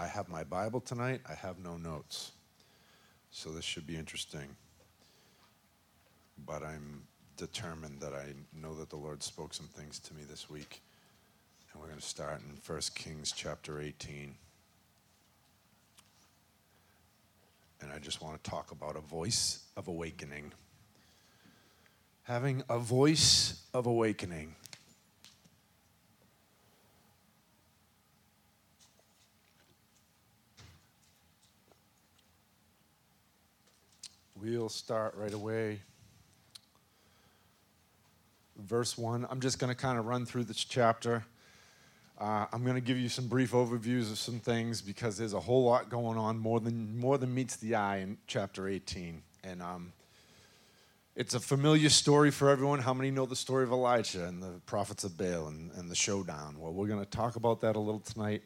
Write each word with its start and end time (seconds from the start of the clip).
I 0.00 0.06
have 0.06 0.30
my 0.30 0.44
Bible 0.44 0.80
tonight, 0.80 1.20
I 1.28 1.34
have 1.34 1.58
no 1.58 1.76
notes. 1.76 2.30
So 3.30 3.50
this 3.50 3.66
should 3.66 3.86
be 3.86 3.96
interesting. 3.96 4.56
But 6.46 6.62
I'm 6.62 7.02
determined 7.36 8.00
that 8.00 8.14
I 8.14 8.32
know 8.58 8.74
that 8.76 8.88
the 8.88 8.96
Lord 8.96 9.22
spoke 9.22 9.52
some 9.52 9.66
things 9.66 9.98
to 9.98 10.14
me 10.14 10.22
this 10.26 10.48
week. 10.48 10.80
And 11.70 11.82
we're 11.82 11.88
going 11.88 12.00
to 12.00 12.06
start 12.06 12.40
in 12.40 12.56
1 12.66 12.80
Kings 12.94 13.34
chapter 13.36 13.78
18. 13.78 14.34
And 17.82 17.92
I 17.92 17.98
just 17.98 18.22
want 18.22 18.42
to 18.42 18.50
talk 18.50 18.72
about 18.72 18.96
a 18.96 19.00
voice 19.00 19.64
of 19.76 19.86
awakening. 19.86 20.50
Having 22.22 22.62
a 22.70 22.78
voice 22.78 23.64
of 23.74 23.84
awakening. 23.84 24.54
We'll 34.40 34.70
start 34.70 35.16
right 35.16 35.34
away. 35.34 35.80
Verse 38.56 38.96
1. 38.96 39.26
I'm 39.28 39.40
just 39.40 39.58
going 39.58 39.68
to 39.68 39.74
kind 39.74 39.98
of 39.98 40.06
run 40.06 40.24
through 40.24 40.44
this 40.44 40.64
chapter. 40.64 41.26
Uh, 42.18 42.46
I'm 42.50 42.62
going 42.62 42.76
to 42.76 42.80
give 42.80 42.98
you 42.98 43.10
some 43.10 43.28
brief 43.28 43.52
overviews 43.52 44.10
of 44.10 44.18
some 44.18 44.38
things 44.38 44.80
because 44.80 45.18
there's 45.18 45.34
a 45.34 45.40
whole 45.40 45.64
lot 45.64 45.90
going 45.90 46.16
on 46.16 46.38
more 46.38 46.58
than 46.58 46.98
more 46.98 47.18
than 47.18 47.34
meets 47.34 47.56
the 47.56 47.74
eye 47.74 47.98
in 47.98 48.16
chapter 48.26 48.66
18, 48.66 49.22
and 49.44 49.60
um, 49.60 49.92
it's 51.16 51.34
a 51.34 51.40
familiar 51.40 51.90
story 51.90 52.30
for 52.30 52.48
everyone. 52.48 52.78
How 52.78 52.94
many 52.94 53.10
know 53.10 53.26
the 53.26 53.36
story 53.36 53.64
of 53.64 53.72
Elijah 53.72 54.24
and 54.24 54.42
the 54.42 54.60
prophets 54.64 55.04
of 55.04 55.18
Baal 55.18 55.48
and, 55.48 55.70
and 55.72 55.90
the 55.90 55.94
showdown? 55.94 56.58
Well, 56.58 56.72
we're 56.72 56.88
going 56.88 57.04
to 57.04 57.10
talk 57.10 57.36
about 57.36 57.60
that 57.60 57.76
a 57.76 57.80
little 57.80 58.00
tonight, 58.00 58.42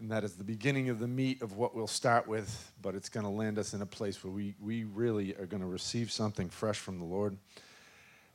and 0.00 0.10
that 0.10 0.24
is 0.24 0.34
the 0.34 0.44
beginning 0.44 0.88
of 0.88 0.98
the 0.98 1.08
meat 1.08 1.42
of 1.42 1.56
what 1.56 1.74
we'll 1.74 1.86
start 1.86 2.26
with. 2.28 2.72
But 2.80 2.94
it's 2.94 3.08
going 3.08 3.24
to 3.24 3.30
land 3.30 3.58
us 3.58 3.74
in 3.74 3.82
a 3.82 3.86
place 3.86 4.22
where 4.22 4.32
we 4.32 4.54
we 4.60 4.84
really 4.84 5.34
are 5.36 5.46
going 5.46 5.62
to 5.62 5.68
receive 5.68 6.10
something 6.10 6.48
fresh 6.48 6.78
from 6.78 6.98
the 6.98 7.04
Lord, 7.04 7.36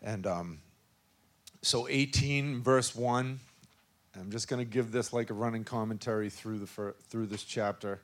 and 0.01 0.27
um, 0.27 0.59
so 1.61 1.87
18 1.87 2.61
verse 2.61 2.95
1 2.95 3.39
I'm 4.19 4.29
just 4.29 4.47
going 4.47 4.59
to 4.59 4.71
give 4.71 4.91
this 4.91 5.11
like 5.11 5.31
a 5.31 5.33
running 5.33 5.63
commentary 5.63 6.29
through 6.29 6.59
the 6.59 6.93
through 7.09 7.25
this 7.27 7.43
chapter, 7.43 7.99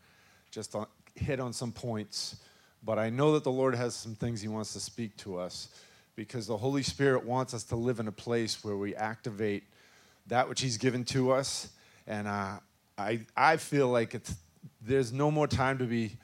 just 0.49 0.73
on, 0.73 0.87
hit 1.15 1.39
on 1.39 1.53
some 1.53 1.71
points. 1.71 2.37
But 2.83 2.97
I 2.97 3.09
know 3.09 3.33
that 3.33 3.43
the 3.43 3.51
Lord 3.51 3.75
has 3.75 3.93
some 3.93 4.15
things 4.15 4.41
He 4.41 4.47
wants 4.47 4.73
to 4.73 4.79
speak 4.79 5.15
to 5.17 5.37
us, 5.37 5.69
because 6.15 6.47
the 6.47 6.57
Holy 6.57 6.81
Spirit 6.81 7.25
wants 7.25 7.53
us 7.53 7.63
to 7.65 7.75
live 7.75 7.99
in 7.99 8.07
a 8.07 8.11
place 8.11 8.63
where 8.63 8.75
we 8.75 8.95
activate 8.95 9.63
that 10.27 10.49
which 10.49 10.61
He's 10.61 10.77
given 10.77 11.03
to 11.05 11.31
us. 11.31 11.69
And 12.07 12.27
uh, 12.27 12.57
I 12.99 13.21
I 13.35 13.57
feel 13.57 13.87
like 13.87 14.13
it's 14.13 14.35
there's 14.81 15.11
no 15.13 15.31
more 15.31 15.47
time 15.47 15.77
to 15.79 15.85
be 15.85 16.17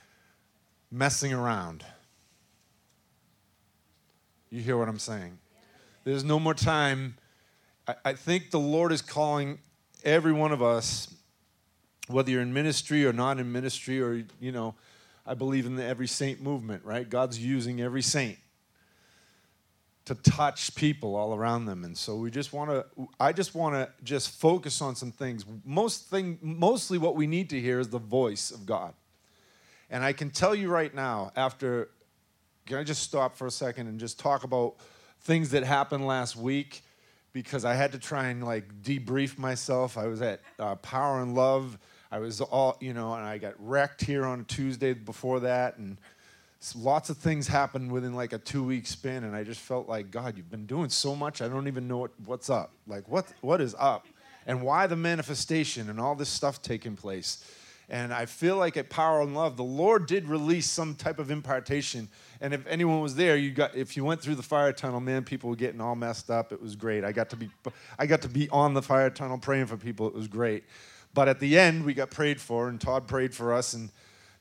messing 0.92 1.34
around. 1.34 1.84
You 4.50 4.62
hear 4.62 4.78
what 4.78 4.88
I'm 4.88 5.00
saying? 5.00 5.38
There's 6.04 6.24
no 6.24 6.40
more 6.40 6.54
time. 6.54 7.16
I 8.04 8.14
think 8.14 8.52
the 8.52 8.60
Lord 8.60 8.92
is 8.92 9.02
calling 9.02 9.60
every 10.04 10.34
one 10.34 10.52
of 10.52 10.62
us, 10.62 11.14
whether 12.08 12.32
you're 12.32 12.42
in 12.42 12.54
ministry 12.54 13.06
or 13.06 13.14
not 13.14 13.40
in 13.40 13.52
ministry, 13.52 14.02
or, 14.02 14.24
you 14.40 14.52
know, 14.52 14.74
I 15.26 15.36
believe 15.36 15.66
in 15.66 15.76
the 15.76 15.84
every 15.84 16.08
saint 16.08 16.42
movement, 16.42 16.84
right? 16.84 17.08
God's 17.08 17.38
using 17.38 17.82
every 17.82 18.02
saint 18.02 18.38
to 20.06 20.16
touch 20.16 20.76
people 20.76 21.16
all 21.16 21.34
around 21.34 21.66
them. 21.66 21.84
And 21.84 21.98
so 21.98 22.16
we 22.16 22.30
just 22.30 22.54
want 22.54 22.70
to, 22.70 22.86
I 23.20 23.34
just 23.34 23.56
want 23.56 23.76
to 23.76 23.90
just 24.04 24.40
focus 24.40 24.82
on 24.82 24.96
some 24.96 25.12
things. 25.12 25.46
Most 25.66 26.04
thing, 26.10 26.38
mostly 26.42 26.98
what 26.98 27.16
we 27.16 27.28
need 27.28 27.50
to 27.50 27.60
hear 27.60 27.80
is 27.80 27.90
the 27.90 28.00
voice 28.00 28.52
of 28.52 28.66
God. 28.66 28.94
And 29.90 30.04
I 30.04 30.14
can 30.14 30.30
tell 30.30 30.54
you 30.54 30.70
right 30.70 30.94
now, 30.94 31.32
after, 31.36 31.90
can 32.66 32.78
I 32.78 32.84
just 32.84 33.04
stop 33.04 33.36
for 33.36 33.48
a 33.48 33.52
second 33.52 33.88
and 33.88 34.00
just 34.00 34.20
talk 34.20 34.44
about 34.44 34.76
things 35.22 35.52
that 35.52 35.64
happened 35.64 36.06
last 36.06 36.36
week? 36.36 36.84
because 37.36 37.66
I 37.66 37.74
had 37.74 37.92
to 37.92 38.00
try 38.00 38.30
and 38.30 38.46
like 38.46 38.82
debrief 38.82 39.38
myself. 39.38 39.98
I 39.98 40.08
was 40.08 40.22
at 40.22 40.40
uh, 40.58 40.76
Power 40.76 41.22
and 41.22 41.36
Love. 41.36 41.78
I 42.10 42.20
was 42.20 42.40
all, 42.40 42.78
you 42.80 42.94
know, 42.94 43.14
and 43.14 43.26
I 43.26 43.40
got 43.40 43.56
wrecked 43.60 44.06
here 44.06 44.24
on 44.24 44.46
Tuesday 44.46 44.94
before 44.94 45.42
that. 45.42 45.78
And 45.78 45.98
lots 46.74 47.10
of 47.10 47.18
things 47.18 47.48
happened 47.48 47.92
within 47.92 48.14
like 48.14 48.32
a 48.32 48.38
two 48.38 48.64
week 48.64 48.88
span. 48.88 49.26
And 49.26 49.36
I 49.36 49.44
just 49.44 49.60
felt 49.60 49.90
like, 49.90 50.10
God, 50.10 50.38
you've 50.38 50.50
been 50.50 50.66
doing 50.66 50.90
so 50.90 51.16
much. 51.16 51.42
I 51.42 51.50
don't 51.50 51.68
even 51.68 51.88
know 51.88 51.98
what, 51.98 52.12
what's 52.26 52.50
up. 52.50 52.72
Like, 52.88 53.10
what, 53.10 53.28
what 53.42 53.60
is 53.60 53.76
up? 53.78 54.08
And 54.48 54.62
why 54.62 54.88
the 54.88 54.96
manifestation 54.96 55.90
and 55.90 56.00
all 56.00 56.16
this 56.16 56.30
stuff 56.30 56.62
taking 56.62 56.96
place? 56.96 57.44
And 57.90 58.14
I 58.14 58.26
feel 58.26 58.58
like 58.58 58.78
at 58.78 58.90
Power 58.90 59.22
and 59.22 59.36
Love, 59.36 59.58
the 59.58 59.64
Lord 59.64 60.08
did 60.08 60.28
release 60.28 60.68
some 60.68 60.96
type 60.96 61.20
of 61.20 61.30
impartation. 61.30 62.08
And 62.42 62.54
if 62.54 62.66
anyone 62.68 63.02
was 63.02 63.16
there, 63.16 63.36
you 63.36 63.52
got 63.52 63.76
if 63.76 63.96
you 63.96 64.04
went 64.04 64.22
through 64.22 64.36
the 64.36 64.44
fire 64.44 64.74
tunnel, 64.74 65.00
man, 65.00 65.24
people 65.24 65.52
were 65.52 65.56
getting 65.56 65.82
all 65.82 65.96
messed 65.96 66.32
up. 66.32 66.52
It 66.52 66.60
was 66.60 66.76
great. 66.76 67.04
I 67.04 67.12
got 67.12 67.30
to 67.30 67.36
be 67.36 67.50
I 68.00 68.08
got 68.08 68.24
to 68.24 68.28
be 68.28 68.50
on 68.50 68.74
the 68.74 68.82
fire 68.82 69.12
tunnel 69.12 69.38
praying 69.38 69.68
for 69.68 69.78
people. 69.78 70.08
It 70.08 70.16
was 70.16 70.28
great. 70.28 70.64
But 71.14 71.28
at 71.28 71.40
the 71.40 71.60
end, 71.60 71.86
we 71.86 71.94
got 71.94 72.10
prayed 72.10 72.42
for, 72.42 72.68
and 72.68 72.82
Todd 72.82 73.08
prayed 73.08 73.34
for 73.34 73.54
us 73.54 73.74
and 73.74 73.90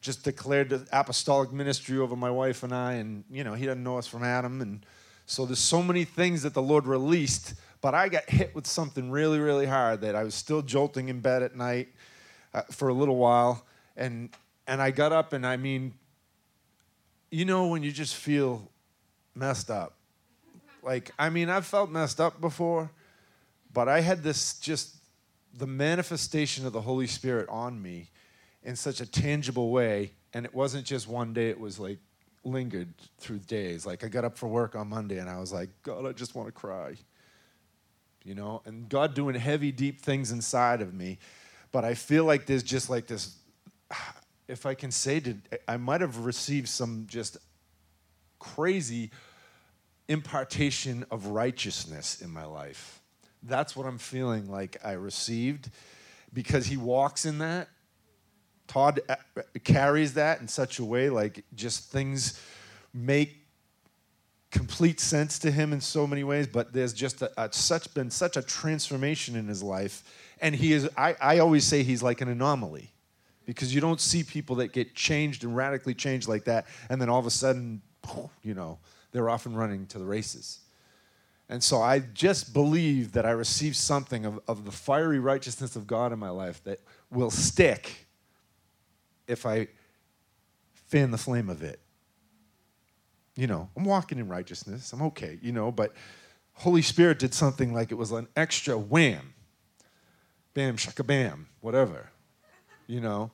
just 0.04 0.22
declared 0.22 0.68
the 0.68 0.86
apostolic 0.92 1.50
ministry 1.50 1.98
over 1.98 2.14
my 2.14 2.30
wife 2.30 2.62
and 2.62 2.74
I. 2.74 2.92
And 2.94 3.24
you 3.30 3.42
know, 3.42 3.54
he 3.54 3.64
doesn't 3.64 3.82
know 3.82 3.96
us 3.96 4.06
from 4.06 4.22
Adam. 4.22 4.60
And 4.60 4.84
so 5.24 5.46
there's 5.46 5.58
so 5.58 5.82
many 5.82 6.04
things 6.04 6.42
that 6.42 6.52
the 6.52 6.62
Lord 6.62 6.86
released. 6.86 7.54
But 7.80 7.94
I 7.94 8.10
got 8.10 8.28
hit 8.28 8.54
with 8.54 8.66
something 8.66 9.10
really, 9.10 9.38
really 9.38 9.64
hard 9.66 10.02
that 10.02 10.14
I 10.14 10.22
was 10.22 10.34
still 10.34 10.60
jolting 10.60 11.08
in 11.08 11.20
bed 11.20 11.42
at 11.42 11.56
night 11.56 11.88
uh, 12.52 12.62
for 12.70 12.88
a 12.88 12.94
little 12.94 13.16
while, 13.16 13.64
and 13.96 14.28
and 14.66 14.80
I 14.80 14.90
got 14.90 15.12
up 15.12 15.32
and 15.32 15.46
I 15.46 15.56
mean, 15.56 15.94
you 17.30 17.44
know 17.44 17.68
when 17.68 17.82
you 17.82 17.90
just 17.90 18.14
feel 18.14 18.70
messed 19.34 19.70
up. 19.70 19.96
Like 20.82 21.12
I 21.18 21.30
mean, 21.30 21.48
I've 21.48 21.66
felt 21.66 21.90
messed 21.90 22.20
up 22.20 22.40
before, 22.40 22.90
but 23.72 23.88
I 23.88 24.00
had 24.00 24.22
this 24.22 24.58
just 24.58 24.96
the 25.56 25.66
manifestation 25.66 26.66
of 26.66 26.72
the 26.72 26.80
Holy 26.82 27.06
Spirit 27.06 27.48
on 27.48 27.80
me 27.80 28.10
in 28.64 28.76
such 28.76 29.00
a 29.00 29.06
tangible 29.06 29.70
way, 29.70 30.12
and 30.32 30.44
it 30.44 30.54
wasn't 30.54 30.84
just 30.84 31.06
one 31.06 31.32
day. 31.32 31.50
It 31.50 31.60
was 31.60 31.78
like 31.78 31.98
lingered 32.44 32.92
through 33.18 33.38
days. 33.38 33.86
Like 33.86 34.04
I 34.04 34.08
got 34.08 34.24
up 34.24 34.36
for 34.36 34.48
work 34.48 34.74
on 34.74 34.88
Monday 34.88 35.18
and 35.18 35.30
I 35.30 35.38
was 35.38 35.52
like, 35.52 35.70
God, 35.82 36.04
I 36.04 36.12
just 36.12 36.34
want 36.34 36.48
to 36.48 36.52
cry. 36.52 36.96
You 38.24 38.34
know, 38.34 38.62
and 38.64 38.88
God 38.88 39.14
doing 39.14 39.34
heavy, 39.34 39.70
deep 39.70 40.00
things 40.00 40.32
inside 40.32 40.82
of 40.82 40.92
me 40.92 41.18
but 41.74 41.84
I 41.84 41.94
feel 41.94 42.24
like 42.24 42.46
there's 42.46 42.62
just 42.62 42.88
like 42.88 43.08
this. 43.08 43.36
If 44.46 44.66
I 44.66 44.74
can 44.74 44.90
say, 44.90 45.20
to, 45.20 45.38
I 45.66 45.78
might 45.78 46.02
have 46.02 46.26
received 46.26 46.68
some 46.68 47.06
just 47.08 47.38
crazy 48.38 49.10
impartation 50.06 51.06
of 51.10 51.28
righteousness 51.28 52.20
in 52.20 52.28
my 52.28 52.44
life. 52.44 53.00
That's 53.42 53.74
what 53.74 53.86
I'm 53.86 53.96
feeling 53.96 54.50
like 54.50 54.76
I 54.84 54.92
received 54.92 55.70
because 56.30 56.66
he 56.66 56.76
walks 56.76 57.24
in 57.24 57.38
that. 57.38 57.70
Todd 58.66 59.00
uh, 59.08 59.16
carries 59.62 60.14
that 60.14 60.40
in 60.40 60.48
such 60.48 60.78
a 60.78 60.84
way, 60.84 61.10
like 61.10 61.44
just 61.54 61.90
things 61.90 62.40
make 62.92 63.36
complete 64.50 65.00
sense 65.00 65.38
to 65.40 65.50
him 65.50 65.72
in 65.72 65.80
so 65.80 66.06
many 66.06 66.22
ways, 66.22 66.46
but 66.46 66.72
there's 66.72 66.92
just 66.92 67.22
a, 67.22 67.42
a 67.42 67.52
such 67.52 67.92
been 67.92 68.10
such 68.10 68.36
a 68.36 68.42
transformation 68.42 69.34
in 69.34 69.48
his 69.48 69.62
life 69.62 70.04
and 70.40 70.54
he 70.54 70.72
is, 70.72 70.88
I, 70.96 71.16
I 71.20 71.38
always 71.38 71.64
say 71.64 71.82
he's 71.82 72.02
like 72.02 72.20
an 72.20 72.28
anomaly 72.28 72.90
because 73.46 73.74
you 73.74 73.80
don't 73.80 74.00
see 74.00 74.22
people 74.22 74.56
that 74.56 74.72
get 74.72 74.94
changed 74.94 75.44
and 75.44 75.56
radically 75.56 75.94
changed 75.94 76.28
like 76.28 76.44
that, 76.44 76.66
and 76.88 77.00
then 77.00 77.08
all 77.08 77.18
of 77.18 77.26
a 77.26 77.30
sudden, 77.30 77.82
you 78.42 78.54
know, 78.54 78.78
they're 79.12 79.30
off 79.30 79.46
and 79.46 79.56
running 79.56 79.86
to 79.86 79.98
the 79.98 80.04
races. 80.04 80.60
And 81.48 81.62
so 81.62 81.80
I 81.80 82.00
just 82.00 82.54
believe 82.54 83.12
that 83.12 83.26
I 83.26 83.30
received 83.30 83.76
something 83.76 84.24
of, 84.24 84.40
of 84.48 84.64
the 84.64 84.70
fiery 84.70 85.18
righteousness 85.18 85.76
of 85.76 85.86
God 85.86 86.12
in 86.12 86.18
my 86.18 86.30
life 86.30 86.62
that 86.64 86.80
will 87.10 87.30
stick 87.30 88.03
if 89.26 89.46
I 89.46 89.68
fan 90.86 91.10
the 91.10 91.18
flame 91.18 91.48
of 91.48 91.62
it. 91.62 91.80
You 93.36 93.46
know, 93.46 93.68
I'm 93.76 93.84
walking 93.84 94.18
in 94.18 94.28
righteousness. 94.28 94.92
I'm 94.92 95.02
okay, 95.02 95.38
you 95.42 95.52
know, 95.52 95.72
but 95.72 95.92
Holy 96.52 96.82
Spirit 96.82 97.18
did 97.18 97.34
something 97.34 97.74
like 97.74 97.90
it 97.90 97.96
was 97.96 98.12
an 98.12 98.28
extra 98.36 98.78
wham 98.78 99.34
bam, 100.54 100.76
shaka 100.76 101.02
bam, 101.04 101.48
whatever, 101.60 102.10
you 102.86 103.00
know, 103.00 103.32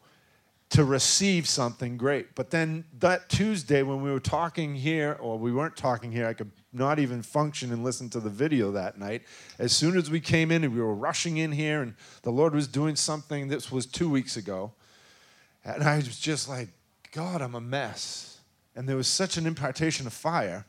to 0.70 0.84
receive 0.84 1.46
something 1.46 1.96
great. 1.96 2.34
But 2.34 2.50
then 2.50 2.84
that 2.98 3.28
Tuesday 3.28 3.82
when 3.82 4.02
we 4.02 4.10
were 4.10 4.20
talking 4.20 4.74
here, 4.74 5.16
or 5.20 5.38
we 5.38 5.52
weren't 5.52 5.76
talking 5.76 6.10
here, 6.10 6.26
I 6.26 6.32
could 6.32 6.50
not 6.72 6.98
even 6.98 7.22
function 7.22 7.72
and 7.72 7.84
listen 7.84 8.08
to 8.10 8.20
the 8.20 8.30
video 8.30 8.72
that 8.72 8.98
night. 8.98 9.22
As 9.58 9.72
soon 9.72 9.96
as 9.98 10.10
we 10.10 10.20
came 10.20 10.50
in 10.50 10.64
and 10.64 10.72
we 10.74 10.80
were 10.80 10.94
rushing 10.94 11.36
in 11.36 11.52
here 11.52 11.82
and 11.82 11.94
the 12.22 12.30
Lord 12.30 12.54
was 12.54 12.66
doing 12.66 12.96
something, 12.96 13.48
this 13.48 13.70
was 13.70 13.84
two 13.86 14.08
weeks 14.08 14.36
ago. 14.36 14.72
And 15.64 15.82
I 15.82 15.96
was 15.96 16.18
just 16.18 16.48
like, 16.48 16.68
God, 17.12 17.42
I'm 17.42 17.54
a 17.54 17.60
mess. 17.60 18.38
And 18.74 18.88
there 18.88 18.96
was 18.96 19.08
such 19.08 19.36
an 19.36 19.46
impartation 19.46 20.06
of 20.06 20.12
fire. 20.12 20.64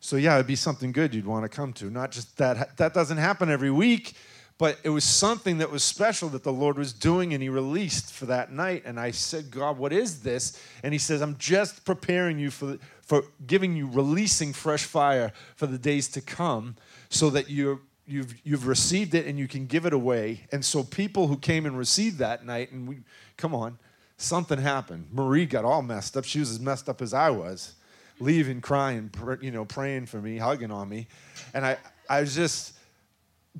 So 0.00 0.16
yeah, 0.16 0.34
it'd 0.34 0.46
be 0.46 0.56
something 0.56 0.92
good 0.92 1.14
you'd 1.14 1.26
want 1.26 1.44
to 1.44 1.48
come 1.48 1.72
to. 1.74 1.90
Not 1.90 2.10
just 2.12 2.36
that 2.38 2.76
that 2.76 2.94
doesn't 2.94 3.16
happen 3.16 3.50
every 3.50 3.70
week, 3.70 4.14
but 4.56 4.78
it 4.82 4.90
was 4.90 5.04
something 5.04 5.58
that 5.58 5.70
was 5.70 5.84
special 5.84 6.28
that 6.30 6.42
the 6.42 6.52
Lord 6.52 6.78
was 6.78 6.92
doing 6.92 7.32
and 7.32 7.42
He 7.42 7.48
released 7.48 8.12
for 8.12 8.26
that 8.26 8.52
night. 8.52 8.82
And 8.84 8.98
I 8.98 9.10
said, 9.10 9.50
God, 9.50 9.78
what 9.78 9.92
is 9.92 10.20
this? 10.20 10.60
And 10.82 10.92
He 10.92 10.98
says, 10.98 11.20
I'm 11.20 11.36
just 11.38 11.84
preparing 11.84 12.38
you 12.38 12.50
for, 12.50 12.78
for 13.02 13.24
giving 13.46 13.76
you, 13.76 13.88
releasing 13.88 14.52
fresh 14.52 14.84
fire 14.84 15.32
for 15.56 15.66
the 15.66 15.78
days 15.78 16.08
to 16.08 16.20
come 16.20 16.76
so 17.08 17.30
that 17.30 17.50
you're. 17.50 17.80
You've, 18.10 18.36
you've 18.42 18.66
received 18.66 19.14
it 19.14 19.26
and 19.26 19.38
you 19.38 19.46
can 19.46 19.66
give 19.66 19.84
it 19.84 19.92
away. 19.92 20.46
And 20.50 20.64
so, 20.64 20.82
people 20.82 21.26
who 21.26 21.36
came 21.36 21.66
and 21.66 21.76
received 21.76 22.16
that 22.20 22.42
night, 22.42 22.72
and 22.72 22.88
we, 22.88 23.00
come 23.36 23.54
on, 23.54 23.78
something 24.18 24.58
happened. 24.58 25.06
Marie 25.12 25.46
got 25.46 25.64
all 25.64 25.80
messed 25.80 26.16
up. 26.16 26.24
She 26.24 26.40
was 26.40 26.50
as 26.50 26.60
messed 26.60 26.88
up 26.88 27.00
as 27.00 27.14
I 27.14 27.30
was, 27.30 27.74
leaving, 28.20 28.60
crying, 28.60 29.10
you 29.40 29.50
know, 29.50 29.64
praying 29.64 30.06
for 30.06 30.20
me, 30.20 30.36
hugging 30.36 30.70
on 30.70 30.88
me. 30.88 31.06
And 31.54 31.64
I, 31.64 31.78
I 32.10 32.20
was 32.20 32.34
just, 32.34 32.74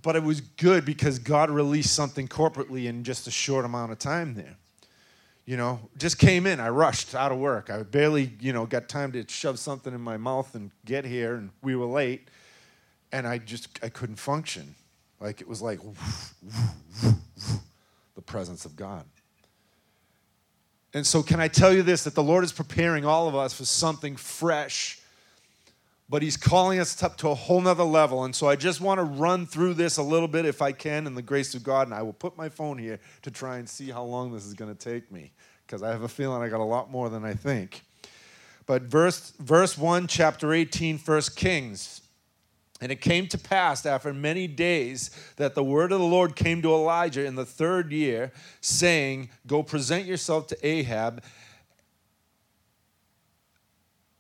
but 0.03 0.17
it 0.17 0.23
was 0.23 0.41
good 0.41 0.85
because 0.85 1.19
God 1.19 1.49
released 1.49 1.95
something 1.95 2.29
corporately 2.29 2.87
in 2.87 3.05
just 3.05 3.27
a 3.27 3.31
short 3.31 3.65
amount 3.65 3.93
of 3.93 3.99
time 3.99 4.35
there. 4.35 4.57
You 5.47 5.57
know, 5.57 5.81
just 5.97 6.19
came 6.19 6.47
in. 6.47 6.61
I 6.61 6.69
rushed 6.69 7.15
out 7.15 7.33
of 7.33 7.39
work. 7.39 7.71
I 7.71 7.83
barely, 7.83 8.33
you 8.39 8.53
know, 8.53 8.67
got 8.67 8.89
time 8.89 9.13
to 9.13 9.25
shove 9.29 9.59
something 9.59 9.95
in 9.95 10.01
my 10.01 10.19
mouth 10.19 10.55
and 10.55 10.71
get 10.85 11.07
here, 11.07 11.37
and 11.37 11.51
we 11.63 11.75
were 11.75 11.87
late. 11.87 12.29
And 13.13 13.27
I 13.27 13.39
just, 13.39 13.79
I 13.83 13.89
couldn't 13.89 14.17
function. 14.17 14.75
Like 15.21 15.41
it 15.41 15.49
was 15.49 15.63
like 15.63 15.81
the 18.15 18.23
presence 18.27 18.67
of 18.67 18.77
God. 18.77 19.07
And 20.95 21.07
so, 21.07 21.23
can 21.23 21.41
I 21.41 21.49
tell 21.49 21.73
you 21.73 21.83
this 21.83 22.05
that 22.05 22.15
the 22.15 22.23
Lord 22.23 22.45
is 22.45 22.53
preparing 22.53 23.05
all 23.05 23.29
of 23.29 23.35
us 23.35 23.53
for 23.53 23.65
something 23.65 24.17
fresh 24.17 24.99
but 26.11 26.23
he's 26.23 26.37
calling 26.37 26.79
us 26.79 27.03
up 27.03 27.17
to 27.19 27.29
a 27.29 27.35
whole 27.35 27.61
nother 27.61 27.85
level. 27.85 28.25
And 28.25 28.35
so 28.35 28.49
I 28.49 28.57
just 28.57 28.81
want 28.81 28.99
to 28.99 29.05
run 29.05 29.47
through 29.47 29.75
this 29.75 29.99
a 29.99 30.03
little 30.03 30.29
bit 30.29 30.47
if 30.47 30.63
I 30.63 30.73
can 30.73 31.07
in 31.07 31.15
the 31.15 31.23
grace 31.23 31.55
of 31.55 31.63
God. 31.63 31.87
And 31.87 31.95
I 31.95 32.03
will 32.03 32.15
put 32.15 32.37
my 32.37 32.49
phone 32.49 32.79
here 32.79 32.99
to 33.23 33.31
try 33.31 33.59
and 33.59 33.69
see 33.69 33.91
how 33.91 34.03
long 34.05 34.33
this 34.33 34.47
is 34.47 34.55
going 34.55 34.75
to 34.75 34.79
take 34.79 35.13
me 35.13 35.33
because 35.67 35.83
I 35.83 35.91
have 35.91 36.03
a 36.03 36.09
feeling 36.09 36.43
I 36.43 36.49
got 36.49 36.61
a 36.61 36.65
lot 36.65 36.91
more 36.91 37.11
than 37.11 37.25
I 37.25 37.35
think. 37.35 37.83
But 38.65 38.83
verse, 38.83 39.33
verse 39.39 39.77
1, 39.77 40.07
chapter 40.07 40.53
18, 40.53 40.99
1 40.99 41.23
Kings. 41.37 42.01
And 42.81 42.93
it 42.93 43.01
came 43.01 43.27
to 43.29 43.39
pass 43.39 43.85
after 43.85 44.15
many 44.15 44.47
days 44.47 45.11
that 45.37 45.55
the 45.55 45.65
word 45.65 45.91
of 45.91 45.99
the 45.99 46.07
Lord 46.07 46.37
came 46.37 46.63
to 46.63 46.73
Elijah 46.73 47.25
in 47.25 47.35
the 47.35 47.45
third 47.45 47.91
year, 47.91 48.33
saying, 48.61 49.31
Go 49.47 49.63
present 49.65 50.07
yourself 50.07 50.47
to 50.49 50.67
Ahab 50.67 51.23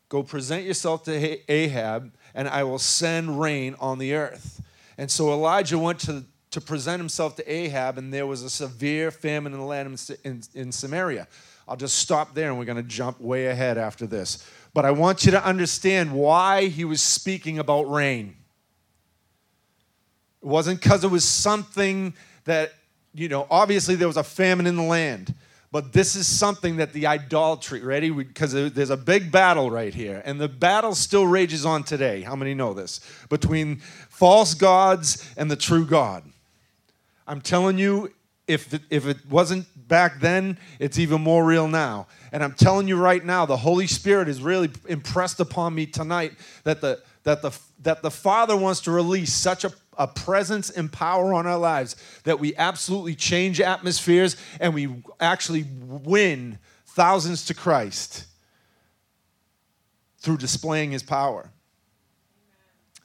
Go 0.08 0.22
present 0.22 0.64
yourself 0.64 1.04
to 1.04 1.52
Ahab, 1.52 2.12
and 2.34 2.48
I 2.48 2.64
will 2.64 2.78
send 2.78 3.40
rain 3.40 3.76
on 3.78 3.98
the 3.98 4.14
earth. 4.14 4.62
And 4.96 5.10
so 5.10 5.32
Elijah 5.32 5.78
went 5.78 6.00
to, 6.00 6.24
to 6.50 6.60
present 6.60 7.00
himself 7.00 7.36
to 7.36 7.52
Ahab, 7.52 7.98
and 7.98 8.12
there 8.12 8.26
was 8.26 8.42
a 8.42 8.48
severe 8.48 9.10
famine 9.10 9.52
in 9.52 9.58
the 9.58 9.64
land 9.64 10.18
in, 10.24 10.42
in 10.54 10.72
Samaria. 10.72 11.28
I'll 11.66 11.76
just 11.76 11.98
stop 11.98 12.34
there, 12.34 12.48
and 12.48 12.58
we're 12.58 12.64
going 12.64 12.76
to 12.76 12.82
jump 12.82 13.20
way 13.20 13.46
ahead 13.48 13.76
after 13.76 14.06
this. 14.06 14.48
But 14.72 14.86
I 14.86 14.92
want 14.92 15.26
you 15.26 15.32
to 15.32 15.44
understand 15.44 16.12
why 16.12 16.68
he 16.68 16.86
was 16.86 17.02
speaking 17.02 17.58
about 17.58 17.82
rain. 17.90 18.37
It 20.42 20.46
wasn't 20.46 20.80
because 20.80 21.04
it 21.04 21.10
was 21.10 21.24
something 21.24 22.14
that, 22.44 22.72
you 23.14 23.28
know, 23.28 23.46
obviously 23.50 23.94
there 23.94 24.08
was 24.08 24.16
a 24.16 24.24
famine 24.24 24.66
in 24.66 24.76
the 24.76 24.82
land. 24.82 25.34
But 25.70 25.92
this 25.92 26.16
is 26.16 26.26
something 26.26 26.76
that 26.76 26.94
the 26.94 27.06
idolatry, 27.06 27.82
ready? 27.82 28.08
Because 28.10 28.52
there's 28.52 28.90
a 28.90 28.96
big 28.96 29.30
battle 29.30 29.70
right 29.70 29.92
here. 29.92 30.22
And 30.24 30.40
the 30.40 30.48
battle 30.48 30.94
still 30.94 31.26
rages 31.26 31.66
on 31.66 31.84
today. 31.84 32.22
How 32.22 32.34
many 32.34 32.54
know 32.54 32.72
this? 32.72 33.00
Between 33.28 33.76
false 34.08 34.54
gods 34.54 35.30
and 35.36 35.50
the 35.50 35.56
true 35.56 35.84
God. 35.84 36.24
I'm 37.26 37.42
telling 37.42 37.76
you, 37.76 38.14
if 38.46 38.72
it, 38.72 38.80
if 38.88 39.06
it 39.06 39.18
wasn't 39.28 39.66
back 39.88 40.20
then, 40.20 40.58
it's 40.78 40.98
even 40.98 41.20
more 41.20 41.44
real 41.44 41.68
now. 41.68 42.06
And 42.32 42.42
I'm 42.42 42.54
telling 42.54 42.88
you 42.88 42.96
right 42.96 43.22
now, 43.22 43.44
the 43.44 43.58
Holy 43.58 43.86
Spirit 43.86 44.26
is 44.26 44.40
really 44.40 44.70
impressed 44.88 45.38
upon 45.38 45.74
me 45.74 45.84
tonight 45.84 46.32
that 46.64 46.80
the, 46.80 47.02
that 47.24 47.42
the, 47.42 47.50
that 47.82 48.00
the 48.00 48.10
Father 48.10 48.56
wants 48.56 48.80
to 48.82 48.90
release 48.90 49.34
such 49.34 49.64
a 49.64 49.72
a 49.98 50.06
presence 50.06 50.70
and 50.70 50.90
power 50.90 51.34
on 51.34 51.46
our 51.46 51.58
lives 51.58 51.96
that 52.24 52.38
we 52.38 52.54
absolutely 52.56 53.14
change 53.14 53.60
atmospheres 53.60 54.36
and 54.60 54.72
we 54.72 55.02
actually 55.20 55.66
win 55.82 56.58
thousands 56.86 57.44
to 57.46 57.54
Christ 57.54 58.24
through 60.18 60.38
displaying 60.38 60.92
his 60.92 61.02
power. 61.02 61.50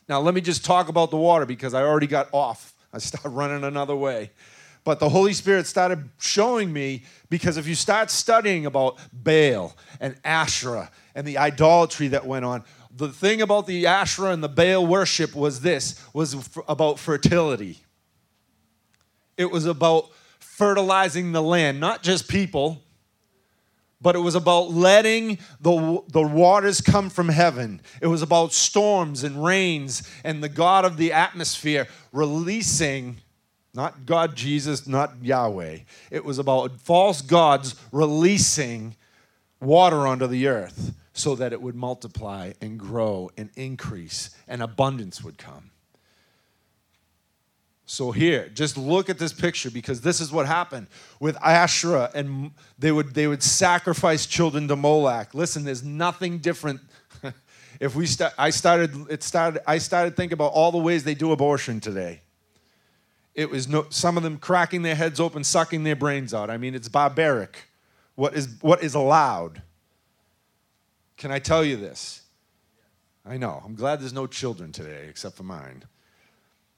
Now, 0.07 0.19
let 0.19 0.33
me 0.33 0.41
just 0.41 0.65
talk 0.65 0.89
about 0.89 1.11
the 1.11 1.17
water 1.17 1.45
because 1.45 1.73
I 1.73 1.81
already 1.81 2.07
got 2.07 2.29
off. 2.31 2.73
I 2.91 2.99
started 2.99 3.29
running 3.35 3.63
another 3.63 3.95
way. 3.95 4.31
But 4.83 4.99
the 4.99 5.07
Holy 5.07 5.33
Spirit 5.33 5.65
started 5.65 6.09
showing 6.19 6.73
me 6.73 7.03
because 7.29 7.55
if 7.55 7.67
you 7.67 7.75
start 7.75 8.11
studying 8.11 8.65
about 8.65 8.97
Baal 9.13 9.75
and 10.01 10.15
Asherah 10.25 10.91
and 11.15 11.25
the 11.25 11.37
idolatry 11.37 12.09
that 12.09 12.25
went 12.25 12.43
on, 12.43 12.65
the 12.95 13.09
thing 13.09 13.41
about 13.41 13.65
the 13.65 13.87
Asherah 13.87 14.31
and 14.31 14.43
the 14.43 14.49
Baal 14.49 14.85
worship 14.85 15.35
was 15.35 15.61
this 15.61 15.99
was 16.13 16.49
about 16.67 16.99
fertility. 16.99 17.79
It 19.35 19.49
was 19.51 19.65
about 19.65 20.11
fertilizing 20.39 21.31
the 21.31 21.41
land, 21.41 21.79
not 21.79 22.03
just 22.03 22.27
people, 22.27 22.83
but 23.99 24.15
it 24.15 24.19
was 24.19 24.35
about 24.35 24.69
letting 24.69 25.39
the, 25.59 26.03
the 26.09 26.21
waters 26.21 26.81
come 26.81 27.09
from 27.09 27.29
heaven. 27.29 27.81
It 27.99 28.07
was 28.07 28.21
about 28.21 28.53
storms 28.53 29.23
and 29.23 29.43
rains 29.43 30.07
and 30.23 30.43
the 30.43 30.49
God 30.49 30.85
of 30.85 30.97
the 30.97 31.13
atmosphere 31.13 31.87
releasing, 32.11 33.17
not 33.73 34.05
God 34.05 34.35
Jesus, 34.35 34.85
not 34.85 35.15
Yahweh. 35.23 35.79
It 36.11 36.23
was 36.23 36.37
about 36.37 36.79
false 36.81 37.21
gods 37.21 37.75
releasing 37.91 38.95
water 39.59 40.05
onto 40.05 40.27
the 40.27 40.47
earth 40.47 40.93
so 41.13 41.35
that 41.35 41.53
it 41.53 41.61
would 41.61 41.75
multiply 41.75 42.51
and 42.59 42.79
grow 42.79 43.29
and 43.37 43.51
increase 43.55 44.31
and 44.47 44.61
abundance 44.61 45.23
would 45.23 45.37
come. 45.37 45.69
So 47.85 48.11
here, 48.11 48.49
just 48.49 48.77
look 48.77 49.09
at 49.09 49.19
this 49.19 49.33
picture 49.33 49.69
because 49.69 50.01
this 50.01 50.19
is 50.19 50.31
what 50.31 50.47
happened 50.47 50.87
with 51.19 51.37
Asherah 51.43 52.09
and 52.15 52.51
they 52.79 52.91
would 52.91 53.13
they 53.13 53.27
would 53.27 53.43
sacrifice 53.43 54.25
children 54.25 54.67
to 54.69 54.75
Moloch. 54.75 55.33
Listen, 55.35 55.63
there's 55.63 55.83
nothing 55.83 56.39
different. 56.39 56.79
if 57.79 57.95
we 57.95 58.07
start 58.07 58.33
I 58.37 58.49
started 58.49 58.95
it 59.11 59.21
started 59.21 59.61
I 59.67 59.77
started 59.77 60.15
thinking 60.15 60.33
about 60.33 60.53
all 60.53 60.71
the 60.71 60.77
ways 60.77 61.03
they 61.03 61.13
do 61.13 61.31
abortion 61.33 61.79
today. 61.79 62.21
It 63.35 63.49
was 63.49 63.67
no, 63.67 63.85
some 63.89 64.15
of 64.15 64.23
them 64.23 64.37
cracking 64.37 64.81
their 64.81 64.95
heads 64.95 65.19
open, 65.19 65.43
sucking 65.43 65.83
their 65.83 65.95
brains 65.95 66.33
out. 66.33 66.49
I 66.49 66.57
mean, 66.57 66.73
it's 66.75 66.87
barbaric. 66.87 67.69
What 68.15 68.33
is 68.33 68.55
what 68.61 68.81
is 68.81 68.95
allowed? 68.95 69.61
Can 71.23 71.31
I 71.31 71.39
tell 71.39 71.63
you 71.63 71.77
this? 71.77 72.21
I 73.25 73.37
know. 73.37 73.63
I'm 73.63 73.75
glad 73.75 74.01
there's 74.01 74.11
no 74.11 74.27
children 74.27 74.73
today 74.73 75.05
except 75.07 75.37
for 75.37 75.43
mine. 75.43 75.85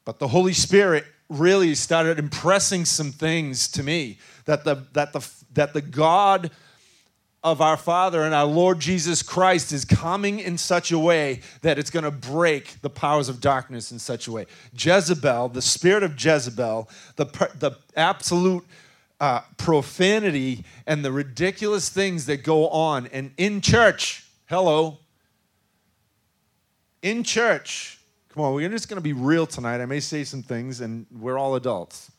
But 0.05 0.19
the 0.19 0.27
Holy 0.27 0.53
Spirit 0.53 1.03
really 1.29 1.73
started 1.73 2.19
impressing 2.19 2.85
some 2.85 3.11
things 3.11 3.67
to 3.69 3.81
me 3.81 4.19
that 4.45 4.63
the, 4.63 4.85
that 4.93 5.13
the, 5.13 5.27
that 5.55 5.73
the 5.73 5.81
God 5.81 6.51
of 7.43 7.59
our 7.59 7.75
Father 7.75 8.21
and 8.21 8.35
our 8.35 8.45
Lord 8.45 8.79
Jesus 8.79 9.23
Christ 9.23 9.71
is 9.71 9.83
coming 9.83 10.37
in 10.37 10.59
such 10.59 10.91
a 10.91 10.99
way 10.99 11.39
that 11.63 11.79
it's 11.79 11.89
going 11.89 12.05
to 12.05 12.11
break 12.11 12.79
the 12.83 12.89
powers 12.91 13.29
of 13.29 13.41
darkness 13.41 13.91
in 13.91 13.97
such 13.97 14.27
a 14.27 14.31
way. 14.31 14.45
Jezebel, 14.77 15.49
the 15.49 15.61
spirit 15.63 16.03
of 16.03 16.23
Jezebel, 16.23 16.87
the, 17.15 17.25
the 17.57 17.71
absolute 17.95 18.63
uh, 19.19 19.41
profanity 19.57 20.63
and 20.85 21.03
the 21.03 21.11
ridiculous 21.11 21.89
things 21.89 22.27
that 22.27 22.43
go 22.43 22.69
on, 22.69 23.07
and 23.07 23.31
in 23.37 23.59
church, 23.59 24.21
Hello. 24.47 24.99
In 27.01 27.23
church. 27.23 27.97
Come 28.29 28.43
on, 28.43 28.53
we're 28.53 28.69
just 28.69 28.87
going 28.87 28.97
to 28.97 29.03
be 29.03 29.13
real 29.13 29.47
tonight. 29.47 29.81
I 29.81 29.87
may 29.87 29.99
say 29.99 30.23
some 30.23 30.43
things, 30.43 30.81
and 30.81 31.07
we're 31.11 31.39
all 31.39 31.55
adults. 31.55 32.11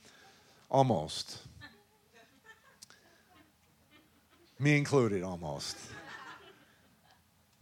Almost. 0.69 1.39
Me 4.59 4.77
included, 4.77 5.23
almost. 5.23 5.77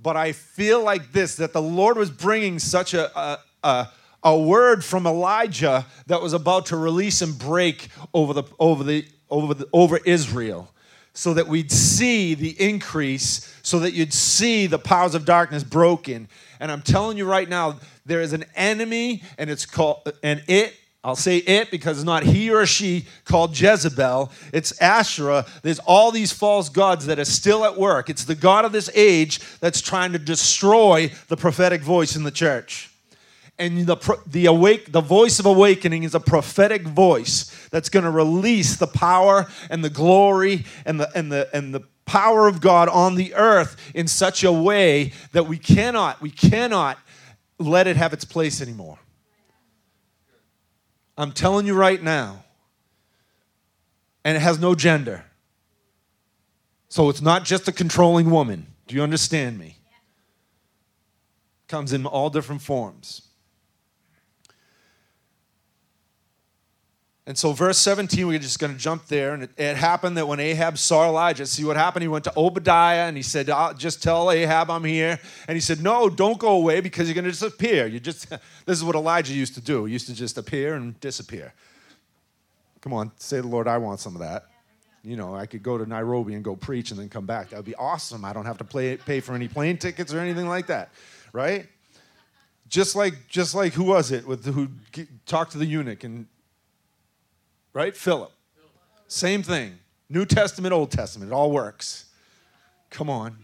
But 0.00 0.16
I 0.16 0.33
feel 0.33 0.83
like 0.83 1.12
this 1.12 1.37
that 1.37 1.52
the 1.52 1.61
Lord 1.61 1.99
was 1.99 2.11
bringing 2.11 2.59
such 2.59 2.94
a, 2.94 3.18
a, 3.18 3.38
a 3.62 3.88
a 4.23 4.38
word 4.38 4.83
from 4.83 5.06
Elijah 5.06 5.85
that 6.06 6.23
was 6.23 6.33
about 6.33 6.66
to 6.66 6.76
release 6.78 7.21
and 7.21 7.38
break 7.38 7.88
over 8.14 8.33
the 8.33 8.44
over 8.59 8.83
the 8.83 9.06
over 9.28 9.52
the 9.52 9.68
over 9.75 9.99
Israel 9.99 10.71
so 11.14 11.33
that 11.35 11.47
we'd 11.47 11.71
see 11.71 12.35
the 12.35 12.61
increase, 12.61 13.56
so 13.62 13.78
that 13.78 13.94
you'd 13.94 14.12
see 14.12 14.66
the 14.66 14.78
powers 14.78 15.14
of 15.14 15.25
darkness 15.25 15.62
broken. 15.62 16.28
And 16.59 16.71
I'm 16.71 16.83
telling 16.83 17.16
you 17.16 17.25
right 17.25 17.49
now, 17.49 17.78
there 18.04 18.21
is 18.21 18.33
an 18.33 18.44
enemy, 18.56 19.23
and 19.38 19.49
it's 19.49 19.64
called, 19.64 20.12
and 20.23 20.42
it, 20.49 20.75
I'll 21.04 21.14
say 21.14 21.38
it 21.38 21.71
because 21.71 21.99
it's 21.99 22.04
not 22.04 22.25
he 22.25 22.50
or 22.50 22.66
she 22.66 23.06
called 23.25 23.59
Jezebel. 23.59 24.33
It's 24.52 24.78
Asherah. 24.80 25.47
There's 25.62 25.78
all 25.80 26.11
these 26.11 26.33
false 26.33 26.68
gods 26.68 27.06
that 27.06 27.18
are 27.18 27.25
still 27.25 27.64
at 27.64 27.78
work. 27.78 28.11
It's 28.11 28.25
the 28.25 28.35
God 28.35 28.64
of 28.64 28.73
this 28.73 28.90
age 28.94 29.40
that's 29.61 29.80
trying 29.80 30.12
to 30.12 30.18
destroy 30.18 31.12
the 31.28 31.37
prophetic 31.37 31.83
voice 31.83 32.16
in 32.16 32.25
the 32.25 32.30
church. 32.30 32.90
And 33.59 33.87
the, 33.87 34.19
the, 34.27 34.47
awake, 34.47 34.91
the 34.91 35.01
voice 35.01 35.39
of 35.39 35.47
awakening 35.47 36.03
is 36.03 36.15
a 36.15 36.21
prophetic 36.21 36.83
voice 36.83 37.69
that's 37.71 37.89
going 37.89 38.05
to 38.05 38.11
release 38.11 38.77
the 38.77 38.89
power 38.89 39.47
and 39.71 39.85
the 39.85 39.91
glory 39.91 40.65
and 40.85 40.99
the, 40.99 41.09
and, 41.17 41.31
the, 41.31 41.49
and 41.55 41.73
the 41.73 41.83
power 42.05 42.49
of 42.49 42.61
God 42.61 42.89
on 42.89 43.15
the 43.15 43.35
earth 43.35 43.77
in 43.95 44.09
such 44.09 44.43
a 44.43 44.53
way 44.53 45.13
that 45.33 45.47
we 45.47 45.57
cannot, 45.57 46.21
we 46.21 46.31
cannot 46.31 46.99
let 47.59 47.87
it 47.87 47.97
have 47.97 48.13
its 48.13 48.25
place 48.25 48.61
anymore. 48.61 48.99
I'm 51.17 51.33
telling 51.33 51.67
you 51.67 51.75
right 51.75 52.03
now. 52.03 52.45
And 54.25 54.37
it 54.37 54.41
has 54.41 54.59
no 54.59 54.75
gender. 54.75 55.25
So 56.89 57.09
it's 57.09 57.21
not 57.21 57.45
just 57.45 57.69
a 57.69 57.73
controlling 57.73 58.31
woman. 58.31 58.67
Do 58.87 58.95
you 58.95 59.03
understand 59.03 59.59
me? 59.59 59.77
Comes 61.69 61.93
in 61.93 62.07
all 62.07 62.31
different 62.31 62.63
forms. 62.63 63.23
And 67.26 67.38
so, 67.38 67.52
verse 67.52 67.78
17, 67.78 68.26
we're 68.26 68.38
just 68.38 68.59
going 68.59 68.75
to 68.75 68.78
jump 68.78 69.07
there. 69.07 69.33
And 69.33 69.45
it, 69.45 69.50
it, 69.57 69.76
happened 69.76 70.19
that 70.19 70.28
when 70.28 70.40
Ahab 70.40 70.76
saw 70.76 71.07
Elijah, 71.07 71.47
see 71.47 71.64
what 71.64 71.75
happened? 71.75 72.02
He 72.02 72.09
went 72.09 72.25
to 72.25 72.33
Obadiah 72.37 73.09
and 73.09 73.16
he 73.16 73.23
said, 73.23 73.50
Just 73.78 74.02
tell 74.02 74.31
Ahab 74.31 74.71
I'm 74.71 74.85
here. 74.85 75.19
And 75.49 75.57
he 75.57 75.61
said, 75.61 75.81
No, 75.81 76.11
don't 76.11 76.38
go 76.38 76.50
away 76.50 76.81
because 76.81 77.09
you're 77.09 77.14
going 77.14 77.25
to 77.25 77.31
disappear. 77.31 77.87
You 77.87 77.99
just, 77.99 78.28
this 78.66 78.78
is 78.78 78.85
what 78.85 78.95
Elijah 78.95 79.33
used 79.33 79.54
to 79.54 79.62
do. 79.62 79.87
He 79.87 79.95
used 79.95 80.07
to 80.09 80.14
just 80.14 80.37
appear 80.37 80.75
and 80.75 81.00
disappear. 81.00 81.54
Come 82.83 82.93
on, 82.93 83.11
say 83.16 83.40
the 83.40 83.47
Lord, 83.47 83.69
I 83.69 83.78
want 83.78 84.00
some 84.00 84.14
of 84.14 84.21
that. 84.21 84.45
You 85.02 85.16
know, 85.16 85.35
I 85.35 85.47
could 85.47 85.62
go 85.62 85.78
to 85.78 85.87
Nairobi 85.87 86.35
and 86.35 86.45
go 86.45 86.57
preach 86.57 86.90
and 86.90 87.00
then 87.00 87.09
come 87.09 87.25
back. 87.25 87.50
That 87.50 87.57
would 87.57 87.64
be 87.64 87.75
awesome. 87.76 88.26
I 88.26 88.35
don't 88.35 88.45
have 88.45 88.59
to 88.59 88.64
play, 88.64 88.99
pay 88.99 89.21
for 89.21 89.35
any 89.35 89.49
plane 89.49 89.78
tickets 89.78 90.12
or 90.12 90.19
anything 90.19 90.47
like 90.47 90.66
that, 90.66 90.90
right? 91.33 91.66
Just 92.69 92.95
like, 92.95 93.28
just 93.28 93.54
like 93.54 93.73
who 93.73 93.85
was 93.85 94.12
it 94.12 94.26
with 94.26 94.45
who 94.45 94.69
talked 95.25 95.52
to 95.52 95.59
the 95.59 95.64
eunuch 95.64 96.04
and 96.04 96.26
right? 97.75 97.95
Philip. 97.95 98.33
Same 99.09 99.43
thing. 99.43 99.78
New 100.09 100.25
Testament, 100.25 100.73
Old 100.73 100.90
Testament, 100.90 101.31
it 101.31 101.35
all 101.35 101.50
works. 101.50 102.07
Come 102.88 103.11
on. 103.11 103.37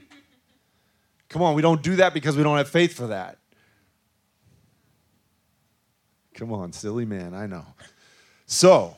Come 1.28 1.42
on, 1.42 1.54
we 1.54 1.62
don't 1.62 1.82
do 1.82 1.96
that 1.96 2.14
because 2.14 2.37
we 2.37 2.42
don't 2.42 2.56
have 2.56 2.68
faith 2.68 2.94
for 2.94 3.08
that. 3.08 3.38
Come 6.34 6.52
on, 6.52 6.72
silly 6.72 7.04
man, 7.04 7.34
I 7.34 7.46
know. 7.46 7.66
So, 8.46 8.96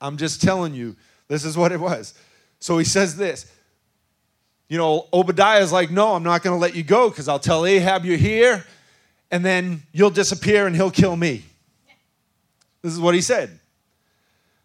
I'm 0.00 0.16
just 0.16 0.40
telling 0.40 0.74
you, 0.74 0.96
this 1.28 1.44
is 1.44 1.56
what 1.56 1.72
it 1.72 1.78
was. 1.78 2.14
So 2.58 2.78
he 2.78 2.84
says 2.84 3.16
this. 3.16 3.52
You 4.68 4.78
know, 4.78 5.06
Obadiah 5.12 5.60
is 5.60 5.72
like, 5.72 5.90
No, 5.90 6.14
I'm 6.14 6.22
not 6.22 6.42
going 6.42 6.54
to 6.56 6.60
let 6.60 6.74
you 6.74 6.82
go 6.82 7.10
because 7.10 7.28
I'll 7.28 7.38
tell 7.38 7.66
Ahab 7.66 8.04
you're 8.04 8.16
here, 8.16 8.64
and 9.30 9.44
then 9.44 9.82
you'll 9.92 10.10
disappear 10.10 10.66
and 10.66 10.74
he'll 10.74 10.90
kill 10.90 11.16
me. 11.16 11.44
This 12.82 12.92
is 12.92 13.00
what 13.00 13.14
he 13.14 13.20
said. 13.20 13.58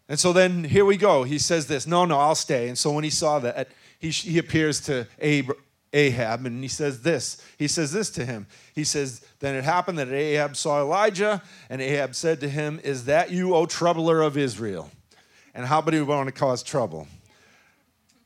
And 0.08 0.18
so 0.18 0.32
then 0.32 0.64
here 0.64 0.84
we 0.84 0.96
go. 0.96 1.24
He 1.24 1.38
says 1.38 1.66
this 1.66 1.86
No, 1.86 2.04
no, 2.04 2.18
I'll 2.18 2.34
stay. 2.34 2.68
And 2.68 2.78
so 2.78 2.92
when 2.92 3.04
he 3.04 3.10
saw 3.10 3.38
that, 3.40 3.68
he, 3.98 4.10
he 4.10 4.38
appears 4.38 4.80
to 4.82 5.06
Ab- 5.20 5.56
Ahab 5.92 6.46
and 6.46 6.62
he 6.62 6.68
says 6.68 7.02
this. 7.02 7.42
He 7.58 7.68
says 7.68 7.92
this 7.92 8.10
to 8.10 8.24
him. 8.24 8.46
He 8.74 8.84
says, 8.84 9.24
Then 9.40 9.54
it 9.54 9.64
happened 9.64 9.98
that 9.98 10.08
Ahab 10.08 10.56
saw 10.56 10.80
Elijah, 10.80 11.42
and 11.70 11.80
Ahab 11.80 12.14
said 12.14 12.40
to 12.40 12.48
him, 12.48 12.80
Is 12.84 13.06
that 13.06 13.30
you, 13.30 13.54
O 13.54 13.66
troubler 13.66 14.22
of 14.22 14.36
Israel? 14.36 14.90
And 15.54 15.64
how 15.64 15.78
about 15.78 15.94
you 15.94 16.04
want 16.04 16.28
to 16.28 16.32
cause 16.32 16.62
trouble? 16.62 17.08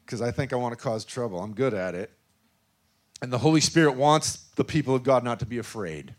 Because 0.04 0.20
I 0.20 0.32
think 0.32 0.52
I 0.52 0.56
want 0.56 0.76
to 0.76 0.82
cause 0.82 1.04
trouble. 1.04 1.40
I'm 1.40 1.54
good 1.54 1.74
at 1.74 1.94
it. 1.94 2.10
And 3.22 3.32
the 3.32 3.38
Holy 3.38 3.60
Spirit 3.60 3.92
wants 3.92 4.48
the 4.56 4.64
people 4.64 4.96
of 4.96 5.04
God 5.04 5.22
not 5.22 5.38
to 5.40 5.46
be 5.46 5.58
afraid. 5.58 6.14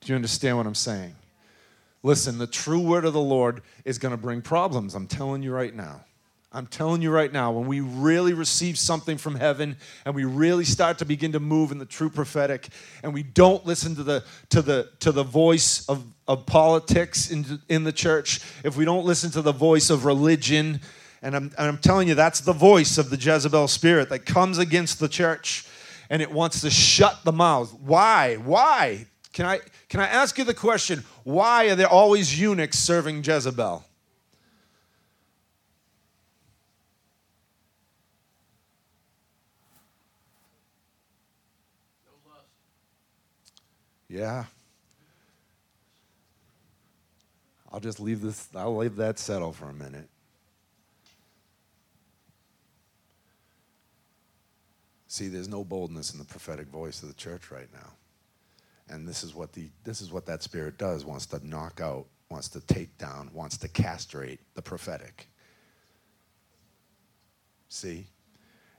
Do 0.00 0.12
you 0.12 0.16
understand 0.16 0.56
what 0.56 0.66
I'm 0.66 0.74
saying? 0.74 1.14
Listen, 2.06 2.38
the 2.38 2.46
true 2.46 2.78
word 2.78 3.04
of 3.04 3.14
the 3.14 3.20
Lord 3.20 3.62
is 3.84 3.98
going 3.98 4.12
to 4.12 4.16
bring 4.16 4.40
problems. 4.40 4.94
I'm 4.94 5.08
telling 5.08 5.42
you 5.42 5.50
right 5.50 5.74
now. 5.74 6.04
I'm 6.52 6.68
telling 6.68 7.02
you 7.02 7.10
right 7.10 7.32
now, 7.32 7.50
when 7.50 7.66
we 7.66 7.80
really 7.80 8.32
receive 8.32 8.78
something 8.78 9.18
from 9.18 9.34
heaven 9.34 9.76
and 10.04 10.14
we 10.14 10.24
really 10.24 10.64
start 10.64 10.98
to 10.98 11.04
begin 11.04 11.32
to 11.32 11.40
move 11.40 11.72
in 11.72 11.78
the 11.78 11.84
true 11.84 12.08
prophetic 12.08 12.68
and 13.02 13.12
we 13.12 13.24
don't 13.24 13.66
listen 13.66 13.96
to 13.96 14.04
the, 14.04 14.22
to 14.50 14.62
the, 14.62 14.88
to 15.00 15.10
the 15.10 15.24
voice 15.24 15.84
of, 15.88 16.04
of 16.28 16.46
politics 16.46 17.32
in, 17.32 17.60
in 17.68 17.82
the 17.82 17.90
church, 17.90 18.40
if 18.62 18.76
we 18.76 18.84
don't 18.84 19.04
listen 19.04 19.32
to 19.32 19.42
the 19.42 19.50
voice 19.50 19.90
of 19.90 20.04
religion, 20.04 20.80
and 21.22 21.34
I'm, 21.34 21.44
and 21.58 21.66
I'm 21.66 21.78
telling 21.78 22.06
you, 22.06 22.14
that's 22.14 22.38
the 22.38 22.52
voice 22.52 22.98
of 22.98 23.10
the 23.10 23.16
Jezebel 23.16 23.66
spirit 23.66 24.10
that 24.10 24.20
comes 24.20 24.58
against 24.58 25.00
the 25.00 25.08
church 25.08 25.66
and 26.08 26.22
it 26.22 26.30
wants 26.30 26.60
to 26.60 26.70
shut 26.70 27.24
the 27.24 27.32
mouth. 27.32 27.74
Why? 27.80 28.36
Why? 28.36 29.06
Can 29.36 29.44
I, 29.44 29.60
can 29.90 30.00
I 30.00 30.06
ask 30.06 30.38
you 30.38 30.44
the 30.44 30.54
question 30.54 31.04
why 31.22 31.66
are 31.66 31.74
there 31.74 31.90
always 31.90 32.40
eunuchs 32.40 32.78
serving 32.78 33.22
Jezebel? 33.22 33.84
Yeah. 44.08 44.46
I'll 47.70 47.80
just 47.80 48.00
leave 48.00 48.22
this, 48.22 48.48
I'll 48.56 48.74
leave 48.74 48.96
that 48.96 49.18
settle 49.18 49.52
for 49.52 49.68
a 49.68 49.74
minute. 49.74 50.08
See, 55.08 55.28
there's 55.28 55.46
no 55.46 55.62
boldness 55.62 56.14
in 56.14 56.18
the 56.18 56.24
prophetic 56.24 56.68
voice 56.68 57.02
of 57.02 57.08
the 57.08 57.14
church 57.14 57.50
right 57.50 57.68
now. 57.74 57.92
And 58.88 59.06
this 59.06 59.24
is 59.24 59.34
what 59.34 59.52
the 59.52 59.68
this 59.84 60.00
is 60.00 60.12
what 60.12 60.26
that 60.26 60.42
spirit 60.42 60.78
does, 60.78 61.04
wants 61.04 61.26
to 61.26 61.46
knock 61.46 61.80
out, 61.80 62.06
wants 62.30 62.48
to 62.50 62.60
take 62.60 62.96
down, 62.98 63.30
wants 63.32 63.56
to 63.58 63.68
castrate 63.68 64.40
the 64.54 64.62
prophetic. 64.62 65.28
See? 67.68 68.06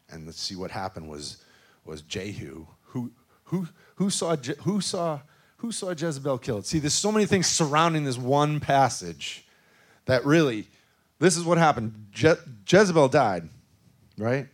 And 0.09 0.25
let's 0.25 0.41
see 0.41 0.55
what 0.55 0.71
happened 0.71 1.09
was 1.09 1.43
was 1.83 2.01
Jehu 2.01 2.67
who 2.83 3.11
who 3.45 3.67
who 3.95 4.09
saw 4.09 4.35
who 4.63 4.79
saw 4.79 5.19
who 5.57 5.71
saw 5.71 5.89
Jezebel 5.89 6.37
killed? 6.37 6.65
See, 6.65 6.79
there's 6.79 6.93
so 6.93 7.11
many 7.11 7.25
things 7.25 7.47
surrounding 7.47 8.05
this 8.05 8.17
one 8.17 8.59
passage 8.59 9.45
that 10.05 10.25
really 10.25 10.67
this 11.19 11.35
is 11.35 11.43
what 11.43 11.57
happened. 11.57 12.07
Je- 12.11 12.35
Jezebel 12.65 13.09
died, 13.09 13.49
right? 14.17 14.47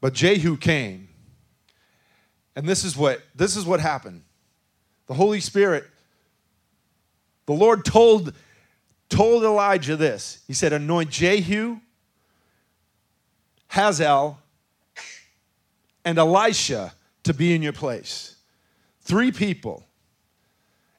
But 0.00 0.12
Jehu 0.12 0.56
came. 0.56 1.08
And 2.54 2.68
this 2.68 2.84
is 2.84 2.96
what 2.96 3.22
this 3.34 3.56
is 3.56 3.64
what 3.64 3.80
happened 3.80 4.22
the 5.08 5.14
Holy 5.14 5.40
Spirit, 5.40 5.84
the 7.46 7.54
Lord 7.54 7.84
told, 7.84 8.34
told 9.08 9.42
Elijah 9.42 9.96
this. 9.96 10.44
He 10.46 10.52
said, 10.52 10.72
Anoint 10.72 11.10
Jehu, 11.10 11.78
Hazael, 13.68 14.38
and 16.04 16.18
Elisha 16.18 16.92
to 17.24 17.34
be 17.34 17.54
in 17.54 17.62
your 17.62 17.72
place. 17.72 18.36
Three 19.00 19.32
people. 19.32 19.86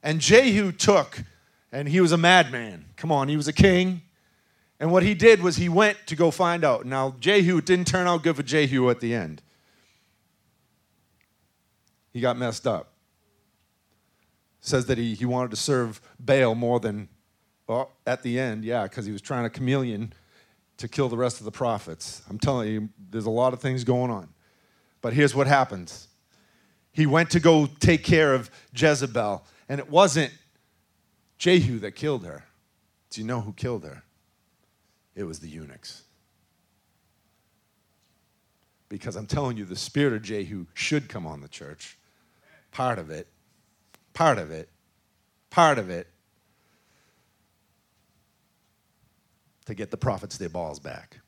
And 0.01 0.19
Jehu 0.19 0.71
took, 0.71 1.23
and 1.71 1.87
he 1.87 2.01
was 2.01 2.11
a 2.11 2.17
madman. 2.17 2.85
Come 2.97 3.11
on, 3.11 3.27
he 3.27 3.37
was 3.37 3.47
a 3.47 3.53
king. 3.53 4.01
And 4.79 4.91
what 4.91 5.03
he 5.03 5.13
did 5.13 5.41
was 5.41 5.57
he 5.57 5.69
went 5.69 5.97
to 6.07 6.15
go 6.15 6.31
find 6.31 6.63
out. 6.63 6.85
Now, 6.85 7.15
Jehu, 7.19 7.57
it 7.57 7.65
didn't 7.65 7.85
turn 7.85 8.07
out 8.07 8.23
good 8.23 8.35
for 8.35 8.43
Jehu 8.43 8.89
at 8.89 9.01
the 9.01 9.13
end. 9.13 9.43
He 12.11 12.21
got 12.21 12.37
messed 12.37 12.65
up 12.65 12.88
says 14.61 14.85
that 14.87 14.97
he, 14.97 15.15
he 15.15 15.25
wanted 15.25 15.51
to 15.51 15.57
serve 15.57 16.01
Baal 16.19 16.55
more 16.55 16.79
than, 16.79 17.09
well, 17.67 17.91
at 18.05 18.23
the 18.23 18.39
end, 18.39 18.65
yeah, 18.65 18.83
because 18.83 19.05
he 19.05 19.11
was 19.11 19.21
trying 19.21 19.43
to 19.43 19.49
chameleon 19.49 20.13
to 20.77 20.87
kill 20.87 21.09
the 21.09 21.17
rest 21.17 21.39
of 21.39 21.45
the 21.45 21.51
prophets. 21.51 22.21
I'm 22.29 22.39
telling 22.39 22.69
you, 22.69 22.89
there's 23.09 23.25
a 23.25 23.29
lot 23.29 23.53
of 23.53 23.59
things 23.59 23.83
going 23.83 24.11
on. 24.11 24.29
But 25.01 25.13
here's 25.13 25.35
what 25.35 25.47
happens 25.47 26.07
he 26.91 27.05
went 27.05 27.29
to 27.31 27.39
go 27.39 27.67
take 27.79 28.03
care 28.03 28.33
of 28.33 28.49
Jezebel, 28.75 29.45
and 29.69 29.79
it 29.79 29.89
wasn't 29.89 30.33
Jehu 31.37 31.79
that 31.79 31.91
killed 31.91 32.25
her. 32.25 32.43
Do 33.09 33.21
you 33.21 33.27
know 33.27 33.41
who 33.41 33.53
killed 33.53 33.83
her? 33.83 34.03
It 35.15 35.23
was 35.23 35.39
the 35.39 35.47
eunuchs. 35.47 36.03
Because 38.89 39.15
I'm 39.15 39.27
telling 39.27 39.55
you, 39.55 39.65
the 39.65 39.75
spirit 39.75 40.13
of 40.13 40.23
Jehu 40.23 40.65
should 40.73 41.07
come 41.07 41.27
on 41.27 41.41
the 41.41 41.47
church. 41.47 41.97
Part 42.71 42.99
of 42.99 43.09
it 43.09 43.27
part 44.13 44.37
of 44.37 44.51
it, 44.51 44.69
part 45.49 45.77
of 45.77 45.89
it, 45.89 46.07
to 49.65 49.73
get 49.73 49.91
the 49.91 49.97
prophets 49.97 50.37
their 50.37 50.49
balls 50.49 50.79
back. 50.79 51.19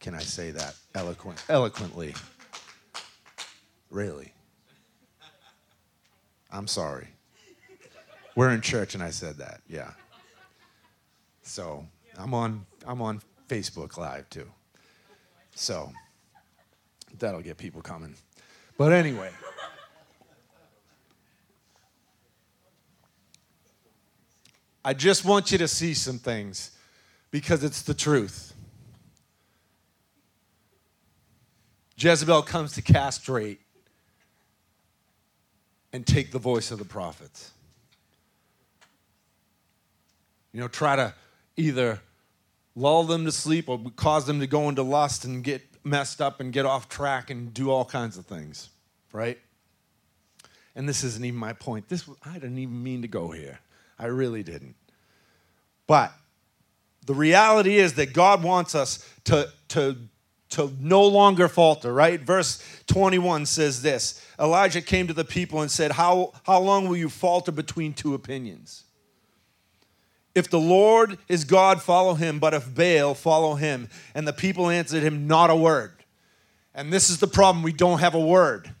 Can 0.00 0.14
I 0.14 0.20
say 0.20 0.50
that 0.52 0.74
eloquent, 0.94 1.42
eloquently? 1.48 2.14
Really? 3.90 4.32
I'm 6.50 6.66
sorry. 6.66 7.08
We're 8.34 8.50
in 8.50 8.60
church 8.60 8.94
and 8.94 9.02
I 9.02 9.10
said 9.10 9.38
that. 9.38 9.60
Yeah. 9.68 9.90
So 11.42 11.86
I'm 12.18 12.34
on 12.34 12.66
I'm 12.86 13.00
on 13.00 13.20
Facebook 13.48 13.96
Live 13.96 14.28
too. 14.30 14.48
So 15.54 15.92
that'll 17.18 17.40
get 17.40 17.56
people 17.56 17.80
coming. 17.82 18.14
But 18.76 18.92
anyway. 18.92 19.30
I 24.86 24.94
just 24.94 25.24
want 25.24 25.50
you 25.50 25.58
to 25.58 25.66
see 25.66 25.94
some 25.94 26.20
things 26.20 26.70
because 27.32 27.64
it's 27.64 27.82
the 27.82 27.92
truth. 27.92 28.54
Jezebel 31.96 32.42
comes 32.42 32.74
to 32.74 32.82
castrate 32.82 33.60
and 35.92 36.06
take 36.06 36.30
the 36.30 36.38
voice 36.38 36.70
of 36.70 36.78
the 36.78 36.84
prophets. 36.84 37.50
You 40.52 40.60
know, 40.60 40.68
try 40.68 40.94
to 40.94 41.12
either 41.56 42.00
lull 42.76 43.02
them 43.02 43.24
to 43.24 43.32
sleep 43.32 43.68
or 43.68 43.80
cause 43.96 44.24
them 44.26 44.38
to 44.38 44.46
go 44.46 44.68
into 44.68 44.84
lust 44.84 45.24
and 45.24 45.42
get 45.42 45.62
messed 45.82 46.20
up 46.20 46.38
and 46.38 46.52
get 46.52 46.64
off 46.64 46.88
track 46.88 47.28
and 47.28 47.52
do 47.52 47.72
all 47.72 47.84
kinds 47.84 48.16
of 48.16 48.26
things, 48.26 48.68
right? 49.12 49.40
And 50.76 50.88
this 50.88 51.02
isn't 51.02 51.24
even 51.24 51.40
my 51.40 51.54
point. 51.54 51.88
This 51.88 52.08
I 52.24 52.34
didn't 52.34 52.58
even 52.58 52.84
mean 52.84 53.02
to 53.02 53.08
go 53.08 53.32
here. 53.32 53.58
I 53.98 54.06
really 54.06 54.42
didn't. 54.42 54.76
But 55.86 56.12
the 57.06 57.14
reality 57.14 57.76
is 57.76 57.94
that 57.94 58.12
God 58.12 58.42
wants 58.42 58.74
us 58.74 59.08
to, 59.24 59.48
to, 59.68 59.96
to 60.50 60.72
no 60.80 61.06
longer 61.06 61.48
falter, 61.48 61.92
right? 61.92 62.20
Verse 62.20 62.62
21 62.88 63.46
says 63.46 63.82
this 63.82 64.26
Elijah 64.38 64.82
came 64.82 65.06
to 65.06 65.14
the 65.14 65.24
people 65.24 65.62
and 65.62 65.70
said, 65.70 65.92
How, 65.92 66.32
how 66.44 66.60
long 66.60 66.88
will 66.88 66.96
you 66.96 67.08
falter 67.08 67.52
between 67.52 67.94
two 67.94 68.14
opinions? 68.14 68.84
If 70.34 70.50
the 70.50 70.60
Lord 70.60 71.16
is 71.28 71.44
God, 71.44 71.80
follow 71.80 72.12
him, 72.12 72.38
but 72.38 72.52
if 72.52 72.74
Baal, 72.74 73.14
follow 73.14 73.54
him. 73.54 73.88
And 74.14 74.28
the 74.28 74.34
people 74.34 74.68
answered 74.68 75.02
him, 75.02 75.26
Not 75.26 75.48
a 75.48 75.56
word. 75.56 75.92
And 76.74 76.92
this 76.92 77.08
is 77.08 77.18
the 77.18 77.26
problem 77.26 77.62
we 77.62 77.72
don't 77.72 78.00
have 78.00 78.14
a 78.14 78.20
word. 78.20 78.74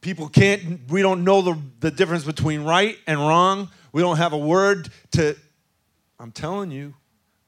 People 0.00 0.28
can't, 0.28 0.88
we 0.90 1.02
don't 1.02 1.24
know 1.24 1.42
the, 1.42 1.60
the 1.80 1.90
difference 1.90 2.24
between 2.24 2.62
right 2.62 2.96
and 3.06 3.18
wrong. 3.18 3.68
We 3.92 4.02
don't 4.02 4.16
have 4.16 4.32
a 4.32 4.38
word 4.38 4.90
to, 5.12 5.36
I'm 6.20 6.30
telling 6.30 6.70
you, 6.70 6.94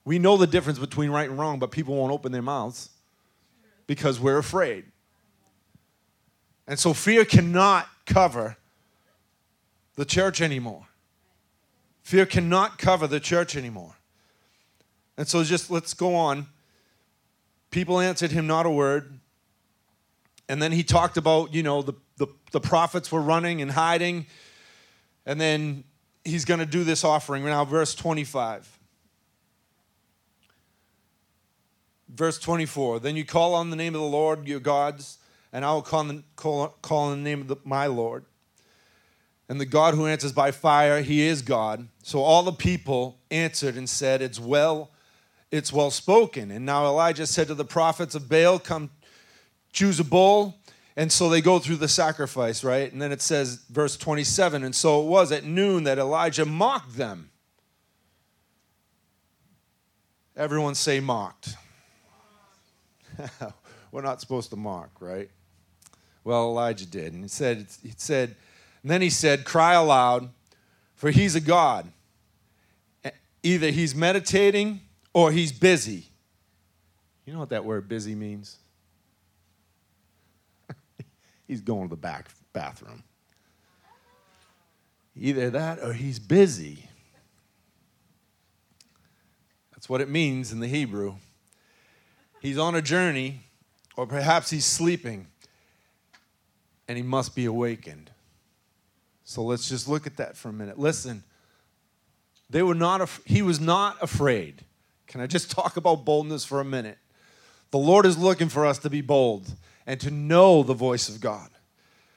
we 0.04 0.18
know 0.18 0.36
the 0.36 0.46
difference 0.46 0.78
between 0.78 1.10
right 1.10 1.28
and 1.28 1.38
wrong, 1.38 1.58
but 1.58 1.70
people 1.70 1.94
won't 1.94 2.12
open 2.12 2.32
their 2.32 2.42
mouths 2.42 2.90
because 3.86 4.18
we're 4.18 4.38
afraid. 4.38 4.84
And 6.66 6.78
so 6.78 6.92
fear 6.94 7.24
cannot 7.24 7.88
cover 8.06 8.56
the 9.96 10.04
church 10.04 10.40
anymore. 10.40 10.86
Fear 12.02 12.26
cannot 12.26 12.78
cover 12.78 13.06
the 13.06 13.20
church 13.20 13.56
anymore. 13.56 13.96
And 15.16 15.28
so 15.28 15.44
just 15.44 15.70
let's 15.70 15.94
go 15.94 16.14
on. 16.14 16.46
People 17.70 18.00
answered 18.00 18.32
him 18.32 18.46
not 18.46 18.66
a 18.66 18.70
word. 18.70 19.20
And 20.48 20.60
then 20.60 20.72
he 20.72 20.82
talked 20.82 21.16
about, 21.16 21.54
you 21.54 21.62
know, 21.62 21.82
the, 21.82 21.92
the, 22.20 22.28
the 22.52 22.60
prophets 22.60 23.10
were 23.10 23.20
running 23.20 23.60
and 23.60 23.72
hiding. 23.72 24.26
And 25.26 25.40
then 25.40 25.82
he's 26.24 26.44
going 26.44 26.60
to 26.60 26.66
do 26.66 26.84
this 26.84 27.02
offering. 27.02 27.44
Now, 27.44 27.64
verse 27.64 27.94
25. 27.96 28.78
Verse 32.08 32.38
24. 32.38 33.00
Then 33.00 33.16
you 33.16 33.24
call 33.24 33.54
on 33.54 33.70
the 33.70 33.76
name 33.76 33.96
of 33.96 34.00
the 34.00 34.06
Lord 34.06 34.46
your 34.46 34.60
gods, 34.60 35.18
and 35.52 35.64
I 35.64 35.72
will 35.72 35.82
call, 35.82 36.00
on, 36.00 36.24
call, 36.36 36.68
call 36.82 37.10
on 37.10 37.22
the 37.22 37.28
name 37.28 37.40
of 37.40 37.48
the, 37.48 37.56
my 37.64 37.86
Lord 37.86 38.24
and 39.50 39.60
the 39.60 39.66
God 39.66 39.94
who 39.94 40.06
answers 40.06 40.30
by 40.30 40.52
fire, 40.52 41.02
he 41.02 41.22
is 41.22 41.42
God. 41.42 41.88
So 42.04 42.20
all 42.20 42.44
the 42.44 42.52
people 42.52 43.18
answered 43.32 43.74
and 43.74 43.90
said, 43.90 44.22
It's 44.22 44.38
well, 44.38 44.92
it's 45.50 45.72
well 45.72 45.90
spoken. 45.90 46.52
And 46.52 46.64
now 46.64 46.86
Elijah 46.86 47.26
said 47.26 47.48
to 47.48 47.56
the 47.56 47.64
prophets 47.64 48.14
of 48.14 48.28
Baal, 48.28 48.60
Come 48.60 48.90
choose 49.72 49.98
a 49.98 50.04
bull. 50.04 50.59
And 50.96 51.10
so 51.10 51.28
they 51.28 51.40
go 51.40 51.58
through 51.58 51.76
the 51.76 51.88
sacrifice, 51.88 52.64
right? 52.64 52.92
And 52.92 53.00
then 53.00 53.12
it 53.12 53.22
says, 53.22 53.64
verse 53.70 53.96
27, 53.96 54.64
and 54.64 54.74
so 54.74 55.02
it 55.02 55.06
was 55.06 55.32
at 55.32 55.44
noon 55.44 55.84
that 55.84 55.98
Elijah 55.98 56.44
mocked 56.44 56.96
them. 56.96 57.30
Everyone 60.36 60.74
say 60.74 61.00
mocked. 61.00 61.54
We're 63.92 64.02
not 64.02 64.20
supposed 64.20 64.50
to 64.50 64.56
mock, 64.56 64.90
right? 65.00 65.30
Well, 66.24 66.44
Elijah 66.44 66.86
did. 66.86 67.12
And 67.12 67.22
he 67.22 67.28
said, 67.28 67.66
he 67.82 67.92
said, 67.96 68.36
then 68.82 69.02
he 69.02 69.10
said, 69.10 69.44
Cry 69.44 69.74
aloud, 69.74 70.30
for 70.94 71.10
he's 71.10 71.34
a 71.34 71.40
God. 71.40 71.90
Either 73.42 73.70
he's 73.70 73.94
meditating 73.94 74.80
or 75.12 75.32
he's 75.32 75.52
busy. 75.52 76.04
You 77.24 77.32
know 77.32 77.38
what 77.38 77.50
that 77.50 77.64
word 77.64 77.88
busy 77.88 78.14
means? 78.14 78.58
He's 81.50 81.60
going 81.60 81.88
to 81.88 81.90
the 81.90 82.00
back 82.00 82.28
bathroom. 82.52 83.02
Either 85.16 85.50
that 85.50 85.80
or 85.82 85.92
he's 85.92 86.20
busy. 86.20 86.88
That's 89.72 89.88
what 89.88 90.00
it 90.00 90.08
means 90.08 90.52
in 90.52 90.60
the 90.60 90.68
Hebrew. 90.68 91.14
He's 92.40 92.56
on 92.56 92.76
a 92.76 92.80
journey, 92.80 93.40
or 93.96 94.06
perhaps 94.06 94.50
he's 94.50 94.64
sleeping, 94.64 95.26
and 96.86 96.96
he 96.96 97.02
must 97.02 97.34
be 97.34 97.46
awakened. 97.46 98.12
So 99.24 99.42
let's 99.42 99.68
just 99.68 99.88
look 99.88 100.06
at 100.06 100.18
that 100.18 100.36
for 100.36 100.50
a 100.50 100.52
minute. 100.52 100.78
Listen, 100.78 101.24
they 102.48 102.62
were 102.62 102.76
not 102.76 103.00
af- 103.00 103.20
he 103.24 103.42
was 103.42 103.58
not 103.58 104.00
afraid. 104.00 104.64
Can 105.08 105.20
I 105.20 105.26
just 105.26 105.50
talk 105.50 105.76
about 105.76 106.04
boldness 106.04 106.44
for 106.44 106.60
a 106.60 106.64
minute? 106.64 106.98
The 107.72 107.78
Lord 107.78 108.06
is 108.06 108.16
looking 108.16 108.48
for 108.48 108.64
us 108.64 108.78
to 108.78 108.90
be 108.90 109.00
bold 109.00 109.52
and 109.90 109.98
to 109.98 110.10
know 110.12 110.62
the 110.62 110.72
voice 110.72 111.08
of 111.08 111.20
God. 111.20 111.50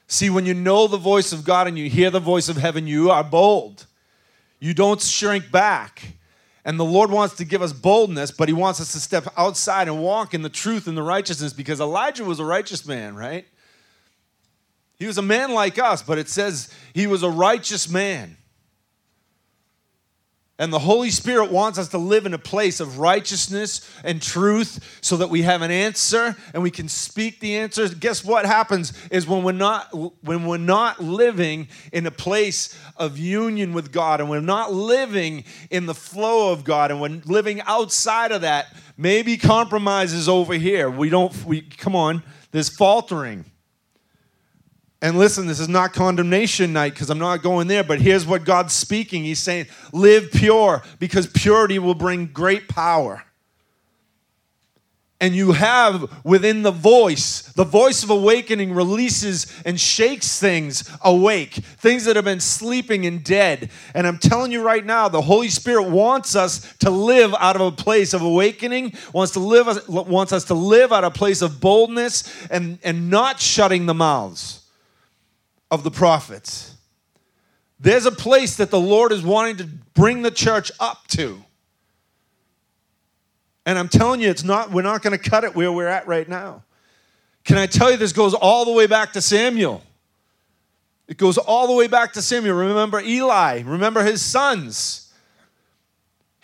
See, 0.06 0.30
when 0.30 0.46
you 0.46 0.54
know 0.54 0.86
the 0.86 0.96
voice 0.96 1.32
of 1.32 1.44
God 1.44 1.66
and 1.66 1.76
you 1.76 1.90
hear 1.90 2.08
the 2.08 2.20
voice 2.20 2.48
of 2.48 2.56
heaven, 2.56 2.86
you 2.86 3.10
are 3.10 3.24
bold. 3.24 3.86
You 4.60 4.74
don't 4.74 5.00
shrink 5.00 5.50
back. 5.50 6.12
And 6.64 6.78
the 6.78 6.84
Lord 6.84 7.10
wants 7.10 7.34
to 7.38 7.44
give 7.44 7.62
us 7.62 7.72
boldness, 7.72 8.30
but 8.30 8.48
He 8.48 8.54
wants 8.54 8.80
us 8.80 8.92
to 8.92 9.00
step 9.00 9.26
outside 9.36 9.88
and 9.88 10.00
walk 10.00 10.34
in 10.34 10.42
the 10.42 10.48
truth 10.48 10.86
and 10.86 10.96
the 10.96 11.02
righteousness 11.02 11.52
because 11.52 11.80
Elijah 11.80 12.24
was 12.24 12.38
a 12.38 12.44
righteous 12.44 12.86
man, 12.86 13.16
right? 13.16 13.44
He 14.96 15.06
was 15.06 15.18
a 15.18 15.22
man 15.22 15.50
like 15.50 15.76
us, 15.76 16.00
but 16.00 16.16
it 16.16 16.28
says 16.28 16.72
he 16.94 17.08
was 17.08 17.24
a 17.24 17.28
righteous 17.28 17.88
man. 17.88 18.36
And 20.56 20.72
the 20.72 20.78
Holy 20.78 21.10
Spirit 21.10 21.50
wants 21.50 21.80
us 21.80 21.88
to 21.88 21.98
live 21.98 22.26
in 22.26 22.34
a 22.34 22.38
place 22.38 22.78
of 22.78 23.00
righteousness 23.00 23.90
and 24.04 24.22
truth 24.22 24.98
so 25.00 25.16
that 25.16 25.28
we 25.28 25.42
have 25.42 25.62
an 25.62 25.72
answer 25.72 26.36
and 26.52 26.62
we 26.62 26.70
can 26.70 26.88
speak 26.88 27.40
the 27.40 27.56
answers. 27.56 27.92
Guess 27.92 28.24
what 28.24 28.46
happens 28.46 28.92
is 29.10 29.26
when 29.26 29.42
we're 29.42 29.50
not 29.50 29.92
when 30.22 30.46
we're 30.46 30.58
not 30.58 31.02
living 31.02 31.66
in 31.92 32.06
a 32.06 32.12
place 32.12 32.78
of 32.96 33.18
union 33.18 33.72
with 33.72 33.90
God 33.90 34.20
and 34.20 34.30
we're 34.30 34.40
not 34.40 34.72
living 34.72 35.42
in 35.70 35.86
the 35.86 35.94
flow 35.94 36.52
of 36.52 36.62
God 36.62 36.92
and 36.92 37.00
we're 37.00 37.20
living 37.24 37.60
outside 37.62 38.30
of 38.30 38.42
that, 38.42 38.66
maybe 38.96 39.36
compromises 39.36 40.28
over 40.28 40.54
here. 40.54 40.88
We 40.88 41.10
don't 41.10 41.34
we 41.44 41.62
come 41.62 41.96
on, 41.96 42.22
there's 42.52 42.68
faltering. 42.68 43.44
And 45.04 45.18
listen, 45.18 45.46
this 45.46 45.60
is 45.60 45.68
not 45.68 45.92
condemnation 45.92 46.72
night 46.72 46.94
because 46.94 47.10
I'm 47.10 47.18
not 47.18 47.42
going 47.42 47.68
there, 47.68 47.84
but 47.84 48.00
here's 48.00 48.24
what 48.24 48.46
God's 48.46 48.72
speaking. 48.72 49.22
He's 49.22 49.38
saying, 49.38 49.66
live 49.92 50.30
pure 50.32 50.82
because 50.98 51.26
purity 51.26 51.78
will 51.78 51.94
bring 51.94 52.28
great 52.28 52.68
power. 52.68 53.22
And 55.20 55.36
you 55.36 55.52
have 55.52 56.24
within 56.24 56.62
the 56.62 56.70
voice, 56.70 57.42
the 57.52 57.64
voice 57.66 58.02
of 58.02 58.08
awakening 58.08 58.72
releases 58.72 59.46
and 59.66 59.78
shakes 59.78 60.40
things 60.40 60.90
awake, 61.02 61.52
things 61.52 62.06
that 62.06 62.16
have 62.16 62.24
been 62.24 62.40
sleeping 62.40 63.04
and 63.04 63.22
dead. 63.22 63.70
And 63.92 64.06
I'm 64.06 64.16
telling 64.16 64.52
you 64.52 64.62
right 64.62 64.86
now, 64.86 65.10
the 65.10 65.20
Holy 65.20 65.50
Spirit 65.50 65.90
wants 65.90 66.34
us 66.34 66.74
to 66.78 66.88
live 66.88 67.34
out 67.38 67.56
of 67.56 67.60
a 67.60 67.72
place 67.72 68.14
of 68.14 68.22
awakening, 68.22 68.94
wants 69.12 69.34
to 69.34 69.40
live 69.40 69.86
wants 69.86 70.32
us 70.32 70.44
to 70.46 70.54
live 70.54 70.94
out 70.94 71.04
of 71.04 71.12
a 71.12 71.14
place 71.14 71.42
of 71.42 71.60
boldness 71.60 72.48
and, 72.48 72.78
and 72.82 73.10
not 73.10 73.38
shutting 73.38 73.84
the 73.84 73.92
mouths 73.92 74.62
of 75.74 75.82
the 75.82 75.90
prophets. 75.90 76.74
There's 77.80 78.06
a 78.06 78.12
place 78.12 78.56
that 78.56 78.70
the 78.70 78.80
Lord 78.80 79.12
is 79.12 79.22
wanting 79.22 79.56
to 79.58 79.64
bring 79.64 80.22
the 80.22 80.30
church 80.30 80.70
up 80.78 81.06
to. 81.08 81.42
And 83.66 83.78
I'm 83.78 83.88
telling 83.88 84.20
you, 84.20 84.30
it's 84.30 84.44
not, 84.44 84.70
we're 84.70 84.82
not 84.82 85.02
going 85.02 85.18
to 85.18 85.30
cut 85.30 85.42
it 85.44 85.54
where 85.54 85.72
we're 85.72 85.88
at 85.88 86.06
right 86.06 86.28
now. 86.28 86.62
Can 87.44 87.58
I 87.58 87.66
tell 87.66 87.90
you, 87.90 87.96
this 87.96 88.12
goes 88.12 88.32
all 88.32 88.64
the 88.64 88.72
way 88.72 88.86
back 88.86 89.12
to 89.14 89.20
Samuel. 89.20 89.82
It 91.08 91.18
goes 91.18 91.36
all 91.36 91.66
the 91.66 91.74
way 91.74 91.88
back 91.88 92.12
to 92.14 92.22
Samuel. 92.22 92.56
Remember 92.56 93.00
Eli, 93.00 93.62
remember 93.62 94.02
his 94.02 94.22
sons. 94.22 95.03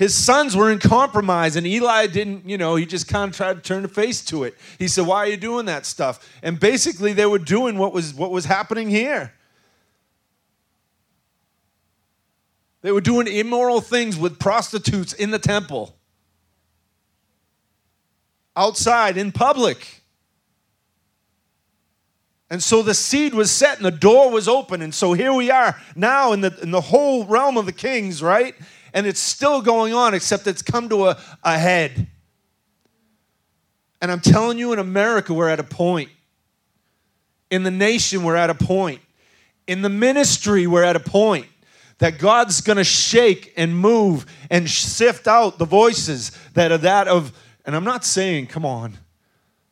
His 0.01 0.15
sons 0.15 0.57
were 0.57 0.73
in 0.73 0.79
compromise, 0.79 1.57
and 1.57 1.67
Eli 1.67 2.07
didn't, 2.07 2.49
you 2.49 2.57
know, 2.57 2.75
he 2.75 2.87
just 2.87 3.07
kind 3.07 3.31
of 3.31 3.37
tried 3.37 3.57
to 3.57 3.61
turn 3.61 3.83
the 3.83 3.89
face 3.89 4.25
to 4.25 4.45
it. 4.45 4.57
He 4.79 4.89
said, 4.89 5.07
Why 5.07 5.19
are 5.19 5.27
you 5.27 5.37
doing 5.37 5.67
that 5.67 5.85
stuff? 5.85 6.27
And 6.43 6.59
basically, 6.59 7.13
they 7.13 7.27
were 7.27 7.39
doing 7.39 7.77
what 7.77 7.93
was, 7.93 8.15
what 8.15 8.31
was 8.31 8.47
happening 8.47 8.89
here. 8.89 9.35
They 12.81 12.93
were 12.93 13.03
doing 13.03 13.27
immoral 13.27 13.83
things 13.83 14.17
with 14.17 14.39
prostitutes 14.39 15.13
in 15.13 15.33
the 15.33 15.39
temple, 15.39 15.95
outside, 18.57 19.19
in 19.19 19.33
public. 19.33 20.01
And 22.49 22.63
so 22.63 22.83
the 22.83 22.95
seed 22.95 23.35
was 23.35 23.51
set 23.51 23.77
and 23.77 23.85
the 23.85 23.91
door 23.91 24.31
was 24.31 24.49
open. 24.49 24.81
And 24.81 24.95
so 24.95 25.13
here 25.13 25.35
we 25.35 25.51
are 25.51 25.79
now 25.95 26.33
in 26.33 26.41
the, 26.41 26.59
in 26.63 26.71
the 26.71 26.81
whole 26.81 27.27
realm 27.27 27.59
of 27.59 27.67
the 27.67 27.73
kings, 27.73 28.23
right? 28.23 28.55
And 28.93 29.07
it's 29.07 29.21
still 29.21 29.63
going 29.63 29.95
on, 29.95 30.15
except 30.15 30.47
it's 30.47 30.63
come 30.63 30.89
to 30.89 31.09
a, 31.09 31.19
a 31.43 31.59
head. 31.59 32.09
And 34.01 34.11
I'm 34.11 34.21
telling 34.21 34.59
you, 34.59 34.73
in 34.73 34.79
America, 34.79 35.35
we're 35.35 35.49
at 35.49 35.61
a 35.61 35.65
point. 35.65 36.11
In 37.51 37.63
the 37.63 37.71
nation, 37.71 38.23
we're 38.23 38.37
at 38.37 38.51
a 38.51 38.55
point. 38.55 39.01
In 39.67 39.83
the 39.83 39.89
ministry, 39.89 40.67
we're 40.67 40.85
at 40.85 40.97
a 40.97 41.01
point 41.01 41.47
that 41.99 42.19
God's 42.19 42.61
going 42.63 42.79
to 42.79 42.85
shake 42.85 43.53
and 43.57 43.77
move 43.77 44.27
and 44.51 44.69
sift 44.69 45.29
out 45.29 45.59
the 45.59 45.67
voices 45.67 46.33
that 46.55 46.73
are 46.73 46.79
that 46.79 47.09
of, 47.09 47.33
and 47.67 47.77
I'm 47.77 47.85
not 47.85 48.05
saying, 48.05 48.47
come 48.47 48.65
on, 48.65 48.99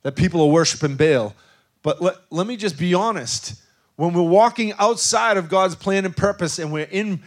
that 0.02 0.14
people 0.14 0.42
are 0.42 0.48
worshiping 0.48 0.96
Baal, 0.96 1.34
but 1.82 2.02
let, 2.02 2.16
let 2.30 2.46
me 2.46 2.56
just 2.56 2.78
be 2.78 2.92
honest. 2.92 3.54
When 3.96 4.12
we're 4.12 4.22
walking 4.22 4.74
outside 4.78 5.38
of 5.38 5.48
God's 5.48 5.74
plan 5.74 6.04
and 6.04 6.16
purpose 6.16 6.58
and 6.58 6.70
we're 6.70 6.84
in 6.84 7.22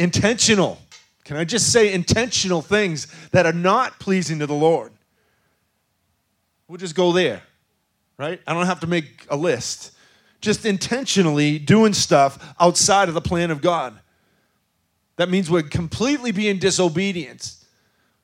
intentional, 0.00 0.78
can 1.24 1.36
I 1.36 1.44
just 1.44 1.70
say 1.72 1.92
intentional 1.92 2.62
things 2.62 3.06
that 3.32 3.46
are 3.46 3.52
not 3.52 4.00
pleasing 4.00 4.38
to 4.40 4.46
the 4.46 4.54
Lord? 4.54 4.92
We'll 6.66 6.78
just 6.78 6.94
go 6.94 7.12
there, 7.12 7.42
right? 8.16 8.40
I 8.46 8.54
don't 8.54 8.66
have 8.66 8.80
to 8.80 8.86
make 8.86 9.26
a 9.28 9.36
list. 9.36 9.92
Just 10.40 10.64
intentionally 10.64 11.58
doing 11.58 11.92
stuff 11.92 12.54
outside 12.58 13.08
of 13.08 13.14
the 13.14 13.20
plan 13.20 13.50
of 13.50 13.60
God. 13.60 13.98
That 15.16 15.28
means 15.28 15.50
we're 15.50 15.62
completely 15.62 16.32
being 16.32 16.58
disobedient. 16.58 17.54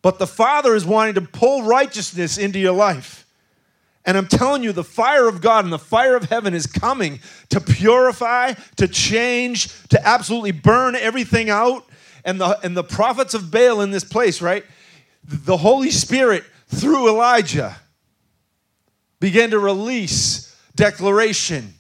But 0.01 0.19
the 0.19 0.27
Father 0.27 0.75
is 0.75 0.87
wanting 0.87 1.15
to 1.17 1.21
pull 1.21 1.65
righteousness 1.65 2.39
into 2.39 2.59
your 2.59 2.73
life. 2.73 3.26
And 4.07 4.17
I'm 4.17 4.29
telling 4.29 4.63
you, 4.63 4.73
the 4.73 4.85
fire 4.85 5.27
of 5.29 5.41
God 5.41 5.65
and 5.65 5.73
the 5.73 5.81
fire 5.81 6.15
of 6.15 6.25
heaven 6.25 6.55
is 6.55 6.67
coming 6.67 7.19
to 7.49 7.61
purify, 7.61 8.53
to 8.77 8.87
change, 8.87 9.69
to 9.89 10.07
absolutely 10.07 10.53
burn 10.53 10.95
everything 10.95 11.51
out. 11.51 11.85
And 12.25 12.41
the, 12.41 12.59
and 12.65 12.77
the 12.77 12.85
prophets 12.85 13.35
of 13.35 13.51
Baal 13.51 13.81
in 13.81 13.91
this 13.91 14.05
place, 14.05 14.41
right? 14.41 14.65
The 15.25 15.57
Holy 15.57 15.91
Spirit, 15.91 16.45
through 16.69 17.09
Elijah, 17.09 17.77
began 19.19 19.51
to 19.51 19.59
release 19.59 20.57
declaration. 20.77 21.75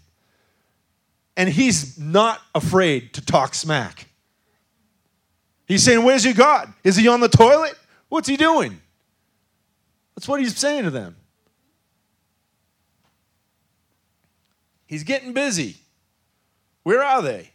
And 1.36 1.48
he's 1.48 1.96
not 1.96 2.40
afraid 2.54 3.12
to 3.14 3.24
talk 3.24 3.54
smack. 3.54 4.08
He's 5.66 5.82
saying, 5.82 6.04
Where's 6.04 6.24
your 6.24 6.34
God? 6.34 6.72
Is 6.82 6.96
he 6.96 7.06
on 7.06 7.20
the 7.20 7.28
toilet? 7.28 7.74
What's 8.08 8.28
he 8.28 8.36
doing? 8.36 8.80
That's 10.14 10.26
what 10.26 10.40
he's 10.40 10.56
saying 10.56 10.84
to 10.84 10.90
them. 10.90 11.16
He's 14.87 15.05
getting 15.05 15.33
busy. 15.33 15.77
Where 16.83 17.03
are 17.03 17.20
they? 17.20 17.51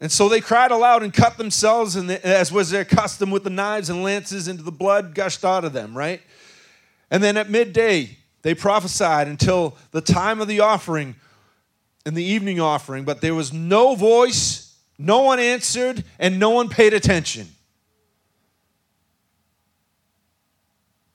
And 0.00 0.12
so 0.12 0.28
they 0.28 0.40
cried 0.40 0.70
aloud 0.70 1.02
and 1.02 1.12
cut 1.12 1.38
themselves, 1.38 1.96
and 1.96 2.10
as 2.10 2.52
was 2.52 2.70
their 2.70 2.84
custom, 2.84 3.30
with 3.30 3.44
the 3.44 3.50
knives 3.50 3.88
and 3.88 4.02
lances 4.02 4.46
into 4.46 4.62
the 4.62 4.70
blood 4.70 5.14
gushed 5.14 5.44
out 5.44 5.64
of 5.64 5.72
them, 5.72 5.96
right? 5.96 6.20
And 7.10 7.22
then 7.22 7.38
at 7.38 7.48
midday, 7.48 8.18
they 8.42 8.54
prophesied 8.54 9.26
until 9.26 9.76
the 9.92 10.02
time 10.02 10.40
of 10.40 10.48
the 10.48 10.60
offering 10.60 11.16
and 12.04 12.14
the 12.14 12.22
evening 12.22 12.60
offering, 12.60 13.04
but 13.04 13.22
there 13.22 13.34
was 13.34 13.52
no 13.52 13.94
voice, 13.94 14.76
no 14.98 15.22
one 15.22 15.40
answered, 15.40 16.04
and 16.18 16.38
no 16.38 16.50
one 16.50 16.68
paid 16.68 16.92
attention. 16.92 17.48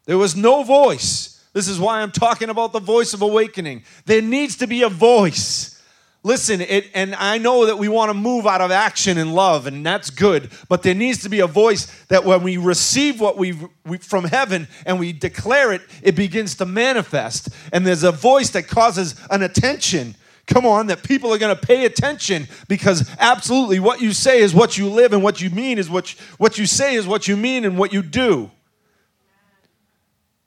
There 0.05 0.17
was 0.17 0.35
no 0.35 0.63
voice. 0.63 1.30
This 1.53 1.67
is 1.67 1.79
why 1.79 2.01
I'm 2.01 2.11
talking 2.11 2.49
about 2.49 2.71
the 2.71 2.79
voice 2.79 3.13
of 3.13 3.21
awakening. 3.21 3.83
There 4.05 4.21
needs 4.21 4.57
to 4.57 4.67
be 4.67 4.83
a 4.83 4.89
voice. 4.89 5.81
Listen, 6.23 6.61
it, 6.61 6.85
and 6.93 7.15
I 7.15 7.39
know 7.39 7.65
that 7.65 7.79
we 7.79 7.87
want 7.87 8.09
to 8.09 8.13
move 8.13 8.45
out 8.45 8.61
of 8.61 8.69
action 8.69 9.17
and 9.17 9.33
love, 9.33 9.65
and 9.65 9.83
that's 9.83 10.11
good, 10.11 10.51
but 10.69 10.83
there 10.83 10.93
needs 10.93 11.23
to 11.23 11.29
be 11.29 11.39
a 11.39 11.47
voice 11.47 11.87
that 12.09 12.23
when 12.23 12.43
we 12.43 12.57
receive 12.57 13.19
what 13.19 13.37
we, 13.37 13.53
from 13.99 14.25
heaven 14.25 14.67
and 14.85 14.99
we 14.99 15.13
declare 15.13 15.73
it, 15.73 15.81
it 16.03 16.15
begins 16.15 16.55
to 16.57 16.65
manifest. 16.65 17.49
And 17.73 17.87
there's 17.87 18.03
a 18.03 18.11
voice 18.11 18.51
that 18.51 18.67
causes 18.67 19.15
an 19.31 19.41
attention. 19.41 20.13
Come 20.45 20.65
on, 20.65 20.87
that 20.87 21.03
people 21.03 21.33
are 21.33 21.39
going 21.39 21.55
to 21.55 21.65
pay 21.65 21.85
attention 21.85 22.47
because 22.67 23.09
absolutely 23.19 23.79
what 23.79 23.99
you 23.99 24.13
say 24.13 24.41
is 24.41 24.53
what 24.53 24.77
you 24.77 24.89
live, 24.89 25.13
and 25.13 25.23
what 25.23 25.41
you 25.41 25.49
mean 25.49 25.79
is 25.79 25.89
what 25.89 26.13
you, 26.13 26.19
what 26.37 26.57
you 26.59 26.67
say 26.67 26.93
is 26.93 27.07
what 27.07 27.27
you 27.27 27.35
mean, 27.35 27.65
and 27.65 27.79
what 27.79 27.91
you 27.91 28.03
do 28.03 28.51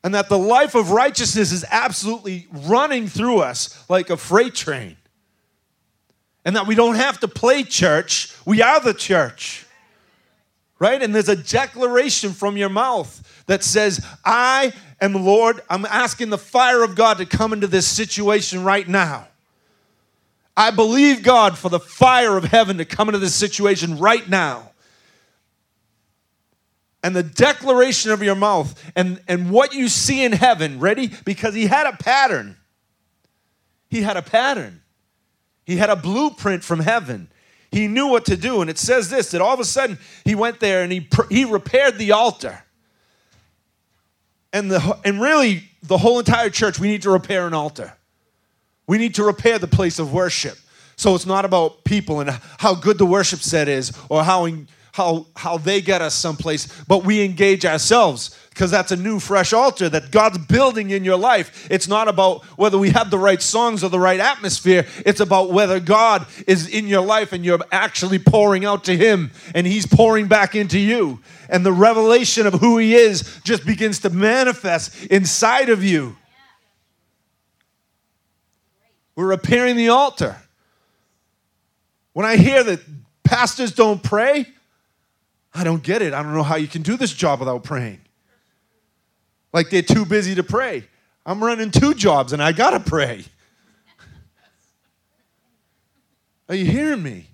and 0.04 0.14
that 0.14 0.28
the 0.28 0.38
life 0.38 0.74
of 0.74 0.90
righteousness 0.90 1.50
is 1.50 1.64
absolutely 1.70 2.46
running 2.52 3.08
through 3.08 3.38
us 3.38 3.82
like 3.88 4.10
a 4.10 4.18
freight 4.18 4.54
train. 4.54 4.98
And 6.44 6.54
that 6.56 6.66
we 6.66 6.74
don't 6.74 6.96
have 6.96 7.18
to 7.20 7.28
play 7.28 7.62
church, 7.62 8.36
we 8.44 8.60
are 8.60 8.78
the 8.80 8.92
church. 8.92 9.64
Right? 10.78 11.02
And 11.02 11.14
there's 11.14 11.30
a 11.30 11.36
declaration 11.36 12.32
from 12.32 12.58
your 12.58 12.68
mouth 12.68 13.44
that 13.46 13.64
says, 13.64 14.04
I 14.22 14.74
am 15.00 15.14
Lord. 15.14 15.62
I'm 15.70 15.86
asking 15.86 16.28
the 16.28 16.36
fire 16.36 16.84
of 16.84 16.94
God 16.94 17.16
to 17.16 17.24
come 17.24 17.54
into 17.54 17.66
this 17.66 17.86
situation 17.86 18.62
right 18.62 18.86
now. 18.86 19.28
I 20.54 20.70
believe 20.70 21.22
God 21.22 21.56
for 21.56 21.70
the 21.70 21.80
fire 21.80 22.36
of 22.36 22.44
heaven 22.44 22.76
to 22.76 22.84
come 22.84 23.08
into 23.08 23.18
this 23.18 23.34
situation 23.34 23.98
right 23.98 24.28
now 24.28 24.73
and 27.04 27.14
the 27.14 27.22
declaration 27.22 28.10
of 28.10 28.22
your 28.22 28.34
mouth 28.34 28.82
and, 28.96 29.20
and 29.28 29.50
what 29.50 29.74
you 29.74 29.88
see 29.90 30.24
in 30.24 30.32
heaven, 30.32 30.80
ready? 30.80 31.10
Because 31.26 31.54
he 31.54 31.66
had 31.66 31.86
a 31.86 31.92
pattern. 31.92 32.56
He 33.90 34.00
had 34.00 34.16
a 34.16 34.22
pattern. 34.22 34.80
He 35.66 35.76
had 35.76 35.90
a 35.90 35.96
blueprint 35.96 36.64
from 36.64 36.80
heaven. 36.80 37.28
He 37.70 37.88
knew 37.88 38.06
what 38.06 38.24
to 38.24 38.38
do. 38.38 38.62
And 38.62 38.70
it 38.70 38.78
says 38.78 39.10
this 39.10 39.32
that 39.32 39.42
all 39.42 39.52
of 39.52 39.60
a 39.60 39.66
sudden 39.66 39.98
he 40.24 40.34
went 40.34 40.60
there 40.60 40.82
and 40.82 40.90
he, 40.90 41.06
he 41.28 41.44
repaired 41.44 41.98
the 41.98 42.12
altar. 42.12 42.64
And, 44.54 44.70
the, 44.70 44.98
and 45.04 45.20
really, 45.20 45.64
the 45.82 45.98
whole 45.98 46.18
entire 46.18 46.48
church, 46.48 46.78
we 46.78 46.88
need 46.88 47.02
to 47.02 47.10
repair 47.10 47.46
an 47.46 47.52
altar. 47.52 47.92
We 48.86 48.96
need 48.96 49.16
to 49.16 49.24
repair 49.24 49.58
the 49.58 49.68
place 49.68 49.98
of 49.98 50.10
worship. 50.10 50.56
So 50.96 51.14
it's 51.14 51.26
not 51.26 51.44
about 51.44 51.84
people 51.84 52.20
and 52.20 52.30
how 52.58 52.74
good 52.74 52.96
the 52.96 53.04
worship 53.04 53.40
set 53.40 53.68
is 53.68 53.92
or 54.08 54.24
how 54.24 54.46
how, 54.94 55.26
how 55.34 55.58
they 55.58 55.80
get 55.80 56.00
us 56.02 56.14
someplace, 56.14 56.68
but 56.84 57.04
we 57.04 57.24
engage 57.24 57.66
ourselves 57.66 58.38
because 58.50 58.70
that's 58.70 58.92
a 58.92 58.96
new, 58.96 59.18
fresh 59.18 59.52
altar 59.52 59.88
that 59.88 60.12
God's 60.12 60.38
building 60.38 60.90
in 60.90 61.02
your 61.02 61.16
life. 61.16 61.66
It's 61.68 61.88
not 61.88 62.06
about 62.06 62.44
whether 62.56 62.78
we 62.78 62.90
have 62.90 63.10
the 63.10 63.18
right 63.18 63.42
songs 63.42 63.82
or 63.82 63.90
the 63.90 63.98
right 63.98 64.20
atmosphere. 64.20 64.86
It's 65.04 65.18
about 65.18 65.50
whether 65.50 65.80
God 65.80 66.24
is 66.46 66.68
in 66.68 66.86
your 66.86 67.00
life 67.00 67.32
and 67.32 67.44
you're 67.44 67.58
actually 67.72 68.20
pouring 68.20 68.64
out 68.64 68.84
to 68.84 68.96
Him 68.96 69.32
and 69.52 69.66
He's 69.66 69.84
pouring 69.84 70.28
back 70.28 70.54
into 70.54 70.78
you. 70.78 71.18
And 71.48 71.66
the 71.66 71.72
revelation 71.72 72.46
of 72.46 72.54
who 72.54 72.78
He 72.78 72.94
is 72.94 73.40
just 73.42 73.66
begins 73.66 73.98
to 74.00 74.10
manifest 74.10 75.06
inside 75.06 75.70
of 75.70 75.82
you. 75.82 76.16
We're 79.16 79.26
repairing 79.26 79.74
the 79.74 79.88
altar. 79.88 80.36
When 82.12 82.24
I 82.24 82.36
hear 82.36 82.62
that 82.62 82.78
pastors 83.24 83.72
don't 83.72 84.00
pray, 84.00 84.53
I 85.54 85.62
don't 85.62 85.82
get 85.82 86.02
it. 86.02 86.12
I 86.12 86.22
don't 86.22 86.34
know 86.34 86.42
how 86.42 86.56
you 86.56 86.66
can 86.66 86.82
do 86.82 86.96
this 86.96 87.12
job 87.12 87.38
without 87.38 87.62
praying. 87.62 88.00
Like 89.52 89.70
they're 89.70 89.82
too 89.82 90.04
busy 90.04 90.34
to 90.34 90.42
pray. 90.42 90.84
I'm 91.24 91.42
running 91.42 91.70
two 91.70 91.94
jobs 91.94 92.32
and 92.32 92.42
I 92.42 92.52
got 92.52 92.70
to 92.70 92.80
pray. 92.80 93.24
Are 96.48 96.56
you 96.56 96.64
hearing 96.64 97.02
me? 97.02 97.28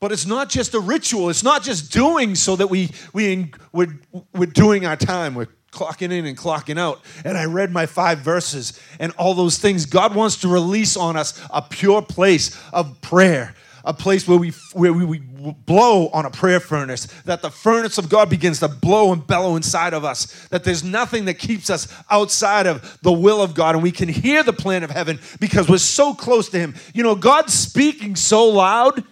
But 0.00 0.12
it's 0.12 0.26
not 0.26 0.48
just 0.48 0.74
a 0.74 0.80
ritual. 0.80 1.28
It's 1.28 1.42
not 1.42 1.62
just 1.62 1.92
doing 1.92 2.34
so 2.34 2.56
that 2.56 2.68
we, 2.68 2.90
we, 3.12 3.52
we're, 3.72 3.98
we're 4.32 4.46
doing 4.46 4.86
our 4.86 4.96
time. 4.96 5.34
We're 5.34 5.48
clocking 5.72 6.12
in 6.12 6.24
and 6.24 6.36
clocking 6.36 6.78
out. 6.78 7.02
And 7.24 7.36
I 7.36 7.44
read 7.44 7.70
my 7.70 7.86
five 7.86 8.20
verses 8.20 8.80
and 8.98 9.12
all 9.18 9.34
those 9.34 9.58
things. 9.58 9.86
God 9.86 10.14
wants 10.14 10.36
to 10.38 10.48
release 10.48 10.96
on 10.96 11.16
us 11.16 11.38
a 11.50 11.60
pure 11.60 12.00
place 12.00 12.58
of 12.72 13.00
prayer 13.02 13.54
a 13.84 13.94
place 13.94 14.26
where 14.26 14.38
we 14.38 14.50
where 14.72 14.92
we, 14.92 15.04
we 15.04 15.18
blow 15.66 16.08
on 16.08 16.24
a 16.24 16.30
prayer 16.30 16.60
furnace 16.60 17.06
that 17.24 17.42
the 17.42 17.50
furnace 17.50 17.98
of 17.98 18.08
god 18.08 18.28
begins 18.28 18.60
to 18.60 18.68
blow 18.68 19.12
and 19.12 19.26
bellow 19.26 19.56
inside 19.56 19.94
of 19.94 20.04
us 20.04 20.46
that 20.48 20.64
there's 20.64 20.84
nothing 20.84 21.24
that 21.24 21.34
keeps 21.34 21.70
us 21.70 21.92
outside 22.10 22.66
of 22.66 22.98
the 23.02 23.12
will 23.12 23.42
of 23.42 23.54
god 23.54 23.74
and 23.74 23.82
we 23.82 23.92
can 23.92 24.08
hear 24.08 24.42
the 24.42 24.52
plan 24.52 24.82
of 24.82 24.90
heaven 24.90 25.18
because 25.40 25.68
we're 25.68 25.78
so 25.78 26.14
close 26.14 26.48
to 26.48 26.58
him 26.58 26.74
you 26.94 27.02
know 27.02 27.14
god's 27.14 27.52
speaking 27.52 28.16
so 28.16 28.48
loud 28.48 29.04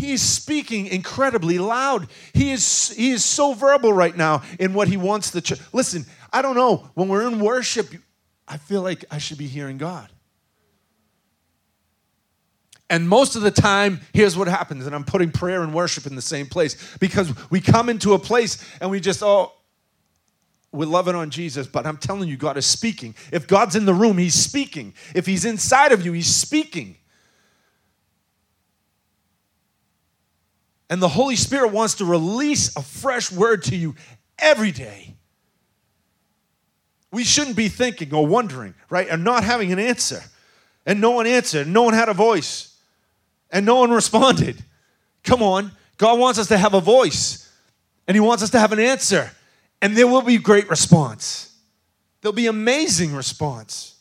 he 0.00 0.12
is 0.12 0.22
speaking 0.22 0.86
incredibly 0.86 1.58
loud. 1.58 2.08
He 2.32 2.52
is, 2.52 2.88
he 2.96 3.10
is 3.10 3.22
so 3.22 3.52
verbal 3.52 3.92
right 3.92 4.16
now 4.16 4.42
in 4.58 4.72
what 4.72 4.88
he 4.88 4.96
wants 4.96 5.30
the 5.30 5.42
church. 5.42 5.60
Listen, 5.74 6.06
I 6.32 6.40
don't 6.40 6.56
know. 6.56 6.90
When 6.94 7.08
we're 7.08 7.28
in 7.28 7.38
worship, 7.38 7.88
I 8.48 8.56
feel 8.56 8.80
like 8.80 9.04
I 9.10 9.18
should 9.18 9.36
be 9.36 9.46
hearing 9.46 9.76
God. 9.76 10.08
And 12.90 13.08
most 13.08 13.36
of 13.36 13.42
the 13.42 13.52
time, 13.52 14.00
here's 14.12 14.36
what 14.36 14.48
happens, 14.48 14.84
and 14.84 14.94
I'm 14.94 15.04
putting 15.04 15.30
prayer 15.30 15.62
and 15.62 15.72
worship 15.72 16.06
in 16.06 16.16
the 16.16 16.22
same 16.22 16.46
place 16.46 16.96
because 16.98 17.32
we 17.48 17.60
come 17.60 17.88
into 17.88 18.14
a 18.14 18.18
place 18.18 18.62
and 18.80 18.90
we 18.90 18.98
just, 18.98 19.22
oh, 19.22 19.52
we're 20.72 20.86
loving 20.86 21.14
on 21.14 21.30
Jesus, 21.30 21.66
but 21.68 21.86
I'm 21.86 21.96
telling 21.96 22.28
you, 22.28 22.36
God 22.36 22.56
is 22.56 22.66
speaking. 22.66 23.14
If 23.32 23.46
God's 23.46 23.76
in 23.76 23.86
the 23.86 23.94
room, 23.94 24.18
He's 24.18 24.34
speaking. 24.34 24.94
If 25.14 25.24
He's 25.24 25.44
inside 25.44 25.92
of 25.92 26.04
you, 26.04 26.12
He's 26.12 26.34
speaking. 26.34 26.96
And 30.88 31.00
the 31.00 31.08
Holy 31.08 31.36
Spirit 31.36 31.70
wants 31.70 31.94
to 31.94 32.04
release 32.04 32.74
a 32.76 32.82
fresh 32.82 33.30
word 33.30 33.62
to 33.64 33.76
you 33.76 33.94
every 34.36 34.72
day. 34.72 35.14
We 37.12 37.22
shouldn't 37.22 37.56
be 37.56 37.68
thinking 37.68 38.12
or 38.12 38.26
wondering, 38.26 38.74
right? 38.88 39.08
And 39.08 39.22
not 39.22 39.44
having 39.44 39.72
an 39.72 39.78
answer. 39.78 40.22
And 40.86 41.00
no 41.00 41.12
one 41.12 41.26
answered, 41.28 41.68
no 41.68 41.82
one 41.82 41.94
had 41.94 42.08
a 42.08 42.14
voice, 42.14 42.69
and 43.50 43.66
no 43.66 43.76
one 43.76 43.90
responded. 43.90 44.62
Come 45.24 45.42
on. 45.42 45.72
God 45.96 46.18
wants 46.18 46.38
us 46.38 46.48
to 46.48 46.56
have 46.56 46.74
a 46.74 46.80
voice, 46.80 47.50
and 48.08 48.14
He 48.14 48.20
wants 48.20 48.42
us 48.42 48.50
to 48.50 48.58
have 48.58 48.72
an 48.72 48.80
answer, 48.80 49.30
and 49.82 49.96
there 49.96 50.06
will 50.06 50.22
be 50.22 50.38
great 50.38 50.70
response. 50.70 51.54
There'll 52.20 52.34
be 52.34 52.46
amazing 52.46 53.14
response. 53.14 53.96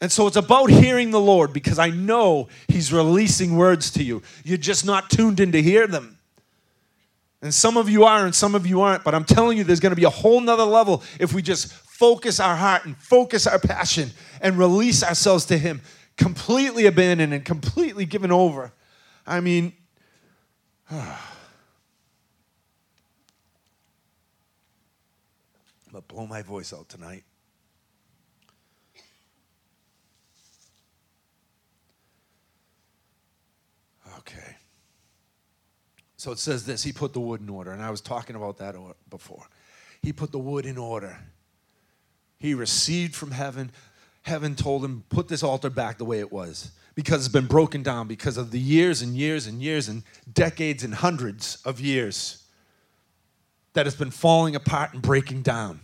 And 0.00 0.12
so 0.12 0.28
it's 0.28 0.36
about 0.36 0.70
hearing 0.70 1.10
the 1.10 1.20
Lord 1.20 1.52
because 1.52 1.78
I 1.78 1.90
know 1.90 2.48
He's 2.68 2.92
releasing 2.92 3.56
words 3.56 3.90
to 3.92 4.04
you. 4.04 4.22
You're 4.44 4.56
just 4.56 4.86
not 4.86 5.10
tuned 5.10 5.40
in 5.40 5.50
to 5.52 5.60
hear 5.60 5.86
them. 5.86 6.18
And 7.42 7.54
some 7.54 7.76
of 7.76 7.88
you 7.88 8.04
are 8.04 8.24
and 8.24 8.34
some 8.34 8.54
of 8.54 8.66
you 8.66 8.80
aren't, 8.80 9.04
but 9.04 9.14
I'm 9.14 9.24
telling 9.24 9.58
you, 9.58 9.64
there's 9.64 9.80
going 9.80 9.90
to 9.92 9.96
be 9.96 10.04
a 10.04 10.10
whole 10.10 10.40
nother 10.40 10.64
level 10.64 11.02
if 11.20 11.32
we 11.32 11.42
just 11.42 11.72
focus 11.72 12.40
our 12.40 12.56
heart 12.56 12.84
and 12.84 12.96
focus 12.96 13.46
our 13.46 13.58
passion 13.58 14.10
and 14.40 14.58
release 14.58 15.02
ourselves 15.02 15.44
to 15.46 15.58
Him, 15.58 15.80
completely 16.18 16.84
abandoned 16.84 17.32
and 17.32 17.44
completely 17.44 18.04
given 18.04 18.30
over. 18.30 18.72
I 19.26 19.40
mean, 19.40 19.72
to 20.90 21.14
blow 26.06 26.26
my 26.26 26.42
voice 26.42 26.72
out 26.72 26.88
tonight. 26.88 27.24
Okay. 34.18 34.56
So 36.16 36.32
it 36.32 36.38
says 36.38 36.66
this 36.66 36.82
He 36.82 36.92
put 36.92 37.12
the 37.12 37.20
wood 37.20 37.40
in 37.40 37.48
order, 37.48 37.70
and 37.70 37.82
I 37.82 37.90
was 37.90 38.00
talking 38.00 38.36
about 38.36 38.58
that 38.58 38.74
before. 39.08 39.46
He 40.02 40.12
put 40.12 40.32
the 40.32 40.38
wood 40.38 40.66
in 40.66 40.78
order. 40.78 41.18
He 42.38 42.54
received 42.54 43.14
from 43.14 43.32
heaven. 43.32 43.72
Heaven 44.28 44.54
told 44.54 44.84
him, 44.84 45.04
put 45.08 45.26
this 45.26 45.42
altar 45.42 45.70
back 45.70 45.98
the 45.98 46.04
way 46.04 46.20
it 46.20 46.30
was 46.30 46.70
because 46.94 47.24
it's 47.24 47.32
been 47.32 47.46
broken 47.46 47.82
down 47.82 48.06
because 48.06 48.36
of 48.36 48.50
the 48.50 48.60
years 48.60 49.02
and 49.02 49.16
years 49.16 49.46
and 49.46 49.62
years 49.62 49.88
and 49.88 50.02
decades 50.32 50.84
and 50.84 50.92
hundreds 50.92 51.56
of 51.64 51.80
years 51.80 52.44
that 53.72 53.86
has 53.86 53.96
been 53.96 54.10
falling 54.10 54.54
apart 54.54 54.92
and 54.92 55.00
breaking 55.00 55.42
down. 55.42 55.80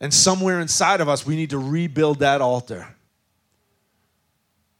And 0.00 0.12
somewhere 0.12 0.60
inside 0.60 1.00
of 1.00 1.08
us, 1.08 1.24
we 1.24 1.36
need 1.36 1.50
to 1.50 1.58
rebuild 1.58 2.18
that 2.18 2.40
altar. 2.40 2.94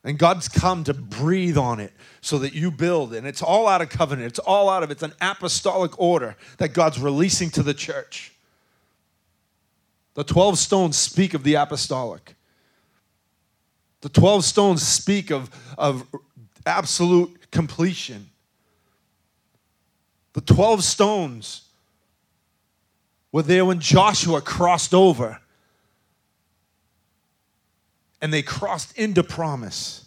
And 0.04 0.18
God's 0.18 0.48
come 0.48 0.84
to 0.84 0.92
breathe 0.92 1.56
on 1.56 1.80
it 1.80 1.92
so 2.20 2.38
that 2.40 2.52
you 2.52 2.70
build. 2.70 3.14
And 3.14 3.26
it's 3.26 3.40
all 3.40 3.66
out 3.66 3.80
of 3.80 3.88
covenant. 3.88 4.28
It's 4.28 4.38
all 4.38 4.68
out 4.68 4.82
of 4.82 4.90
it's 4.90 5.02
an 5.02 5.14
apostolic 5.22 5.98
order 5.98 6.36
that 6.58 6.74
God's 6.74 7.00
releasing 7.00 7.48
to 7.50 7.62
the 7.62 7.72
church. 7.72 8.33
The 10.14 10.24
12 10.24 10.58
stones 10.58 10.96
speak 10.96 11.34
of 11.34 11.42
the 11.42 11.54
apostolic. 11.54 12.36
The 14.00 14.08
12 14.08 14.44
stones 14.44 14.82
speak 14.82 15.30
of, 15.30 15.50
of 15.76 16.06
absolute 16.66 17.50
completion. 17.50 18.30
The 20.34 20.40
12 20.40 20.84
stones 20.84 21.68
were 23.32 23.42
there 23.42 23.64
when 23.64 23.80
Joshua 23.80 24.40
crossed 24.40 24.94
over 24.94 25.40
and 28.20 28.32
they 28.32 28.42
crossed 28.42 28.96
into 28.96 29.22
promise. 29.22 30.06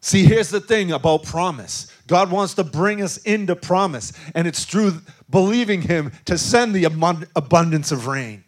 See, 0.00 0.24
here's 0.24 0.50
the 0.50 0.60
thing 0.60 0.92
about 0.92 1.24
promise 1.24 1.92
God 2.06 2.30
wants 2.30 2.54
to 2.54 2.64
bring 2.64 3.02
us 3.02 3.16
into 3.18 3.54
promise, 3.56 4.12
and 4.34 4.46
it's 4.46 4.64
through 4.64 5.00
believing 5.28 5.82
Him 5.82 6.12
to 6.24 6.38
send 6.38 6.74
the 6.74 6.84
abundance 6.84 7.92
of 7.92 8.06
rain. 8.06 8.44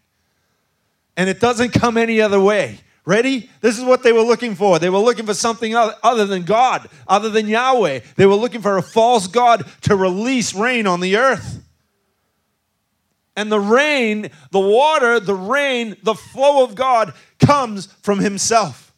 And 1.20 1.28
it 1.28 1.38
doesn't 1.38 1.74
come 1.74 1.98
any 1.98 2.22
other 2.22 2.40
way. 2.40 2.78
Ready? 3.04 3.50
This 3.60 3.76
is 3.76 3.84
what 3.84 4.02
they 4.02 4.10
were 4.10 4.22
looking 4.22 4.54
for. 4.54 4.78
They 4.78 4.88
were 4.88 4.96
looking 4.96 5.26
for 5.26 5.34
something 5.34 5.76
other 5.76 6.24
than 6.24 6.44
God, 6.44 6.88
other 7.06 7.28
than 7.28 7.46
Yahweh. 7.46 8.00
They 8.16 8.24
were 8.24 8.36
looking 8.36 8.62
for 8.62 8.78
a 8.78 8.82
false 8.82 9.26
God 9.26 9.66
to 9.82 9.96
release 9.96 10.54
rain 10.54 10.86
on 10.86 11.00
the 11.00 11.18
earth. 11.18 11.62
And 13.36 13.52
the 13.52 13.60
rain, 13.60 14.30
the 14.50 14.60
water, 14.60 15.20
the 15.20 15.34
rain, 15.34 15.94
the 16.02 16.14
flow 16.14 16.64
of 16.64 16.74
God 16.74 17.12
comes 17.38 17.84
from 18.00 18.20
Himself. 18.20 18.94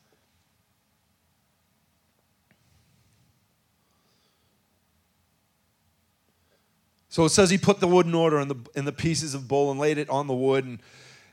So 7.08 7.24
it 7.24 7.30
says 7.30 7.50
he 7.50 7.58
put 7.58 7.80
the 7.80 7.88
wood 7.88 8.06
in 8.06 8.14
order 8.14 8.38
in 8.38 8.46
the, 8.46 8.56
in 8.76 8.85
the 8.85 8.92
pieces 8.92 9.35
of 9.35 9.48
bowl 9.48 9.72
and 9.72 9.80
laid 9.80 9.98
it 9.98 10.08
on 10.08 10.28
the 10.28 10.35
wood. 10.35 10.64
And, 10.64 10.78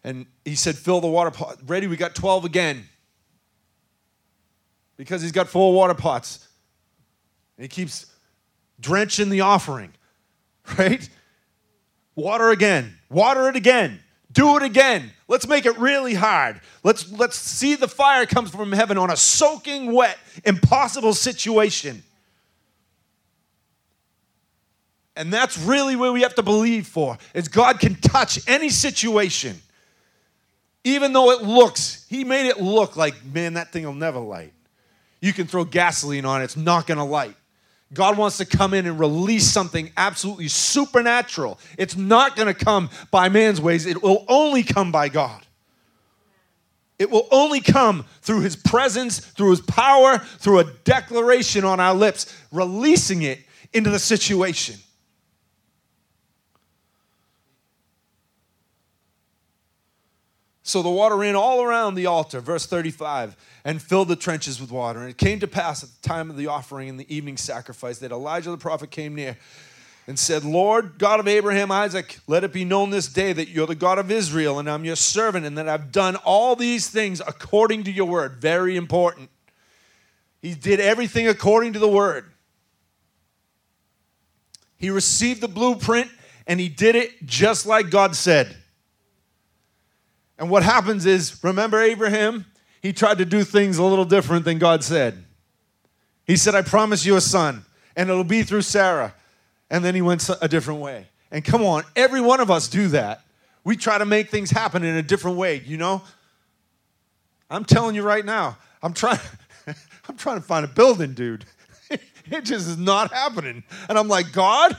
and 0.09 0.25
he 0.43 0.55
said, 0.55 0.75
Fill 0.75 1.01
the 1.01 1.07
water 1.07 1.29
pot. 1.29 1.59
Ready? 1.67 1.85
We 1.85 1.95
got 1.95 2.15
12 2.15 2.43
again. 2.43 2.89
Because 4.97 5.21
he's 5.21 5.31
got 5.31 5.47
four 5.47 5.71
water 5.71 5.93
pots. 5.93 6.47
And 7.57 7.63
he 7.63 7.67
keeps 7.67 8.07
drenching 8.79 9.29
the 9.29 9.41
offering, 9.41 9.93
right? 10.79 11.07
Water 12.15 12.49
again. 12.49 12.97
Water 13.11 13.49
it 13.49 13.55
again. 13.55 13.99
Do 14.31 14.57
it 14.57 14.63
again. 14.63 15.11
Let's 15.27 15.47
make 15.47 15.67
it 15.67 15.77
really 15.77 16.15
hard. 16.15 16.59
Let's, 16.83 17.11
let's 17.11 17.35
see 17.35 17.75
the 17.75 17.87
fire 17.87 18.25
comes 18.25 18.49
from 18.49 18.71
heaven 18.71 18.97
on 18.97 19.11
a 19.11 19.15
soaking 19.15 19.93
wet, 19.93 20.17
impossible 20.43 21.13
situation. 21.13 22.01
And 25.15 25.31
that's 25.31 25.55
really 25.59 25.95
where 25.95 26.11
we 26.11 26.23
have 26.23 26.33
to 26.35 26.43
believe 26.43 26.87
for 26.87 27.19
is 27.35 27.47
God 27.47 27.79
can 27.79 27.93
touch 27.93 28.39
any 28.47 28.69
situation. 28.69 29.61
Even 30.83 31.13
though 31.13 31.31
it 31.31 31.43
looks, 31.43 32.05
he 32.09 32.23
made 32.23 32.47
it 32.47 32.61
look 32.61 32.95
like, 32.95 33.25
man, 33.25 33.53
that 33.55 33.71
thing 33.71 33.85
will 33.85 33.93
never 33.93 34.19
light. 34.19 34.53
You 35.21 35.33
can 35.33 35.47
throw 35.47 35.65
gasoline 35.65 36.25
on 36.25 36.41
it, 36.41 36.45
it's 36.45 36.57
not 36.57 36.87
gonna 36.87 37.05
light. 37.05 37.35
God 37.93 38.17
wants 38.17 38.37
to 38.37 38.45
come 38.45 38.73
in 38.73 38.85
and 38.85 38.99
release 38.99 39.45
something 39.45 39.91
absolutely 39.97 40.47
supernatural. 40.47 41.59
It's 41.77 41.97
not 41.97 42.37
to 42.37 42.53
come 42.53 42.89
by 43.11 43.29
man's 43.29 43.59
ways, 43.59 43.85
it 43.85 44.01
will 44.01 44.25
only 44.27 44.63
come 44.63 44.91
by 44.91 45.09
God. 45.09 45.45
It 46.99 47.09
will 47.09 47.27
only 47.31 47.61
come 47.61 48.05
through 48.21 48.41
his 48.41 48.57
presence, 48.57 49.19
through 49.19 49.51
his 49.51 49.61
power, 49.61 50.17
through 50.17 50.59
a 50.59 50.65
declaration 50.83 51.63
on 51.63 51.79
our 51.79 51.93
lips, 51.93 52.35
releasing 52.51 53.21
it 53.21 53.39
into 53.73 53.89
the 53.89 53.99
situation. 53.99 54.75
So 60.69 60.83
the 60.83 60.89
water 60.89 61.15
ran 61.15 61.35
all 61.35 61.63
around 61.63 61.95
the 61.95 62.05
altar, 62.05 62.41
verse 62.41 62.67
35, 62.67 63.35
and 63.65 63.81
filled 63.81 64.07
the 64.07 64.15
trenches 64.15 64.61
with 64.61 64.71
water. 64.71 64.99
And 64.99 65.09
it 65.09 65.17
came 65.17 65.39
to 65.39 65.47
pass 65.47 65.83
at 65.83 65.89
the 65.89 66.07
time 66.07 66.29
of 66.29 66.37
the 66.37 66.45
offering 66.45 66.89
and 66.89 66.99
the 66.99 67.11
evening 67.11 67.37
sacrifice 67.37 67.97
that 67.97 68.11
Elijah 68.11 68.51
the 68.51 68.57
prophet 68.57 68.91
came 68.91 69.15
near 69.15 69.35
and 70.05 70.19
said, 70.19 70.43
Lord, 70.43 70.99
God 70.99 71.19
of 71.19 71.27
Abraham, 71.27 71.71
Isaac, 71.71 72.19
let 72.27 72.43
it 72.43 72.53
be 72.53 72.65
known 72.65 72.91
this 72.91 73.07
day 73.07 73.33
that 73.33 73.49
you're 73.49 73.65
the 73.65 73.73
God 73.73 73.97
of 73.97 74.11
Israel, 74.11 74.59
and 74.59 74.69
I'm 74.69 74.85
your 74.85 74.95
servant, 74.95 75.43
and 75.43 75.57
that 75.57 75.67
I've 75.67 75.91
done 75.91 76.17
all 76.17 76.55
these 76.55 76.87
things 76.87 77.19
according 77.19 77.85
to 77.85 77.91
your 77.91 78.05
word. 78.05 78.35
Very 78.35 78.77
important. 78.77 79.31
He 80.39 80.53
did 80.53 80.79
everything 80.79 81.27
according 81.27 81.73
to 81.73 81.79
the 81.79 81.89
word. 81.89 82.25
He 84.77 84.91
received 84.91 85.41
the 85.41 85.47
blueprint, 85.47 86.11
and 86.45 86.59
he 86.59 86.69
did 86.69 86.95
it 86.95 87.25
just 87.25 87.65
like 87.65 87.89
God 87.89 88.15
said. 88.15 88.55
And 90.39 90.49
what 90.49 90.63
happens 90.63 91.05
is, 91.05 91.43
remember 91.43 91.81
Abraham? 91.81 92.45
He 92.81 92.93
tried 92.93 93.17
to 93.17 93.25
do 93.25 93.43
things 93.43 93.77
a 93.77 93.83
little 93.83 94.05
different 94.05 94.45
than 94.45 94.57
God 94.57 94.83
said. 94.83 95.25
He 96.25 96.37
said, 96.37 96.55
I 96.55 96.61
promise 96.61 97.05
you 97.05 97.17
a 97.17 97.21
son, 97.21 97.65
and 97.95 98.09
it'll 98.09 98.23
be 98.23 98.43
through 98.43 98.61
Sarah. 98.61 99.13
And 99.69 99.83
then 99.83 99.95
he 99.95 100.01
went 100.01 100.27
a 100.41 100.47
different 100.47 100.79
way. 100.79 101.07
And 101.29 101.43
come 101.43 101.61
on, 101.61 101.83
every 101.95 102.21
one 102.21 102.39
of 102.39 102.49
us 102.49 102.69
do 102.69 102.87
that. 102.89 103.21
We 103.65 103.75
try 103.75 103.97
to 103.97 104.05
make 104.05 104.29
things 104.29 104.49
happen 104.49 104.83
in 104.83 104.95
a 104.95 105.03
different 105.03 105.37
way, 105.37 105.61
you 105.65 105.77
know? 105.77 106.01
I'm 107.49 107.65
telling 107.65 107.93
you 107.93 108.03
right 108.03 108.23
now, 108.23 108.57
I'm 108.81 108.93
trying 108.93 109.19
I'm 110.09 110.15
trying 110.17 110.37
to 110.37 110.43
find 110.43 110.63
a 110.63 110.67
building, 110.67 111.13
dude. 111.13 111.45
it 111.89 112.45
just 112.45 112.67
is 112.67 112.77
not 112.77 113.11
happening. 113.11 113.63
And 113.89 113.97
I'm 113.97 114.07
like, 114.07 114.31
God, 114.31 114.75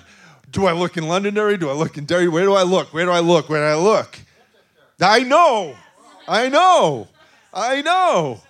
do 0.51 0.67
I 0.67 0.73
look 0.73 0.97
in 0.97 1.07
Londonderry? 1.07 1.57
Do 1.57 1.69
I 1.69 1.73
look 1.75 1.99
in 1.99 2.07
Derry? 2.07 2.29
Where 2.29 2.45
do 2.45 2.55
I 2.55 2.63
look? 2.63 2.95
Where 2.95 3.05
do 3.05 3.13
I 3.13 3.21
look? 3.21 3.49
Where 3.49 3.61
do 3.61 3.79
I 3.79 3.81
look? 3.81 4.19
I 5.01 5.21
know. 5.21 5.77
I 6.29 6.49
know. 6.49 7.09
I 7.53 7.83
know. 7.83 8.41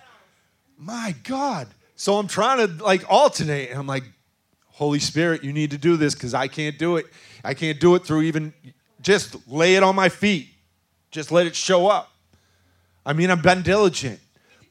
My 0.77 1.15
God. 1.23 1.67
So 1.95 2.17
I'm 2.17 2.27
trying 2.27 2.67
to 2.67 2.83
like 2.83 3.03
alternate. 3.09 3.69
And 3.69 3.79
I'm 3.79 3.87
like, 3.87 4.03
Holy 4.67 4.99
Spirit, 4.99 5.43
you 5.43 5.53
need 5.53 5.71
to 5.71 5.77
do 5.77 5.97
this 5.97 6.13
because 6.13 6.33
I 6.33 6.47
can't 6.47 6.77
do 6.77 6.97
it. 6.97 7.05
I 7.43 7.53
can't 7.53 7.79
do 7.79 7.95
it 7.95 8.05
through 8.05 8.23
even 8.23 8.53
Just 9.01 9.47
lay 9.47 9.75
it 9.75 9.83
on 9.83 9.95
my 9.95 10.09
feet. 10.09 10.49
Just 11.11 11.31
let 11.31 11.45
it 11.45 11.55
show 11.55 11.87
up. 11.87 12.11
I 13.05 13.13
mean, 13.13 13.29
I've 13.29 13.43
been 13.43 13.61
diligent. 13.61 14.19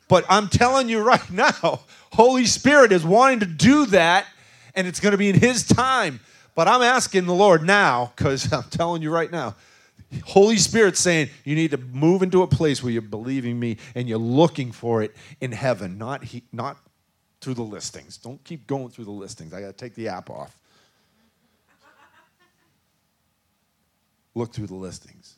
But 0.08 0.24
I'm 0.28 0.48
telling 0.48 0.88
you 0.88 1.00
right 1.00 1.30
now, 1.32 1.80
Holy 2.12 2.46
Spirit 2.46 2.92
is 2.92 3.04
wanting 3.04 3.40
to 3.40 3.46
do 3.46 3.86
that, 3.86 4.26
and 4.74 4.86
it's 4.86 4.98
going 4.98 5.12
to 5.12 5.18
be 5.18 5.28
in 5.28 5.38
His 5.38 5.66
time. 5.66 6.20
But 6.56 6.66
I'm 6.66 6.82
asking 6.82 7.26
the 7.26 7.34
Lord 7.34 7.62
now, 7.62 8.12
because 8.16 8.52
I'm 8.52 8.64
telling 8.64 9.02
you 9.02 9.10
right 9.10 9.30
now, 9.30 9.54
Holy 10.24 10.56
Spirit 10.56 10.96
saying 10.96 11.30
you 11.44 11.54
need 11.54 11.70
to 11.70 11.78
move 11.78 12.22
into 12.22 12.42
a 12.42 12.46
place 12.46 12.82
where 12.82 12.92
you're 12.92 13.02
believing 13.02 13.58
me 13.58 13.76
and 13.94 14.08
you're 14.08 14.18
looking 14.18 14.72
for 14.72 15.02
it 15.02 15.14
in 15.40 15.52
heaven, 15.52 15.98
not 15.98 16.24
he, 16.24 16.42
not 16.52 16.76
through 17.40 17.54
the 17.54 17.62
listings. 17.62 18.16
Don't 18.16 18.42
keep 18.44 18.66
going 18.66 18.90
through 18.90 19.04
the 19.04 19.10
listings. 19.10 19.54
I 19.54 19.60
got 19.60 19.68
to 19.68 19.72
take 19.72 19.94
the 19.94 20.08
app 20.08 20.30
off. 20.30 20.56
Look 24.34 24.52
through 24.52 24.68
the 24.68 24.74
listings. 24.74 25.36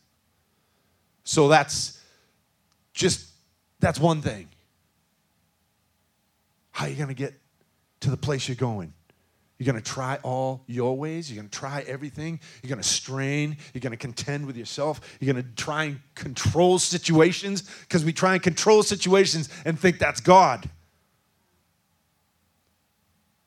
So 1.24 1.48
that's 1.48 2.00
just 2.92 3.28
that's 3.80 3.98
one 3.98 4.20
thing. 4.20 4.48
How 6.72 6.87
are 6.87 6.88
you 6.88 6.96
going 6.96 7.08
to 7.08 7.14
get 7.14 7.35
to 8.00 8.11
the 8.11 8.16
place 8.16 8.48
you're 8.48 8.56
going? 8.56 8.92
You're 9.62 9.72
going 9.72 9.81
to 9.85 9.90
try 9.92 10.18
all 10.25 10.64
your 10.66 10.96
ways. 10.96 11.31
You're 11.31 11.40
going 11.40 11.48
to 11.48 11.57
try 11.57 11.85
everything. 11.87 12.40
You're 12.64 12.68
going 12.68 12.83
to 12.83 12.88
strain. 12.88 13.57
You're 13.72 13.81
going 13.81 13.92
to 13.92 13.96
contend 13.96 14.44
with 14.44 14.57
yourself. 14.57 15.01
You're 15.20 15.33
going 15.33 15.44
to 15.44 15.48
try 15.55 15.85
and 15.85 16.01
control 16.16 16.81
situations 16.81 17.62
because 17.83 18.05
we 18.05 18.12
try 18.12 18.35
and 18.35 18.42
control 18.42 18.83
situations 18.83 19.48
and 19.64 19.79
think 19.79 20.01
that's 20.01 20.20
God. 20.20 20.68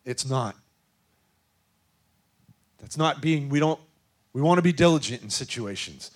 It's 0.06 0.26
not. 0.26 0.56
That's 2.78 2.98
not 2.98 3.22
being, 3.22 3.50
we 3.50 3.60
don't, 3.60 3.82
we 4.32 4.42
want 4.42 4.58
to 4.58 4.62
be 4.62 4.72
diligent 4.72 5.22
in 5.22 5.30
situations. 5.30 6.12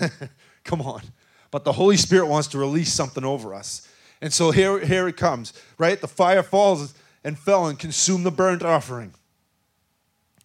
Come 0.64 0.80
on. 0.80 1.02
But 1.50 1.64
the 1.64 1.72
Holy 1.72 1.98
Spirit 1.98 2.28
wants 2.28 2.48
to 2.48 2.58
release 2.58 2.90
something 2.90 3.22
over 3.22 3.52
us. 3.52 3.86
And 4.22 4.32
so 4.32 4.50
here, 4.50 4.78
here 4.78 5.06
it 5.08 5.18
comes, 5.18 5.52
right? 5.76 6.00
The 6.00 6.08
fire 6.08 6.42
falls 6.42 6.94
and 7.22 7.38
fell 7.38 7.66
and 7.66 7.78
consumed 7.78 8.24
the 8.24 8.30
burnt 8.30 8.62
offering 8.62 9.12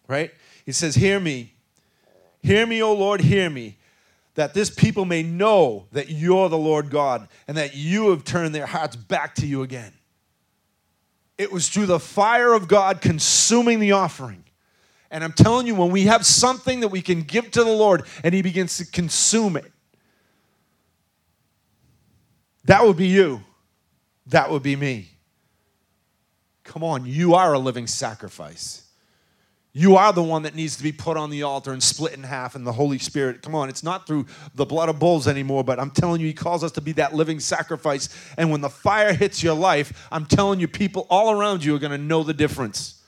right? 0.08 0.32
He 0.64 0.72
says, 0.72 0.94
Hear 0.94 1.18
me. 1.20 1.52
Hear 2.42 2.66
me, 2.66 2.82
O 2.82 2.92
Lord, 2.92 3.20
hear 3.20 3.48
me, 3.48 3.76
that 4.34 4.52
this 4.52 4.68
people 4.68 5.04
may 5.04 5.22
know 5.22 5.86
that 5.92 6.10
you're 6.10 6.48
the 6.48 6.58
Lord 6.58 6.90
God 6.90 7.28
and 7.46 7.56
that 7.56 7.76
you 7.76 8.10
have 8.10 8.24
turned 8.24 8.54
their 8.54 8.66
hearts 8.66 8.96
back 8.96 9.36
to 9.36 9.46
you 9.46 9.62
again. 9.62 9.92
It 11.38 11.52
was 11.52 11.68
through 11.68 11.86
the 11.86 12.00
fire 12.00 12.52
of 12.52 12.66
God 12.68 13.00
consuming 13.00 13.78
the 13.78 13.92
offering. 13.92 14.44
And 15.10 15.22
I'm 15.22 15.32
telling 15.32 15.66
you, 15.66 15.74
when 15.74 15.90
we 15.90 16.04
have 16.04 16.24
something 16.26 16.80
that 16.80 16.88
we 16.88 17.02
can 17.02 17.22
give 17.22 17.50
to 17.52 17.62
the 17.62 17.70
Lord 17.70 18.04
and 18.24 18.34
He 18.34 18.42
begins 18.42 18.78
to 18.78 18.86
consume 18.86 19.56
it, 19.56 19.70
that 22.64 22.84
would 22.84 22.96
be 22.96 23.08
you. 23.08 23.42
That 24.26 24.50
would 24.50 24.62
be 24.62 24.76
me. 24.76 25.10
Come 26.64 26.82
on, 26.84 27.04
you 27.04 27.34
are 27.34 27.52
a 27.52 27.58
living 27.58 27.86
sacrifice. 27.86 28.81
You 29.74 29.96
are 29.96 30.12
the 30.12 30.22
one 30.22 30.42
that 30.42 30.54
needs 30.54 30.76
to 30.76 30.82
be 30.82 30.92
put 30.92 31.16
on 31.16 31.30
the 31.30 31.44
altar 31.44 31.72
and 31.72 31.82
split 31.82 32.12
in 32.12 32.24
half 32.24 32.54
and 32.54 32.66
the 32.66 32.72
Holy 32.72 32.98
Spirit. 32.98 33.40
Come 33.40 33.54
on, 33.54 33.70
it's 33.70 33.82
not 33.82 34.06
through 34.06 34.26
the 34.54 34.66
blood 34.66 34.90
of 34.90 34.98
bulls 34.98 35.26
anymore, 35.26 35.64
but 35.64 35.80
I'm 35.80 35.90
telling 35.90 36.20
you, 36.20 36.26
He 36.26 36.34
calls 36.34 36.62
us 36.62 36.72
to 36.72 36.82
be 36.82 36.92
that 36.92 37.14
living 37.14 37.40
sacrifice. 37.40 38.10
And 38.36 38.50
when 38.50 38.60
the 38.60 38.68
fire 38.68 39.14
hits 39.14 39.42
your 39.42 39.54
life, 39.54 40.06
I'm 40.12 40.26
telling 40.26 40.60
you, 40.60 40.68
people 40.68 41.06
all 41.08 41.30
around 41.30 41.64
you 41.64 41.74
are 41.74 41.78
going 41.78 41.92
to 41.92 41.98
know 41.98 42.22
the 42.22 42.34
difference. 42.34 43.02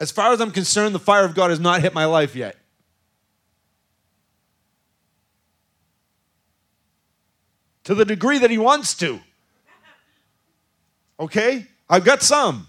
As 0.00 0.10
far 0.10 0.32
as 0.32 0.40
I'm 0.40 0.50
concerned, 0.50 0.96
the 0.96 1.00
fire 1.00 1.24
of 1.24 1.36
God 1.36 1.50
has 1.50 1.60
not 1.60 1.80
hit 1.80 1.94
my 1.94 2.04
life 2.04 2.34
yet. 2.34 2.56
To 7.84 7.94
the 7.94 8.04
degree 8.04 8.38
that 8.38 8.50
He 8.50 8.58
wants 8.58 8.94
to. 8.94 9.20
Okay? 11.20 11.68
I've 11.88 12.04
got 12.04 12.20
some. 12.20 12.66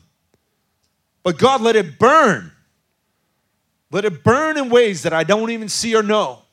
But 1.28 1.38
God, 1.38 1.60
let 1.60 1.76
it 1.76 2.00
burn. 2.00 2.54
Let 3.92 4.06
it 4.06 4.24
burn 4.24 4.58
in 4.58 4.70
ways 4.70 5.04
that 5.04 5.12
I 5.12 5.26
don't 5.26 5.50
even 5.50 5.68
see 5.68 5.94
or 5.94 6.02
know. 6.02 6.44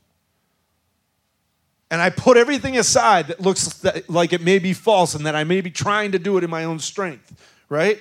And 1.92 2.02
I 2.02 2.10
put 2.10 2.36
everything 2.36 2.76
aside 2.76 3.28
that 3.28 3.40
looks 3.40 3.84
like 4.08 4.32
it 4.32 4.40
may 4.40 4.58
be 4.58 4.72
false 4.72 5.14
and 5.14 5.26
that 5.26 5.36
I 5.36 5.44
may 5.44 5.60
be 5.60 5.70
trying 5.70 6.10
to 6.10 6.18
do 6.18 6.36
it 6.38 6.42
in 6.42 6.50
my 6.50 6.64
own 6.64 6.80
strength, 6.80 7.40
right? 7.68 8.00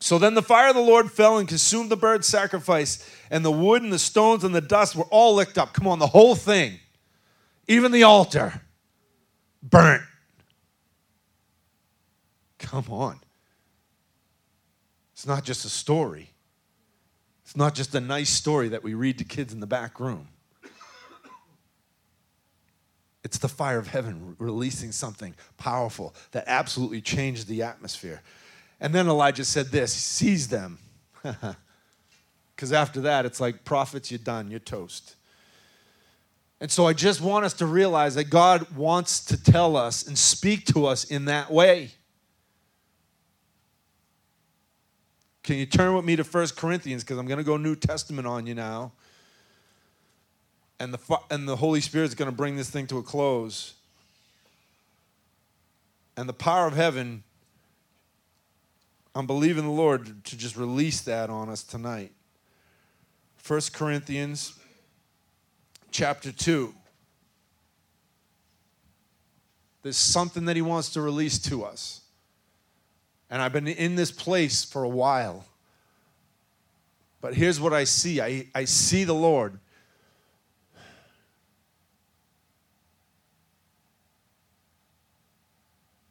So 0.00 0.18
then 0.18 0.32
the 0.32 0.40
fire 0.40 0.70
of 0.70 0.74
the 0.74 0.80
Lord 0.80 1.12
fell 1.12 1.36
and 1.36 1.46
consumed 1.46 1.90
the 1.90 1.98
burnt 1.98 2.24
sacrifice, 2.24 3.06
and 3.30 3.44
the 3.44 3.52
wood 3.52 3.82
and 3.82 3.92
the 3.92 3.98
stones 3.98 4.42
and 4.42 4.54
the 4.54 4.62
dust 4.62 4.96
were 4.96 5.04
all 5.10 5.34
licked 5.34 5.58
up. 5.58 5.74
Come 5.74 5.86
on, 5.86 5.98
the 5.98 6.06
whole 6.06 6.34
thing, 6.34 6.78
even 7.68 7.92
the 7.92 8.04
altar, 8.04 8.62
burnt. 9.62 10.02
Come 12.58 12.86
on. 12.88 13.20
It's 15.16 15.26
not 15.26 15.44
just 15.44 15.64
a 15.64 15.70
story. 15.70 16.28
It's 17.42 17.56
not 17.56 17.74
just 17.74 17.94
a 17.94 18.00
nice 18.00 18.28
story 18.28 18.68
that 18.68 18.82
we 18.82 18.92
read 18.92 19.16
to 19.16 19.24
kids 19.24 19.54
in 19.54 19.60
the 19.60 19.66
back 19.66 19.98
room. 19.98 20.28
It's 23.24 23.38
the 23.38 23.48
fire 23.48 23.78
of 23.78 23.88
heaven 23.88 24.36
releasing 24.38 24.92
something 24.92 25.34
powerful 25.56 26.14
that 26.32 26.44
absolutely 26.46 27.00
changed 27.00 27.48
the 27.48 27.62
atmosphere. 27.62 28.20
And 28.78 28.94
then 28.94 29.08
Elijah 29.08 29.46
said 29.46 29.68
this 29.68 29.90
seize 29.92 30.48
them. 30.48 30.78
Because 32.54 32.72
after 32.72 33.02
that, 33.02 33.26
it's 33.26 33.38
like, 33.38 33.66
prophets, 33.66 34.10
you're 34.10 34.16
done, 34.16 34.50
you're 34.50 34.58
toast. 34.58 35.16
And 36.58 36.70
so 36.70 36.86
I 36.86 36.94
just 36.94 37.20
want 37.20 37.44
us 37.44 37.52
to 37.54 37.66
realize 37.66 38.14
that 38.14 38.30
God 38.30 38.74
wants 38.74 39.22
to 39.26 39.36
tell 39.36 39.76
us 39.76 40.06
and 40.06 40.16
speak 40.16 40.64
to 40.72 40.86
us 40.86 41.04
in 41.04 41.26
that 41.26 41.50
way. 41.50 41.90
Can 45.46 45.58
you 45.58 45.66
turn 45.66 45.94
with 45.94 46.04
me 46.04 46.16
to 46.16 46.24
First 46.24 46.56
Corinthians? 46.56 47.04
Because 47.04 47.18
I'm 47.18 47.26
going 47.26 47.38
to 47.38 47.44
go 47.44 47.56
New 47.56 47.76
Testament 47.76 48.26
on 48.26 48.48
you 48.48 48.54
now. 48.54 48.90
And 50.80 50.92
the, 50.92 51.18
and 51.30 51.48
the 51.48 51.54
Holy 51.54 51.80
Spirit 51.80 52.06
is 52.06 52.16
going 52.16 52.28
to 52.28 52.36
bring 52.36 52.56
this 52.56 52.68
thing 52.68 52.88
to 52.88 52.98
a 52.98 53.02
close. 53.04 53.74
And 56.16 56.28
the 56.28 56.32
power 56.32 56.66
of 56.66 56.74
heaven, 56.74 57.22
I'm 59.14 59.28
believing 59.28 59.62
the 59.62 59.70
Lord 59.70 60.24
to 60.24 60.36
just 60.36 60.56
release 60.56 61.02
that 61.02 61.30
on 61.30 61.48
us 61.48 61.62
tonight. 61.62 62.10
First 63.36 63.72
Corinthians 63.72 64.58
chapter 65.92 66.32
2. 66.32 66.74
There's 69.84 69.96
something 69.96 70.46
that 70.46 70.56
he 70.56 70.62
wants 70.62 70.90
to 70.94 71.00
release 71.00 71.38
to 71.38 71.62
us. 71.62 72.00
And 73.30 73.42
I've 73.42 73.52
been 73.52 73.66
in 73.66 73.96
this 73.96 74.12
place 74.12 74.64
for 74.64 74.82
a 74.84 74.88
while. 74.88 75.44
But 77.20 77.34
here's 77.34 77.60
what 77.60 77.72
I 77.72 77.84
see 77.84 78.20
I, 78.20 78.46
I 78.54 78.64
see 78.64 79.04
the 79.04 79.14
Lord. 79.14 79.58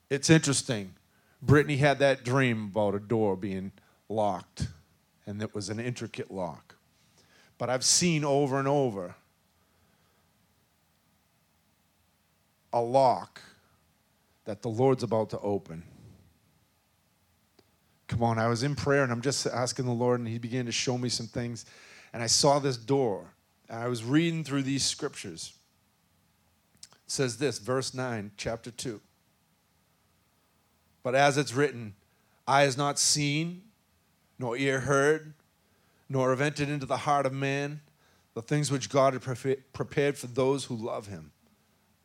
It's 0.09 0.29
interesting. 0.29 0.93
Brittany 1.41 1.77
had 1.77 1.99
that 1.99 2.23
dream 2.23 2.65
about 2.71 2.95
a 2.95 2.99
door 2.99 3.35
being 3.35 3.71
locked, 4.09 4.67
and 5.25 5.41
it 5.41 5.53
was 5.53 5.69
an 5.69 5.79
intricate 5.79 6.31
lock. 6.31 6.75
But 7.57 7.69
I've 7.69 7.83
seen 7.83 8.23
over 8.23 8.59
and 8.59 8.67
over 8.67 9.15
a 12.73 12.81
lock 12.81 13.41
that 14.45 14.61
the 14.61 14.69
Lord's 14.69 15.03
about 15.03 15.29
to 15.31 15.39
open. 15.39 15.83
Come 18.07 18.23
on, 18.23 18.37
I 18.37 18.47
was 18.47 18.63
in 18.63 18.75
prayer 18.75 19.03
and 19.03 19.11
I'm 19.11 19.21
just 19.21 19.47
asking 19.47 19.85
the 19.85 19.91
Lord, 19.91 20.19
and 20.19 20.29
He 20.29 20.37
began 20.37 20.65
to 20.65 20.71
show 20.71 20.97
me 20.97 21.09
some 21.09 21.27
things. 21.27 21.65
And 22.13 22.21
I 22.21 22.27
saw 22.27 22.59
this 22.59 22.77
door, 22.77 23.33
and 23.67 23.79
I 23.79 23.87
was 23.87 24.03
reading 24.03 24.43
through 24.43 24.63
these 24.63 24.85
scriptures. 24.85 25.53
It 26.83 27.11
says 27.11 27.37
this, 27.37 27.59
verse 27.59 27.93
9, 27.93 28.31
chapter 28.37 28.71
2. 28.71 29.01
But 31.03 31.15
as 31.15 31.37
it's 31.37 31.53
written, 31.53 31.93
eye 32.47 32.61
has 32.61 32.77
not 32.77 32.99
seen, 32.99 33.63
nor 34.39 34.57
ear 34.57 34.81
heard, 34.81 35.33
nor 36.07 36.29
have 36.29 36.41
entered 36.41 36.69
into 36.69 36.85
the 36.85 36.97
heart 36.97 37.25
of 37.25 37.33
man 37.33 37.81
the 38.33 38.41
things 38.41 38.71
which 38.71 38.89
God 38.89 39.13
had 39.13 39.21
prepared 39.73 40.17
for 40.17 40.27
those 40.27 40.65
who 40.65 40.75
love 40.75 41.07
him. 41.07 41.31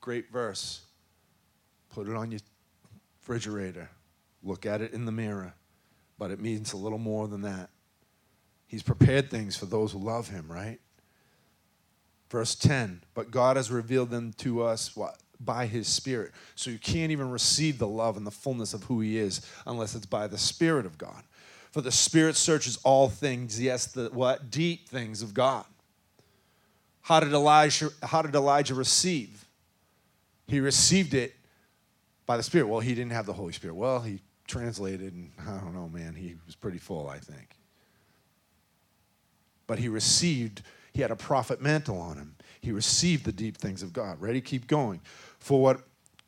Great 0.00 0.30
verse. 0.30 0.82
Put 1.90 2.08
it 2.08 2.14
on 2.14 2.30
your 2.30 2.40
refrigerator. 3.20 3.90
Look 4.42 4.64
at 4.64 4.80
it 4.80 4.92
in 4.92 5.04
the 5.04 5.12
mirror 5.12 5.54
but 6.20 6.30
it 6.30 6.38
means 6.38 6.74
a 6.74 6.76
little 6.76 6.98
more 6.98 7.26
than 7.26 7.40
that. 7.40 7.70
He's 8.66 8.82
prepared 8.82 9.30
things 9.30 9.56
for 9.56 9.64
those 9.64 9.92
who 9.92 9.98
love 9.98 10.28
him, 10.28 10.52
right? 10.52 10.78
Verse 12.28 12.54
10, 12.54 13.02
but 13.14 13.30
God 13.30 13.56
has 13.56 13.72
revealed 13.72 14.10
them 14.10 14.34
to 14.34 14.62
us 14.62 14.94
what? 14.94 15.16
by 15.42 15.64
his 15.64 15.88
spirit. 15.88 16.32
So 16.54 16.70
you 16.70 16.78
can't 16.78 17.10
even 17.10 17.30
receive 17.30 17.78
the 17.78 17.88
love 17.88 18.18
and 18.18 18.26
the 18.26 18.30
fullness 18.30 18.74
of 18.74 18.84
who 18.84 19.00
he 19.00 19.16
is 19.16 19.40
unless 19.66 19.94
it's 19.94 20.04
by 20.04 20.26
the 20.26 20.36
spirit 20.36 20.84
of 20.84 20.98
God. 20.98 21.22
For 21.72 21.80
the 21.80 21.90
spirit 21.90 22.36
searches 22.36 22.78
all 22.84 23.08
things, 23.08 23.58
yes, 23.58 23.86
the 23.86 24.10
what? 24.12 24.50
Deep 24.50 24.86
things 24.90 25.22
of 25.22 25.32
God. 25.32 25.64
How 27.00 27.20
did 27.20 27.32
Elijah, 27.32 27.88
how 28.02 28.20
did 28.20 28.34
Elijah 28.34 28.74
receive? 28.74 29.46
He 30.46 30.60
received 30.60 31.14
it 31.14 31.34
by 32.26 32.36
the 32.36 32.42
Spirit. 32.42 32.66
Well, 32.66 32.80
he 32.80 32.94
didn't 32.94 33.12
have 33.12 33.24
the 33.24 33.32
Holy 33.32 33.52
Spirit. 33.52 33.74
Well, 33.74 34.00
he 34.00 34.20
translated, 34.50 35.14
and 35.14 35.30
I 35.40 35.58
don't 35.58 35.74
know, 35.74 35.88
man, 35.88 36.14
he 36.14 36.34
was 36.44 36.56
pretty 36.56 36.78
full, 36.78 37.08
I 37.08 37.18
think. 37.18 37.56
But 39.66 39.78
he 39.78 39.88
received, 39.88 40.62
he 40.92 41.00
had 41.00 41.12
a 41.12 41.16
prophet 41.16 41.62
mantle 41.62 42.00
on 42.00 42.16
him. 42.16 42.34
He 42.60 42.72
received 42.72 43.24
the 43.24 43.32
deep 43.32 43.56
things 43.56 43.82
of 43.82 43.92
God. 43.92 44.20
Ready? 44.20 44.40
Keep 44.40 44.66
going. 44.66 45.00
For 45.38 45.62
what, 45.62 45.82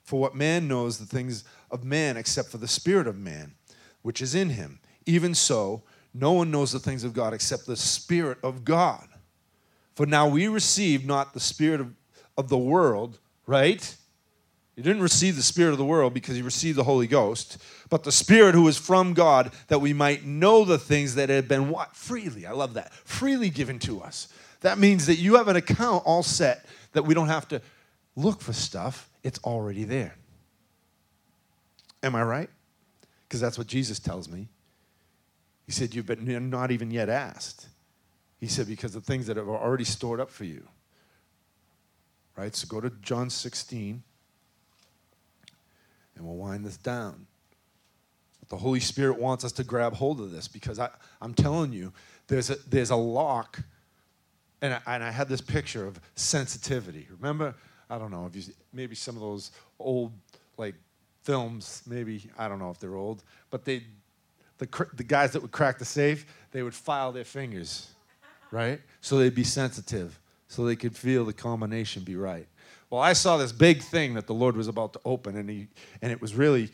for 0.05 0.21
what 0.21 0.37
man 0.37 0.69
knows 0.69 0.99
the 0.99 1.05
things 1.05 1.45
of 1.71 1.85
man 1.85 2.17
except 2.17 2.49
for 2.49 2.59
the 2.59 2.69
Spirit 2.69 3.09
of 3.09 3.19
man, 3.19 3.55
which 4.03 4.23
is 4.23 4.35
in 4.35 4.51
him. 4.51 4.79
Even 5.05 5.35
so, 5.35 5.83
no 6.15 6.33
one 6.33 6.51
knows 6.51 6.71
the 6.71 6.79
things 6.79 7.03
of 7.03 7.15
God 7.15 7.35
except 7.35 7.67
the 7.67 7.77
Spirit 7.77 8.39
of 8.45 8.65
God. 8.65 9.09
For 9.97 10.07
now 10.07 10.29
we 10.29 10.47
receive 10.47 11.05
not 11.05 11.35
the 11.35 11.41
Spirit 11.41 11.81
of, 11.81 11.93
of 12.39 12.49
the 12.49 12.59
world, 12.59 13.19
right? 13.47 13.97
You 14.77 14.83
didn't 14.83 15.03
receive 15.03 15.37
the 15.37 15.43
Spirit 15.43 15.73
of 15.73 15.79
the 15.79 15.85
world 15.85 16.15
because 16.15 16.37
you 16.37 16.45
received 16.45 16.79
the 16.79 16.85
Holy 16.85 17.07
Ghost, 17.07 17.59
but 17.91 18.05
the 18.05 18.13
Spirit 18.13 18.55
who 18.55 18.67
is 18.69 18.79
from 18.79 19.13
God 19.13 19.53
that 19.69 19.81
we 19.81 19.93
might 19.93 20.25
know 20.25 20.65
the 20.65 20.79
things 20.79 21.15
that 21.17 21.29
have 21.29 21.47
been 21.47 21.69
what? 21.69 21.95
Freely. 21.95 22.47
I 22.47 22.53
love 22.53 22.75
that. 22.75 22.93
Freely 22.93 23.51
given 23.51 23.79
to 23.81 24.01
us. 24.01 24.29
That 24.61 24.79
means 24.79 25.07
that 25.07 25.17
you 25.17 25.37
have 25.37 25.49
an 25.49 25.57
account 25.57 26.05
all 26.07 26.23
set 26.23 26.65
that 26.93 27.03
we 27.03 27.13
don't 27.13 27.29
have 27.29 27.49
to 27.49 27.61
look 28.17 28.41
for 28.41 28.53
stuff, 28.53 29.11
it's 29.23 29.39
already 29.41 29.85
there. 29.85 30.15
Am 32.03 32.15
I 32.15 32.23
right? 32.23 32.51
Because 33.29 33.41
that's 33.41 33.59
what 33.59 33.67
Jesus 33.67 33.99
tells 33.99 34.29
me. 34.29 34.49
He 35.67 35.73
said, 35.73 35.95
You've 35.95 36.07
been 36.07 36.51
not 36.51 36.71
even 36.71 36.91
yet 36.91 37.09
asked. 37.09 37.69
He 38.41 38.47
said, 38.47 38.67
Because 38.67 38.93
the 38.93 39.01
things 39.01 39.27
that 39.27 39.39
are 39.39 39.49
already 39.49 39.85
stored 39.85 40.21
up 40.21 40.31
for 40.31 40.45
you. 40.45 40.67
Right? 42.37 42.55
So 42.55 42.67
go 42.67 42.81
to 42.81 42.91
John 43.03 43.31
16 43.31 44.03
and 46.23 46.31
we'll 46.31 46.39
wind 46.39 46.65
this 46.65 46.77
down. 46.77 47.27
But 48.41 48.49
the 48.49 48.57
Holy 48.57 48.81
Spirit 48.81 49.19
wants 49.19 49.45
us 49.45 49.53
to 49.53 49.65
grab 49.65 49.95
hold 49.95 50.21
of 50.21 50.31
this 50.31 50.47
because 50.47 50.79
I, 50.79 50.89
I'm 51.21 51.35
telling 51.35 51.73
you, 51.73 51.93
there's 52.29 52.49
a, 52.49 52.57
there's 52.69 52.91
a 52.91 52.97
lock, 52.97 53.61
and 54.61 54.75
I, 54.75 54.81
and 54.87 55.03
I 55.03 55.11
had 55.11 55.29
this 55.29 55.41
picture 55.41 55.85
of 55.85 56.01
sensitivity. 56.15 57.09
Remember, 57.19 57.55
I 57.91 57.99
don't 57.99 58.13
know 58.13 58.27
if 58.27 58.37
you 58.37 58.55
maybe 58.73 58.95
some 58.95 59.17
of 59.17 59.21
those 59.21 59.51
old 59.81 60.13
like 60.57 60.77
films, 61.25 61.83
maybe 61.87 62.31
I 62.39 62.49
don't 62.49 62.61
know 62.61 62.71
if 62.71 62.79
they're 62.79 62.95
old, 62.95 63.25
but 63.51 63.65
they 63.65 63.83
the 64.59 64.87
the 64.95 65.05
guys 65.05 65.33
that 65.33 65.43
would 65.43 65.53
crack 65.53 65.79
the 65.79 65.85
safe, 65.85 66.25
they 66.53 66.63
would 66.63 66.75
file 66.75 67.11
their 67.11 67.25
fingers, 67.25 67.89
right? 68.53 68.81
So 69.01 69.19
they'd 69.19 69.35
be 69.35 69.45
sensitive, 69.45 70.21
so 70.47 70.65
they 70.65 70.77
could 70.77 70.97
feel 70.97 71.25
the 71.25 71.33
combination 71.33 72.05
be 72.05 72.15
right. 72.15 72.47
Well, 72.93 73.01
I 73.01 73.15
saw 73.15 73.39
this 73.39 73.53
big 73.53 73.81
thing 73.81 74.13
that 74.15 74.27
the 74.27 74.35
Lord 74.35 74.55
was 74.55 74.69
about 74.69 74.93
to 74.93 75.01
open, 75.07 75.35
and 75.39 75.49
he 75.49 75.69
and 76.03 76.13
it 76.13 76.21
was 76.21 76.35
really 76.35 76.69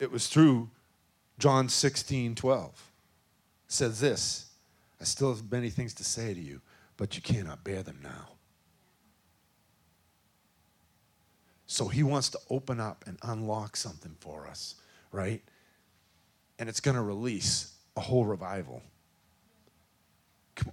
it 0.00 0.10
was 0.10 0.28
through 0.28 0.70
John 1.38 1.68
16, 1.68 2.34
12. 2.34 2.70
It 2.70 2.74
says 3.70 4.00
this 4.00 4.46
I 4.98 5.04
still 5.04 5.34
have 5.34 5.52
many 5.52 5.68
things 5.68 5.92
to 5.92 6.04
say 6.04 6.32
to 6.32 6.40
you, 6.40 6.62
but 6.96 7.16
you 7.16 7.20
cannot 7.20 7.64
bear 7.64 7.82
them 7.82 8.00
now. 8.02 8.30
So 11.66 11.88
he 11.88 12.02
wants 12.02 12.30
to 12.30 12.38
open 12.48 12.80
up 12.80 13.04
and 13.06 13.18
unlock 13.22 13.76
something 13.76 14.16
for 14.20 14.46
us, 14.46 14.76
right? 15.12 15.42
And 16.58 16.66
it's 16.66 16.80
going 16.80 16.96
to 16.96 17.02
release 17.02 17.74
a 17.94 18.00
whole 18.00 18.24
revival 18.24 18.82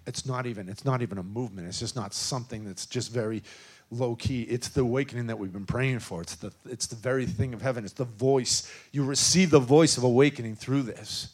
it's 0.07 0.25
not 0.25 0.45
even 0.45 0.69
it's 0.69 0.85
not 0.85 1.01
even 1.01 1.17
a 1.17 1.23
movement 1.23 1.67
it's 1.67 1.79
just 1.79 1.95
not 1.95 2.13
something 2.13 2.63
that's 2.65 2.85
just 2.85 3.11
very 3.11 3.43
low 3.91 4.15
key. 4.15 4.43
It's 4.43 4.69
the 4.69 4.81
awakening 4.81 5.27
that 5.27 5.37
we've 5.39 5.53
been 5.53 5.65
praying 5.65 5.99
for. 5.99 6.21
It's 6.21 6.35
the, 6.35 6.51
it's 6.65 6.87
the 6.87 6.95
very 6.95 7.25
thing 7.25 7.53
of 7.53 7.61
heaven. 7.61 7.83
It's 7.83 7.93
the 7.93 8.05
voice. 8.05 8.71
You 8.91 9.05
receive 9.05 9.51
the 9.51 9.59
voice 9.59 9.97
of 9.97 10.03
awakening 10.03 10.55
through 10.55 10.83
this. 10.83 11.29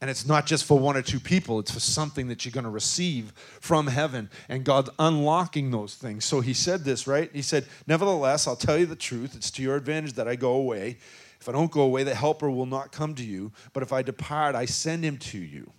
And 0.00 0.08
it's 0.08 0.26
not 0.26 0.46
just 0.46 0.64
for 0.64 0.78
one 0.78 0.96
or 0.96 1.02
two 1.02 1.18
people, 1.18 1.58
it's 1.58 1.72
for 1.72 1.80
something 1.80 2.28
that 2.28 2.44
you're 2.44 2.52
going 2.52 2.64
to 2.64 2.70
receive 2.70 3.32
from 3.60 3.88
heaven. 3.88 4.30
And 4.48 4.62
God's 4.64 4.90
unlocking 4.98 5.72
those 5.72 5.96
things. 5.96 6.24
So 6.24 6.40
he 6.40 6.54
said 6.54 6.84
this, 6.84 7.08
right? 7.08 7.30
He 7.32 7.42
said, 7.42 7.66
Nevertheless, 7.86 8.46
I'll 8.46 8.54
tell 8.54 8.78
you 8.78 8.86
the 8.86 8.94
truth. 8.94 9.34
It's 9.34 9.50
to 9.52 9.62
your 9.62 9.74
advantage 9.74 10.12
that 10.12 10.28
I 10.28 10.36
go 10.36 10.52
away. 10.52 10.98
If 11.40 11.48
I 11.48 11.52
don't 11.52 11.70
go 11.70 11.82
away, 11.82 12.04
the 12.04 12.14
helper 12.14 12.50
will 12.50 12.66
not 12.66 12.92
come 12.92 13.14
to 13.16 13.24
you. 13.24 13.50
But 13.72 13.82
if 13.82 13.92
I 13.92 14.02
depart, 14.02 14.54
I 14.54 14.66
send 14.66 15.04
him 15.04 15.18
to 15.18 15.38
you. 15.38 15.72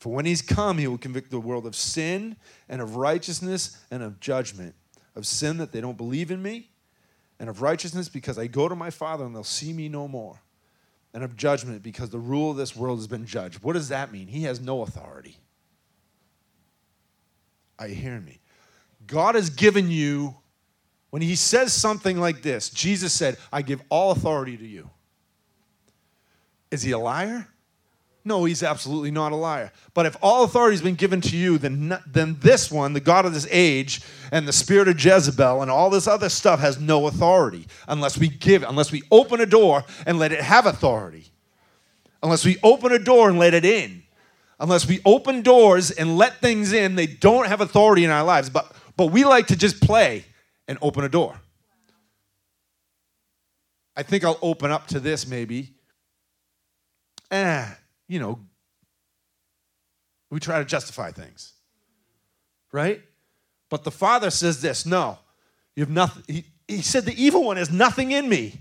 For 0.00 0.12
when 0.12 0.26
he's 0.26 0.42
come, 0.42 0.78
he 0.78 0.88
will 0.88 0.98
convict 0.98 1.30
the 1.30 1.38
world 1.38 1.66
of 1.66 1.76
sin 1.76 2.36
and 2.68 2.82
of 2.82 2.96
righteousness 2.96 3.78
and 3.90 4.02
of 4.02 4.18
judgment 4.18 4.74
of 5.16 5.26
sin 5.26 5.58
that 5.58 5.72
they 5.72 5.80
don't 5.80 5.96
believe 5.96 6.30
in 6.30 6.42
me, 6.42 6.68
and 7.38 7.48
of 7.48 7.62
righteousness 7.62 8.08
because 8.08 8.38
I 8.38 8.46
go 8.46 8.68
to 8.68 8.76
my 8.76 8.90
Father 8.90 9.24
and 9.24 9.34
they'll 9.34 9.44
see 9.44 9.72
me 9.72 9.88
no 9.88 10.08
more, 10.08 10.40
and 11.12 11.24
of 11.24 11.36
judgment 11.36 11.82
because 11.82 12.10
the 12.10 12.18
rule 12.18 12.50
of 12.50 12.56
this 12.56 12.76
world 12.76 12.98
has 12.98 13.06
been 13.06 13.26
judged. 13.26 13.62
What 13.62 13.74
does 13.74 13.88
that 13.88 14.12
mean? 14.12 14.28
He 14.28 14.44
has 14.44 14.60
no 14.60 14.82
authority. 14.82 15.36
Are 17.78 17.88
you 17.88 17.94
hearing 17.94 18.24
me? 18.24 18.40
God 19.06 19.34
has 19.34 19.50
given 19.50 19.90
you, 19.90 20.36
when 21.10 21.22
He 21.22 21.34
says 21.34 21.72
something 21.72 22.18
like 22.18 22.42
this, 22.42 22.70
Jesus 22.70 23.12
said, 23.12 23.36
I 23.52 23.62
give 23.62 23.82
all 23.88 24.12
authority 24.12 24.56
to 24.56 24.66
you. 24.66 24.90
Is 26.70 26.82
He 26.82 26.92
a 26.92 26.98
liar? 26.98 27.48
No, 28.24 28.44
he's 28.44 28.62
absolutely 28.62 29.10
not 29.10 29.32
a 29.32 29.36
liar. 29.36 29.72
But 29.94 30.04
if 30.04 30.16
all 30.20 30.44
authority 30.44 30.74
has 30.74 30.82
been 30.82 30.94
given 30.94 31.22
to 31.22 31.36
you, 31.36 31.56
then, 31.56 31.98
then 32.06 32.36
this 32.40 32.70
one, 32.70 32.92
the 32.92 33.00
God 33.00 33.24
of 33.24 33.32
this 33.32 33.46
age, 33.50 34.02
and 34.30 34.46
the 34.46 34.52
spirit 34.52 34.88
of 34.88 35.02
Jezebel, 35.02 35.62
and 35.62 35.70
all 35.70 35.88
this 35.88 36.06
other 36.06 36.28
stuff 36.28 36.60
has 36.60 36.78
no 36.78 37.06
authority 37.06 37.66
unless 37.88 38.18
we 38.18 38.28
give, 38.28 38.62
unless 38.62 38.92
we 38.92 39.02
open 39.10 39.40
a 39.40 39.46
door 39.46 39.84
and 40.06 40.18
let 40.18 40.32
it 40.32 40.42
have 40.42 40.66
authority. 40.66 41.28
Unless 42.22 42.44
we 42.44 42.58
open 42.62 42.92
a 42.92 42.98
door 42.98 43.30
and 43.30 43.38
let 43.38 43.54
it 43.54 43.64
in. 43.64 44.02
Unless 44.58 44.86
we 44.86 45.00
open 45.06 45.40
doors 45.40 45.90
and 45.90 46.18
let 46.18 46.42
things 46.42 46.74
in, 46.74 46.94
they 46.96 47.06
don't 47.06 47.46
have 47.46 47.62
authority 47.62 48.04
in 48.04 48.10
our 48.10 48.24
lives. 48.24 48.50
But, 48.50 48.70
but 48.98 49.06
we 49.06 49.24
like 49.24 49.46
to 49.46 49.56
just 49.56 49.80
play 49.80 50.26
and 50.68 50.76
open 50.82 51.04
a 51.04 51.08
door. 51.08 51.40
I 53.96 54.02
think 54.02 54.24
I'll 54.24 54.38
open 54.42 54.70
up 54.70 54.88
to 54.88 55.00
this 55.00 55.26
maybe. 55.26 55.72
Eh 57.30 57.66
you 58.10 58.18
know, 58.18 58.40
we 60.30 60.40
try 60.40 60.58
to 60.58 60.64
justify 60.64 61.12
things. 61.12 61.52
Right? 62.72 63.00
But 63.68 63.84
the 63.84 63.92
Father 63.92 64.30
says 64.30 64.60
this 64.60 64.84
no, 64.84 65.18
you 65.76 65.82
have 65.84 65.90
nothing. 65.90 66.24
He, 66.26 66.44
he 66.66 66.82
said, 66.82 67.04
the 67.04 67.22
evil 67.22 67.44
one 67.44 67.56
has 67.56 67.70
nothing 67.70 68.10
in 68.10 68.28
me. 68.28 68.54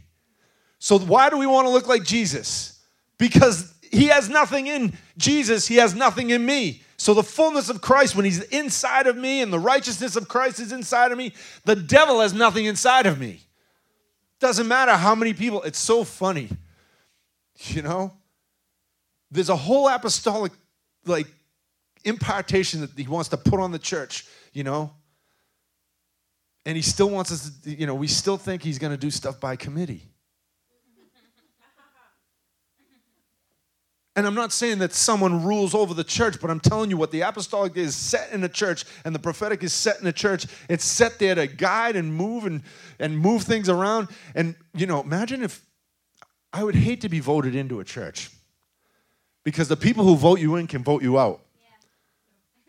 So 0.78 1.00
why 1.00 1.30
do 1.30 1.38
we 1.38 1.48
want 1.48 1.68
to 1.68 1.74
look 1.74 1.88
like 1.88 2.04
Jesus? 2.04 2.80
Because 3.18 3.74
he 3.92 4.06
has 4.06 4.30
nothing 4.30 4.68
in 4.68 4.94
Jesus, 5.18 5.68
he 5.68 5.76
has 5.78 5.96
nothing 5.96 6.30
in 6.30 6.46
me. 6.46 6.84
So 6.98 7.14
the 7.14 7.24
fullness 7.24 7.70
of 7.70 7.82
Christ, 7.82 8.16
when 8.16 8.26
he's 8.26 8.42
inside 8.44 9.08
of 9.08 9.18
me 9.18 9.42
and 9.42 9.52
the 9.52 9.60
righteousness 9.60 10.16
of 10.16 10.28
Christ 10.28 10.60
is 10.60 10.72
inside 10.72 11.12
of 11.12 11.18
me, 11.18 11.34
the 11.66 11.76
devil 11.76 12.22
has 12.22 12.34
nothing 12.34 12.66
inside 12.66 13.06
of 13.08 13.20
me. 13.20 13.42
Doesn't 14.40 14.68
matter 14.68 14.94
how 14.94 15.16
many 15.16 15.34
people, 15.34 15.64
it's 15.64 15.80
so 15.80 16.04
funny. 16.04 16.50
You 17.68 17.82
know? 17.82 18.14
There's 19.32 19.50
a 19.50 19.56
whole 19.56 19.88
apostolic 19.88 20.52
like 21.06 21.28
impartation 22.04 22.82
that 22.82 22.92
he 22.98 23.08
wants 23.08 23.30
to 23.30 23.38
put 23.38 23.60
on 23.60 23.72
the 23.72 23.80
church, 23.80 24.26
you 24.54 24.64
know. 24.64 24.92
And 26.66 26.76
he 26.76 26.82
still 26.82 27.10
wants 27.10 27.32
us 27.32 27.52
to, 27.64 27.72
you 27.72 27.88
know, 27.88 27.96
we 27.96 28.08
still 28.08 28.38
think 28.38 28.64
he's 28.64 28.80
going 28.80 28.92
to 28.92 28.98
do 28.98 29.12
stuff 29.12 29.40
by 29.40 29.56
committee. 29.56 30.04
And 34.16 34.28
I'm 34.28 34.36
not 34.36 34.52
saying 34.52 34.80
that 34.80 34.92
someone 34.92 35.46
rules 35.46 35.74
over 35.74 35.94
the 35.94 36.04
church, 36.04 36.42
but 36.42 36.50
I'm 36.50 36.60
telling 36.60 36.90
you 36.90 36.98
what 36.98 37.12
the 37.12 37.22
apostolic 37.22 37.78
is 37.78 37.96
set 37.96 38.34
in 38.34 38.42
the 38.42 38.50
church 38.50 38.84
and 39.06 39.16
the 39.16 39.20
prophetic 39.20 39.64
is 39.64 39.72
set 39.72 39.98
in 40.00 40.04
the 40.04 40.12
church. 40.12 40.46
It's 40.68 40.84
set 40.84 41.20
there 41.20 41.36
to 41.36 41.48
guide 41.48 41.96
and 41.96 42.14
move 42.14 42.46
and, 42.46 42.64
and 43.00 43.18
move 43.18 43.44
things 43.44 43.70
around. 43.70 44.10
And, 44.36 44.56
you 44.74 44.88
know, 44.88 45.02
imagine 45.02 45.42
if 45.42 45.66
I 46.52 46.66
would 46.66 46.76
hate 46.76 47.00
to 47.02 47.10
be 47.10 47.22
voted 47.22 47.56
into 47.56 47.80
a 47.80 47.86
church 47.86 48.30
because 49.44 49.68
the 49.68 49.78
people 49.78 50.04
who 50.04 50.16
vote 50.16 50.40
you 50.40 50.56
in 50.56 50.68
can 50.68 50.84
vote 50.84 51.02
you 51.02 51.20
out. 51.20 51.42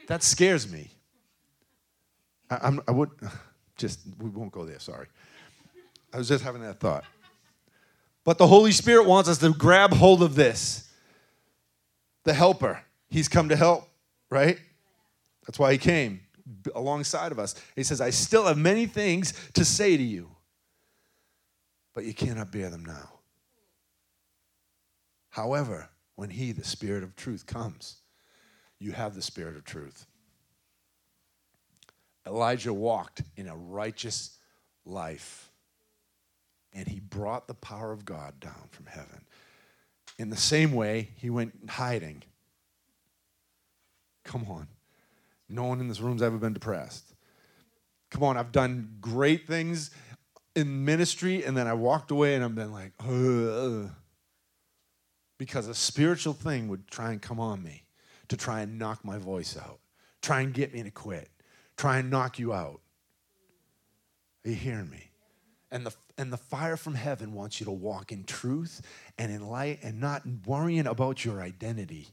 That 0.06 0.22
scares 0.22 0.70
me. 0.70 0.90
I, 2.50 2.58
I'm, 2.62 2.80
I 2.88 2.90
would 2.90 3.10
just, 3.76 4.00
we 4.18 4.30
won't 4.30 4.52
go 4.52 4.64
there, 4.64 4.78
sorry. 4.78 5.06
I 6.12 6.18
was 6.18 6.28
just 6.28 6.42
having 6.42 6.62
that 6.62 6.80
thought. 6.80 7.04
But 8.24 8.38
the 8.38 8.46
Holy 8.46 8.72
Spirit 8.72 9.06
wants 9.06 9.28
us 9.28 9.38
to 9.38 9.52
grab 9.52 9.92
hold 9.92 10.22
of 10.22 10.34
this. 10.34 10.88
The 12.24 12.34
helper. 12.34 12.82
He's 13.08 13.28
come 13.28 13.48
to 13.48 13.56
help, 13.56 13.88
right? 14.28 14.58
That's 15.46 15.58
why 15.58 15.72
he 15.72 15.78
came 15.78 16.20
alongside 16.74 17.32
of 17.32 17.38
us. 17.38 17.54
He 17.76 17.82
says, 17.82 18.00
I 18.00 18.10
still 18.10 18.46
have 18.46 18.58
many 18.58 18.86
things 18.86 19.32
to 19.54 19.64
say 19.64 19.96
to 19.96 20.02
you, 20.02 20.30
but 21.94 22.04
you 22.04 22.14
cannot 22.14 22.52
bear 22.52 22.70
them 22.70 22.84
now. 22.84 23.10
However, 25.30 25.88
when 26.20 26.28
He, 26.28 26.52
the 26.52 26.62
Spirit 26.62 27.02
of 27.02 27.16
truth, 27.16 27.46
comes, 27.46 27.96
you 28.78 28.92
have 28.92 29.14
the 29.14 29.22
Spirit 29.22 29.56
of 29.56 29.64
truth. 29.64 30.04
Elijah 32.26 32.74
walked 32.74 33.22
in 33.38 33.48
a 33.48 33.56
righteous 33.56 34.36
life. 34.84 35.50
And 36.74 36.86
he 36.86 37.00
brought 37.00 37.48
the 37.48 37.54
power 37.54 37.90
of 37.90 38.04
God 38.04 38.38
down 38.38 38.68
from 38.70 38.84
heaven. 38.84 39.24
In 40.18 40.28
the 40.28 40.36
same 40.36 40.72
way, 40.72 41.08
he 41.16 41.30
went 41.30 41.54
hiding. 41.70 42.22
Come 44.22 44.44
on. 44.50 44.68
No 45.48 45.64
one 45.64 45.80
in 45.80 45.88
this 45.88 46.00
room's 46.00 46.20
ever 46.20 46.36
been 46.36 46.52
depressed. 46.52 47.14
Come 48.10 48.24
on, 48.24 48.36
I've 48.36 48.52
done 48.52 48.98
great 49.00 49.46
things 49.46 49.90
in 50.54 50.84
ministry, 50.84 51.44
and 51.44 51.56
then 51.56 51.66
I 51.66 51.72
walked 51.72 52.10
away 52.10 52.34
and 52.34 52.44
I've 52.44 52.54
been 52.54 52.72
like, 52.72 52.92
Ugh. 53.00 53.90
Because 55.40 55.68
a 55.68 55.74
spiritual 55.74 56.34
thing 56.34 56.68
would 56.68 56.86
try 56.88 57.12
and 57.12 57.22
come 57.22 57.40
on 57.40 57.62
me 57.62 57.82
to 58.28 58.36
try 58.36 58.60
and 58.60 58.78
knock 58.78 59.02
my 59.06 59.16
voice 59.16 59.56
out, 59.56 59.78
try 60.20 60.42
and 60.42 60.52
get 60.52 60.74
me 60.74 60.82
to 60.82 60.90
quit, 60.90 61.30
try 61.78 61.96
and 61.96 62.10
knock 62.10 62.38
you 62.38 62.52
out. 62.52 62.82
Are 64.44 64.50
you 64.50 64.54
hearing 64.54 64.90
me? 64.90 65.10
And 65.70 65.86
the, 65.86 65.94
and 66.18 66.30
the 66.30 66.36
fire 66.36 66.76
from 66.76 66.94
heaven 66.94 67.32
wants 67.32 67.58
you 67.58 67.64
to 67.64 67.72
walk 67.72 68.12
in 68.12 68.24
truth 68.24 68.82
and 69.16 69.32
in 69.32 69.48
light 69.48 69.78
and 69.82 69.98
not 69.98 70.24
worrying 70.44 70.86
about 70.86 71.24
your 71.24 71.40
identity. 71.40 72.08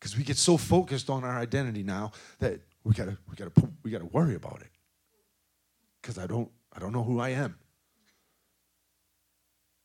Because 0.00 0.18
we 0.18 0.24
get 0.24 0.38
so 0.38 0.56
focused 0.56 1.08
on 1.08 1.22
our 1.22 1.38
identity 1.38 1.84
now 1.84 2.10
that 2.40 2.62
we 2.82 2.94
gotta, 2.94 3.16
we 3.28 3.36
gotta, 3.36 3.52
we 3.84 3.92
gotta 3.92 4.06
worry 4.06 4.34
about 4.34 4.60
it. 4.60 4.70
Because 6.02 6.18
I 6.18 6.26
don't, 6.26 6.50
I 6.72 6.80
don't 6.80 6.92
know 6.92 7.04
who 7.04 7.20
I 7.20 7.28
am. 7.28 7.59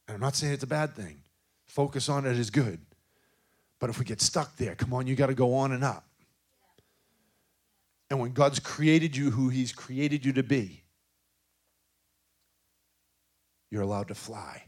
And 0.08 0.16
I'm 0.16 0.22
not 0.22 0.36
saying 0.36 0.53
it's 0.53 0.64
a 0.64 0.68
bad 0.68 0.95
thing. 0.95 1.18
Focus 1.68 2.10
on 2.10 2.26
it 2.26 2.38
is 2.38 2.49
good. 2.49 2.80
But 3.80 3.89
if 3.89 3.99
we 3.99 4.06
get 4.06 4.22
stuck 4.22 4.56
there, 4.58 4.76
come 4.76 4.93
on, 4.93 5.08
you 5.08 5.16
got 5.16 5.28
to 5.28 5.34
go 5.34 5.56
on 5.56 5.72
and 5.72 5.84
up. 5.84 6.06
And 8.10 8.20
when 8.20 8.32
God's 8.32 8.60
created 8.60 9.18
you 9.18 9.32
who 9.32 9.49
He's 9.49 9.74
created 9.74 10.26
you 10.26 10.34
to 10.34 10.43
be, 10.43 10.84
you're 13.72 13.82
allowed 13.82 14.08
to 14.10 14.16
fly. 14.16 14.64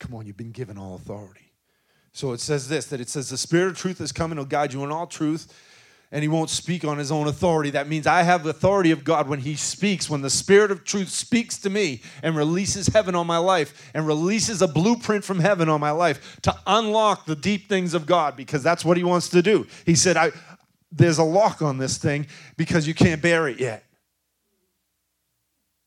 Come 0.00 0.14
on, 0.14 0.26
you've 0.26 0.36
been 0.36 0.50
given 0.50 0.76
all 0.76 0.96
authority. 0.96 1.52
So 2.12 2.32
it 2.32 2.40
says 2.40 2.68
this 2.68 2.86
that 2.86 3.00
it 3.00 3.08
says, 3.08 3.30
The 3.30 3.38
Spirit 3.38 3.70
of 3.70 3.78
truth 3.78 4.00
is 4.00 4.12
coming, 4.12 4.38
will 4.38 4.44
guide 4.44 4.72
you 4.72 4.84
in 4.84 4.90
all 4.90 5.06
truth 5.06 5.52
and 6.12 6.20
he 6.22 6.28
won't 6.28 6.50
speak 6.50 6.84
on 6.84 6.98
his 6.98 7.10
own 7.10 7.26
authority. 7.26 7.70
That 7.70 7.88
means 7.88 8.06
I 8.06 8.22
have 8.22 8.44
the 8.44 8.50
authority 8.50 8.90
of 8.90 9.02
God 9.02 9.28
when 9.28 9.40
he 9.40 9.54
speaks. 9.54 10.10
When 10.10 10.20
the 10.20 10.28
Spirit 10.28 10.70
of 10.70 10.84
truth 10.84 11.08
speaks 11.08 11.58
to 11.60 11.70
me 11.70 12.02
and 12.22 12.36
releases 12.36 12.86
heaven 12.88 13.14
on 13.14 13.26
my 13.26 13.38
life 13.38 13.90
and 13.94 14.06
releases 14.06 14.60
a 14.60 14.68
blueprint 14.68 15.24
from 15.24 15.40
heaven 15.40 15.70
on 15.70 15.80
my 15.80 15.90
life 15.90 16.38
to 16.42 16.54
unlock 16.66 17.24
the 17.24 17.34
deep 17.34 17.66
things 17.66 17.94
of 17.94 18.04
God 18.04 18.36
because 18.36 18.62
that's 18.62 18.84
what 18.84 18.98
he 18.98 19.04
wants 19.04 19.30
to 19.30 19.40
do. 19.40 19.66
He 19.86 19.94
said, 19.94 20.18
I, 20.18 20.32
There's 20.92 21.18
a 21.18 21.24
lock 21.24 21.62
on 21.62 21.78
this 21.78 21.96
thing 21.96 22.26
because 22.58 22.86
you 22.86 22.94
can't 22.94 23.22
bear 23.22 23.48
it 23.48 23.58
yet. 23.58 23.82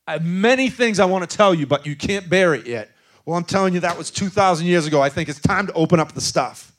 I 0.08 0.14
have 0.14 0.26
many 0.26 0.70
things 0.70 1.00
I 1.00 1.06
want 1.06 1.30
to 1.30 1.38
tell 1.38 1.54
you, 1.54 1.68
but 1.68 1.86
you 1.86 1.96
can't 1.96 2.28
bear 2.28 2.56
it 2.56 2.66
yet. 2.66 2.90
Well, 3.26 3.38
I'm 3.38 3.44
telling 3.44 3.74
you, 3.74 3.80
that 3.82 3.98
was 3.98 4.12
2,000 4.12 4.66
years 4.66 4.88
ago. 4.88 5.02
I 5.02 5.10
think 5.10 5.30
it's 5.30 5.40
time 5.40 5.68
to 5.68 5.74
open 5.74 6.00
up 6.00 6.14
the 6.14 6.22
stuff. 6.22 6.75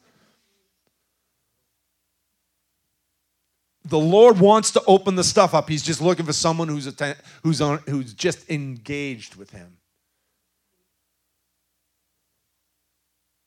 The 3.88 3.98
Lord 3.98 4.40
wants 4.40 4.72
to 4.72 4.82
open 4.86 5.14
the 5.14 5.24
stuff 5.24 5.54
up. 5.54 5.68
He's 5.68 5.82
just 5.82 6.00
looking 6.00 6.26
for 6.26 6.32
someone 6.32 6.68
who's 6.68 6.86
atten- 6.86 7.16
who's 7.42 7.60
on 7.60 7.78
who's 7.88 8.12
just 8.12 8.48
engaged 8.50 9.36
with 9.36 9.50
him. 9.50 9.78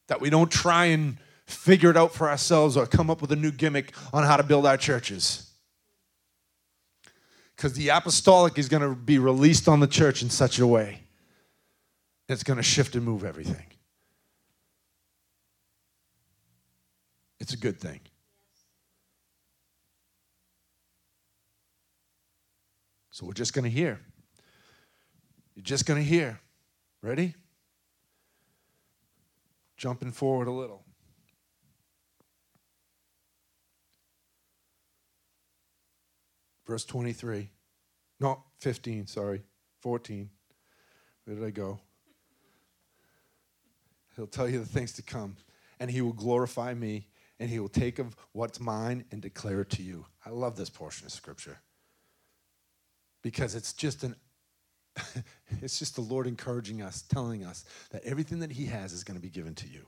That 0.08 0.22
we 0.22 0.30
don't 0.30 0.52
try 0.52 0.86
and 0.86 1.18
figure 1.46 1.90
it 1.90 1.98
out 1.98 2.14
for 2.14 2.30
ourselves 2.30 2.78
or 2.78 2.86
come 2.86 3.10
up 3.10 3.22
with 3.22 3.32
a 3.32 3.36
new 3.36 3.52
gimmick 3.52 3.94
on 4.14 4.24
how 4.24 4.38
to 4.38 4.44
build 4.44 4.66
our 4.66 4.78
churches. 4.78 5.50
Because 7.56 7.74
the 7.74 7.90
apostolic 7.90 8.58
is 8.58 8.70
going 8.70 8.84
to 8.84 8.96
be 8.96 9.20
released 9.20 9.68
on 9.68 9.80
the 9.80 9.88
church 9.88 10.22
in 10.22 10.30
such 10.30 10.60
a 10.60 10.68
way 10.68 11.02
it's 12.30 12.44
going 12.44 12.58
to 12.58 12.64
shift 12.64 12.96
and 12.96 13.04
move 13.04 13.26
everything. 13.26 13.66
It's 17.40 17.54
a 17.54 17.58
good 17.58 17.80
thing. 17.80 18.00
So 23.20 23.26
we're 23.26 23.34
just 23.34 23.52
going 23.54 23.66
to 23.66 23.70
hear. 23.70 24.00
You're 25.54 25.64
just 25.64 25.86
going 25.86 26.02
to 26.02 26.08
hear. 26.08 26.40
Ready? 27.02 27.36
Jumping 29.76 30.14
forward 30.14 30.48
a 30.48 30.54
little. 30.54 30.86
Verse 36.66 36.86
23. 36.86 37.50
No, 38.22 38.42
15, 38.62 39.08
sorry. 39.08 39.42
14. 39.82 40.30
Where 41.26 41.36
did 41.36 41.46
I 41.46 41.50
go? 41.50 41.82
He'll 44.16 44.28
tell 44.28 44.48
you 44.48 44.60
the 44.60 44.66
things 44.66 44.94
to 44.94 45.02
come, 45.02 45.36
and 45.82 45.92
he 45.92 46.00
will 46.00 46.14
glorify 46.14 46.74
me, 46.74 47.08
and 47.38 47.50
he 47.50 47.60
will 47.60 47.68
take 47.68 48.00
of 48.00 48.16
what's 48.32 48.62
mine 48.62 49.04
and 49.12 49.22
declare 49.22 49.60
it 49.60 49.72
to 49.72 49.84
you. 49.84 50.06
I 50.26 50.30
love 50.30 50.56
this 50.56 50.70
portion 50.70 51.06
of 51.06 51.12
scripture 51.12 51.60
because 53.22 53.56
it's 53.56 53.74
just 53.74 54.04
an 54.04 54.16
it's 55.62 55.80
just 55.80 55.96
the 55.96 56.02
Lord 56.02 56.28
encouraging 56.28 56.82
us, 56.82 57.04
telling 57.04 57.44
us 57.44 57.66
that 57.92 58.04
everything 58.04 58.40
that 58.40 58.52
He 58.52 58.66
has 58.66 58.94
is 58.94 59.04
going 59.04 59.18
to 59.18 59.22
be 59.22 59.30
given 59.30 59.56
to 59.56 59.68
you. 59.68 59.86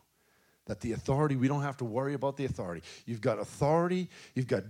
That 0.68 0.80
the 0.80 0.92
authority, 0.94 1.36
we 1.36 1.48
don't 1.48 1.64
have 1.64 1.78
to 1.78 1.86
worry 1.86 2.14
about 2.14 2.38
the 2.38 2.46
authority. 2.46 2.84
You've 3.06 3.22
got 3.22 3.40
authority, 3.40 4.10
you've 4.36 4.48
got 4.48 4.64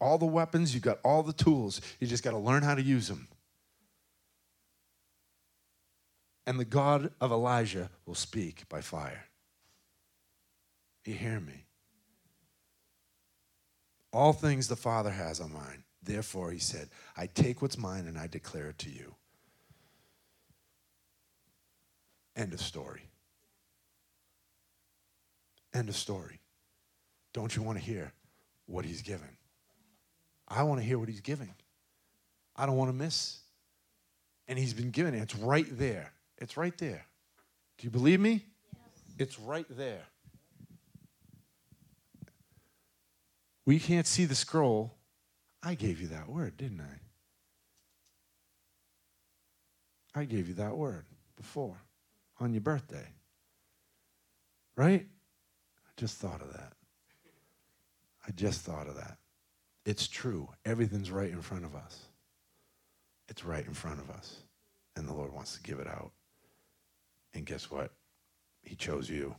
all 0.00 0.18
the 0.18 0.26
weapons, 0.26 0.72
you've 0.72 0.84
got 0.84 0.98
all 1.04 1.22
the 1.22 1.32
tools. 1.32 1.80
You 1.98 2.06
just 2.06 2.22
got 2.22 2.30
to 2.30 2.38
learn 2.38 2.62
how 2.62 2.74
to 2.74 2.82
use 2.82 3.08
them. 3.08 3.28
And 6.46 6.58
the 6.58 6.64
God 6.64 7.10
of 7.20 7.32
Elijah 7.32 7.90
will 8.06 8.14
speak 8.14 8.68
by 8.68 8.80
fire. 8.80 9.26
You 11.04 11.14
hear 11.14 11.40
me? 11.40 11.66
All 14.12 14.32
things 14.32 14.68
the 14.68 14.76
Father 14.76 15.10
has 15.10 15.40
are 15.40 15.48
mine. 15.48 15.84
Therefore, 16.02 16.50
he 16.50 16.58
said, 16.58 16.88
I 17.16 17.26
take 17.26 17.62
what's 17.62 17.78
mine 17.78 18.06
and 18.06 18.18
I 18.18 18.26
declare 18.26 18.68
it 18.68 18.78
to 18.78 18.90
you. 18.90 19.14
End 22.34 22.52
of 22.52 22.60
story. 22.60 23.02
End 25.74 25.88
of 25.88 25.96
story. 25.96 26.40
Don't 27.32 27.54
you 27.54 27.62
want 27.62 27.78
to 27.78 27.84
hear 27.84 28.12
what 28.66 28.84
he's 28.84 29.02
given? 29.02 29.28
I 30.48 30.64
want 30.64 30.80
to 30.80 30.86
hear 30.86 30.98
what 30.98 31.08
he's 31.08 31.20
giving. 31.20 31.54
I 32.56 32.66
don't 32.66 32.76
want 32.76 32.90
to 32.90 32.96
miss. 32.96 33.38
And 34.48 34.58
he's 34.58 34.74
been 34.74 34.90
given 34.90 35.14
it. 35.14 35.22
It's 35.22 35.36
right 35.36 35.66
there. 35.78 36.12
It's 36.38 36.56
right 36.56 36.76
there. 36.78 37.06
Do 37.78 37.86
you 37.86 37.90
believe 37.90 38.20
me? 38.20 38.44
Yes. 38.74 38.82
It's 39.18 39.38
right 39.38 39.66
there. 39.70 40.02
We 43.64 43.78
can't 43.78 44.06
see 44.06 44.24
the 44.24 44.34
scroll 44.34 44.94
I 45.62 45.74
gave 45.74 46.00
you 46.00 46.08
that 46.08 46.28
word, 46.28 46.56
didn't 46.56 46.80
I? 46.80 47.00
I 50.20 50.24
gave 50.24 50.48
you 50.48 50.54
that 50.54 50.76
word 50.76 51.06
before 51.36 51.76
on 52.40 52.52
your 52.52 52.60
birthday. 52.60 53.06
Right? 54.76 55.06
I 55.86 55.90
just 55.96 56.18
thought 56.18 56.40
of 56.42 56.52
that. 56.52 56.72
I 58.26 58.30
just 58.32 58.62
thought 58.62 58.88
of 58.88 58.96
that. 58.96 59.18
It's 59.84 60.06
true. 60.06 60.48
Everything's 60.64 61.10
right 61.10 61.30
in 61.30 61.42
front 61.42 61.64
of 61.64 61.74
us. 61.74 61.98
It's 63.28 63.44
right 63.44 63.66
in 63.66 63.74
front 63.74 64.00
of 64.00 64.10
us. 64.10 64.38
And 64.96 65.08
the 65.08 65.14
Lord 65.14 65.32
wants 65.32 65.56
to 65.56 65.62
give 65.62 65.78
it 65.78 65.88
out. 65.88 66.12
And 67.34 67.46
guess 67.46 67.70
what? 67.70 67.92
He 68.62 68.74
chose 68.74 69.08
you. 69.08 69.34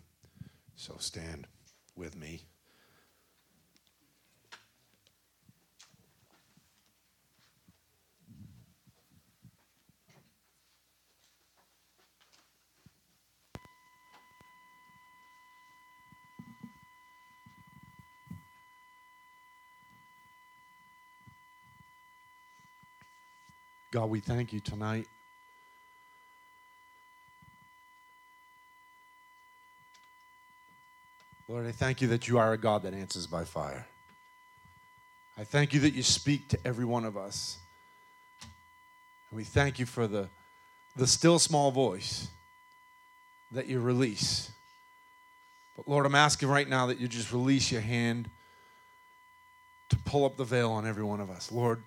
So 0.76 0.96
stand 0.98 1.48
with 1.96 2.18
me. 2.18 2.44
God, 23.94 24.10
we 24.10 24.22
thank 24.22 24.52
you 24.52 24.60
tonight. 24.60 25.06
Lord, 31.48 31.68
I 31.68 31.72
thank 31.72 32.02
you 32.02 32.08
that 32.08 32.28
you 32.28 32.40
are 32.40 32.54
a 32.54 32.58
God 32.58 32.82
that 32.82 32.96
answers 32.96 33.28
by 33.28 33.44
fire. 33.44 33.86
I 35.38 35.44
thank 35.44 35.76
you 35.76 35.80
that 35.82 35.94
you 35.94 36.02
speak 36.02 36.48
to 36.48 36.58
every 36.66 36.86
one 36.86 37.06
of 37.06 37.16
us. 37.16 37.60
And 39.30 39.38
we 39.38 39.44
thank 39.44 39.78
you 39.78 39.86
for 39.86 40.08
the, 40.08 40.28
the 40.96 41.06
still 41.06 41.38
small 41.38 41.70
voice 41.70 42.30
that 43.52 43.68
you 43.68 43.80
release. 43.80 44.52
But 45.78 45.88
Lord, 45.88 46.08
I'm 46.08 46.16
asking 46.16 46.50
right 46.50 46.68
now 46.68 46.88
that 46.88 47.00
you 47.00 47.08
just 47.08 47.32
release 47.32 47.72
your 47.72 47.82
hand 47.82 48.28
to 49.90 49.98
pull 49.98 50.26
up 50.26 50.36
the 50.36 50.46
veil 50.46 50.72
on 50.72 50.88
every 50.88 51.04
one 51.04 51.20
of 51.20 51.30
us. 51.30 51.52
Lord, 51.52 51.84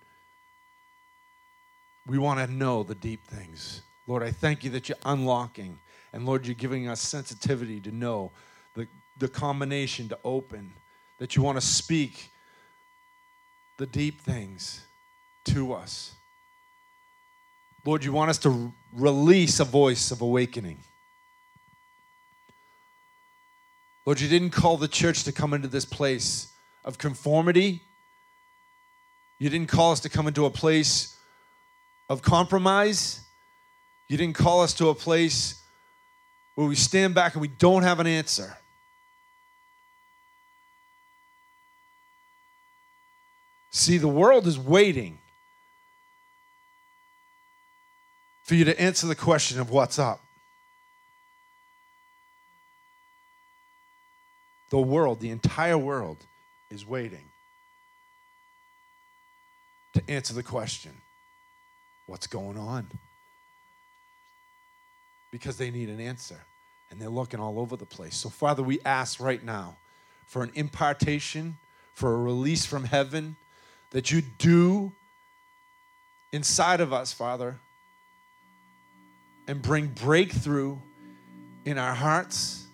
we 2.07 2.19
want 2.19 2.39
to 2.39 2.53
know 2.53 2.83
the 2.83 2.95
deep 2.95 3.27
things. 3.27 3.83
Lord, 4.07 4.23
I 4.23 4.31
thank 4.31 4.63
you 4.63 4.71
that 4.71 4.89
you're 4.89 4.99
unlocking. 5.05 5.79
And 6.13 6.25
Lord, 6.25 6.47
you're 6.47 6.55
giving 6.55 6.89
us 6.89 7.01
sensitivity 7.01 7.81
to 7.81 7.91
know 7.91 8.31
the, 8.75 8.87
the 9.19 9.29
combination 9.29 10.09
to 10.09 10.19
open, 10.25 10.73
that 11.19 11.37
you 11.37 11.43
want 11.43 11.61
to 11.61 11.67
speak 11.67 12.31
the 13.77 13.87
deep 13.87 14.21
things 14.21 14.87
to 15.47 15.73
us. 15.73 16.15
Lord, 17.85 18.05
you 18.05 18.13
want 18.13 18.31
us 18.31 18.39
to 18.39 18.73
release 18.93 19.61
a 19.61 19.65
voice 19.65 20.11
of 20.11 20.21
awakening. 20.21 20.79
Lord, 24.05 24.21
you 24.21 24.29
didn't 24.29 24.51
call 24.51 24.77
the 24.77 24.89
church 24.89 25.25
to 25.25 25.33
come 25.33 25.53
into 25.53 25.69
this 25.69 25.85
place 25.85 26.53
of 26.85 26.99
conformity. 26.99 27.83
You 29.39 29.51
didn't 29.51 29.69
call 29.69 29.93
us 29.93 30.01
to 30.01 30.09
come 30.09 30.29
into 30.29 30.47
a 30.47 30.51
place 30.51 31.16
of 32.09 32.23
compromise. 32.23 33.21
You 34.09 34.17
didn't 34.17 34.37
call 34.37 34.63
us 34.63 34.75
to 34.75 34.89
a 34.89 34.95
place 34.95 35.63
where 36.55 36.67
we 36.67 36.75
stand 36.75 37.15
back 37.15 37.35
and 37.35 37.43
we 37.43 37.49
don't 37.49 37.83
have 37.83 38.01
an 38.01 38.07
answer. 38.07 38.57
See, 43.71 43.99
the 43.99 44.09
world 44.09 44.47
is 44.47 44.59
waiting 44.59 45.19
for 48.45 48.55
you 48.55 48.65
to 48.65 48.81
answer 48.81 49.07
the 49.07 49.15
question 49.15 49.61
of 49.61 49.71
what's 49.71 49.99
up. 49.99 50.21
The 54.71 54.79
world, 54.79 55.21
the 55.21 55.31
entire 55.31 55.77
world, 55.77 56.17
is 56.71 56.87
waiting 56.87 57.25
to 59.93 60.03
answer 60.09 60.33
the 60.33 60.43
question 60.43 60.93
what's 62.07 62.27
going 62.27 62.57
on? 62.57 62.89
Because 65.31 65.59
they 65.59 65.71
need 65.71 65.89
an 65.89 66.01
answer 66.01 66.41
and 66.91 67.01
they're 67.01 67.09
looking 67.09 67.41
all 67.41 67.59
over 67.59 67.77
the 67.77 67.87
place. 67.87 68.17
So, 68.17 68.29
Father, 68.29 68.63
we 68.63 68.81
ask 68.85 69.21
right 69.21 69.43
now 69.43 69.77
for 70.27 70.43
an 70.43 70.51
impartation, 70.55 71.59
for 71.95 72.15
a 72.15 72.17
release 72.17 72.65
from 72.65 72.85
heaven 72.85 73.37
that 73.91 74.11
you 74.11 74.23
do 74.23 74.93
inside 76.33 76.81
of 76.81 76.93
us, 76.93 77.13
Father, 77.13 77.59
and 79.49 79.63
bring 79.63 79.87
breakthrough 79.89 80.77
in 81.65 81.79
our 81.79 81.95
hearts. 81.95 82.67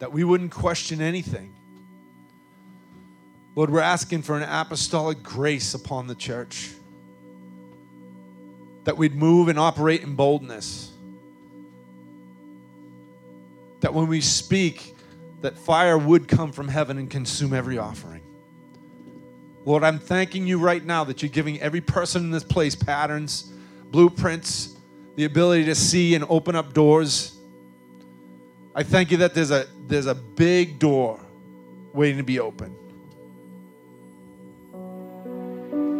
That 0.00 0.12
we 0.12 0.24
wouldn't 0.24 0.50
question 0.50 1.00
anything. 1.00 1.54
Lord, 3.54 3.70
we're 3.70 3.80
asking 3.80 4.22
for 4.22 4.36
an 4.36 4.42
apostolic 4.42 5.22
grace 5.22 5.74
upon 5.74 6.06
the 6.06 6.14
church. 6.14 6.70
That 8.84 8.96
we'd 8.96 9.14
move 9.14 9.48
and 9.48 9.58
operate 9.58 10.02
in 10.02 10.14
boldness. 10.14 10.92
That 13.80 13.94
when 13.94 14.08
we 14.08 14.20
speak, 14.20 14.96
that 15.40 15.56
fire 15.56 15.96
would 15.96 16.26
come 16.26 16.52
from 16.52 16.68
heaven 16.68 16.98
and 16.98 17.08
consume 17.08 17.54
every 17.54 17.78
offering. 17.78 18.22
Lord, 19.64 19.82
I'm 19.82 19.98
thanking 19.98 20.46
you 20.46 20.58
right 20.58 20.84
now 20.84 21.04
that 21.04 21.22
you're 21.22 21.30
giving 21.30 21.60
every 21.60 21.80
person 21.80 22.22
in 22.22 22.30
this 22.30 22.44
place 22.44 22.74
patterns, 22.74 23.52
blueprints, 23.90 24.76
the 25.16 25.24
ability 25.24 25.64
to 25.66 25.74
see 25.74 26.14
and 26.14 26.24
open 26.28 26.54
up 26.56 26.74
doors. 26.74 27.38
I 28.74 28.82
thank 28.82 29.10
you 29.10 29.18
that 29.18 29.34
there's 29.34 29.50
a 29.50 29.66
there's 29.86 30.06
a 30.06 30.14
big 30.14 30.78
door 30.78 31.20
waiting 31.92 32.18
to 32.18 32.24
be 32.24 32.40
opened. 32.40 32.76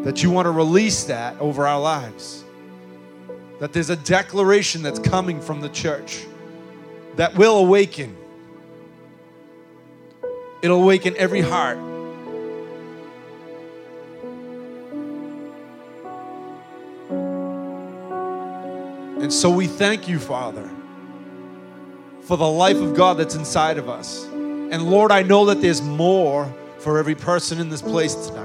That 0.04 0.22
you 0.22 0.30
want 0.30 0.46
to 0.46 0.50
release 0.50 1.04
that 1.04 1.38
over 1.40 1.66
our 1.66 1.80
lives. 1.80 2.44
That 3.58 3.72
there's 3.72 3.90
a 3.90 3.96
declaration 3.96 4.82
that's 4.82 4.98
coming 4.98 5.40
from 5.40 5.60
the 5.60 5.68
church 5.70 6.24
that 7.16 7.34
will 7.34 7.58
awaken. 7.58 8.16
It'll 10.62 10.82
awaken 10.82 11.14
every 11.16 11.40
heart. 11.40 11.78
And 19.22 19.32
so 19.32 19.48
we 19.48 19.66
thank 19.66 20.06
you, 20.06 20.18
Father, 20.18 20.68
for 22.20 22.36
the 22.36 22.46
life 22.46 22.76
of 22.76 22.94
God 22.94 23.16
that's 23.16 23.34
inside 23.34 23.78
of 23.78 23.88
us. 23.88 24.26
And 24.26 24.90
Lord, 24.90 25.10
I 25.10 25.22
know 25.22 25.46
that 25.46 25.62
there's 25.62 25.80
more 25.80 26.52
for 26.78 26.98
every 26.98 27.14
person 27.14 27.58
in 27.58 27.70
this 27.70 27.80
place 27.80 28.14
tonight. 28.14 28.43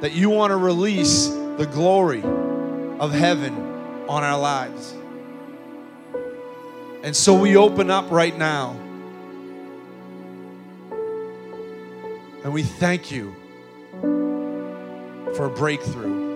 That 0.00 0.12
you 0.12 0.30
want 0.30 0.50
to 0.52 0.56
release 0.56 1.26
the 1.26 1.68
glory 1.70 2.22
of 2.22 3.12
heaven 3.12 3.54
on 4.08 4.22
our 4.22 4.38
lives. 4.38 4.94
And 7.02 7.14
so 7.16 7.34
we 7.34 7.56
open 7.56 7.90
up 7.90 8.10
right 8.10 8.36
now. 8.36 8.76
And 12.44 12.52
we 12.52 12.62
thank 12.62 13.10
you 13.10 13.34
for 15.34 15.46
a 15.46 15.50
breakthrough. 15.50 16.28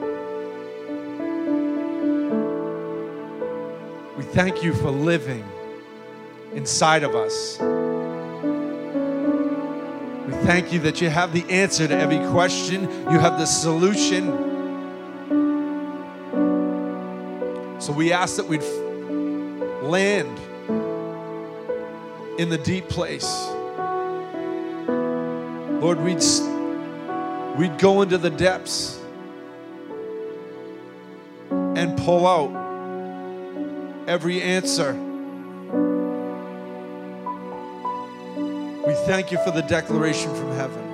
We 4.17 4.25
thank 4.25 4.63
you 4.63 4.75
for 4.75 4.91
living 4.91 5.45
inside 6.55 7.03
of 7.03 7.15
us. 7.15 7.59
Thank 10.45 10.73
you 10.73 10.81
that 10.81 11.01
you 11.01 11.09
have 11.09 11.33
the 11.33 11.49
answer 11.49 11.87
to 11.87 11.97
every 11.97 12.19
question, 12.31 12.83
you 12.83 13.19
have 13.21 13.39
the 13.39 13.47
solution. 13.47 14.51
So 17.81 17.93
we 17.93 18.13
ask 18.13 18.37
that 18.37 18.47
we'd 18.49 18.63
land 19.83 20.39
in 22.41 22.49
the 22.49 22.59
deep 22.59 22.89
place. 22.89 23.47
Lord, 25.81 26.01
we'd, 26.01 26.25
we'd 27.57 27.79
go 27.79 28.03
into 28.03 28.19
the 28.19 28.31
depths 28.31 29.01
and 31.51 31.97
pull 31.99 32.27
out 32.27 32.51
every 34.09 34.43
answer. 34.43 35.12
Thank 39.07 39.33
you 39.33 39.39
for 39.45 39.51
the 39.51 39.63
declaration 39.63 40.35
from 40.35 40.53
heaven. 40.53 40.93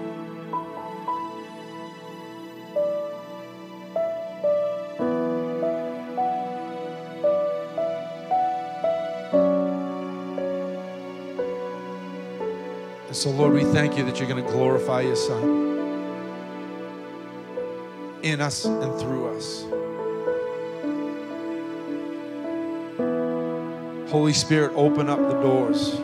And 13.06 13.16
so, 13.16 13.30
Lord, 13.30 13.54
we 13.54 13.64
thank 13.64 13.96
you 13.96 14.04
that 14.04 14.18
you're 14.18 14.28
going 14.28 14.44
to 14.44 14.52
glorify 14.52 15.02
your 15.02 15.16
Son 15.16 15.66
in 18.22 18.40
us 18.40 18.64
and 18.64 19.00
through 19.00 19.28
us. 19.36 19.64
Holy 24.10 24.32
Spirit, 24.32 24.72
open 24.74 25.08
up 25.08 25.18
the 25.18 25.40
doors. 25.40 26.00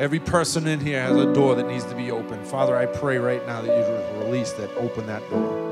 Every 0.00 0.18
person 0.18 0.66
in 0.66 0.80
here 0.80 0.98
has 1.02 1.14
a 1.14 1.30
door 1.34 1.54
that 1.56 1.66
needs 1.66 1.84
to 1.84 1.94
be 1.94 2.10
opened. 2.10 2.46
Father, 2.46 2.74
I 2.74 2.86
pray 2.86 3.18
right 3.18 3.46
now 3.46 3.60
that 3.60 3.68
you 3.68 3.84
release 4.24 4.50
that, 4.52 4.70
open 4.78 5.06
that 5.08 5.20
door. 5.28 5.68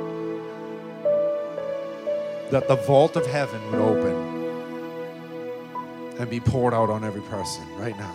That 2.50 2.68
the 2.68 2.76
vault 2.76 3.16
of 3.16 3.24
heaven 3.26 3.58
would 3.70 3.80
open 3.80 4.14
and 6.18 6.28
be 6.28 6.40
poured 6.40 6.74
out 6.74 6.90
on 6.90 7.04
every 7.04 7.22
person 7.22 7.64
right 7.78 7.96
now. 7.96 8.14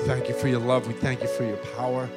Thank 0.00 0.28
you 0.28 0.34
for 0.34 0.48
your 0.48 0.60
love. 0.60 0.86
We 0.86 0.92
thank 0.92 1.22
you 1.22 1.28
for 1.28 1.44
your 1.44 1.56
power. 1.78 2.10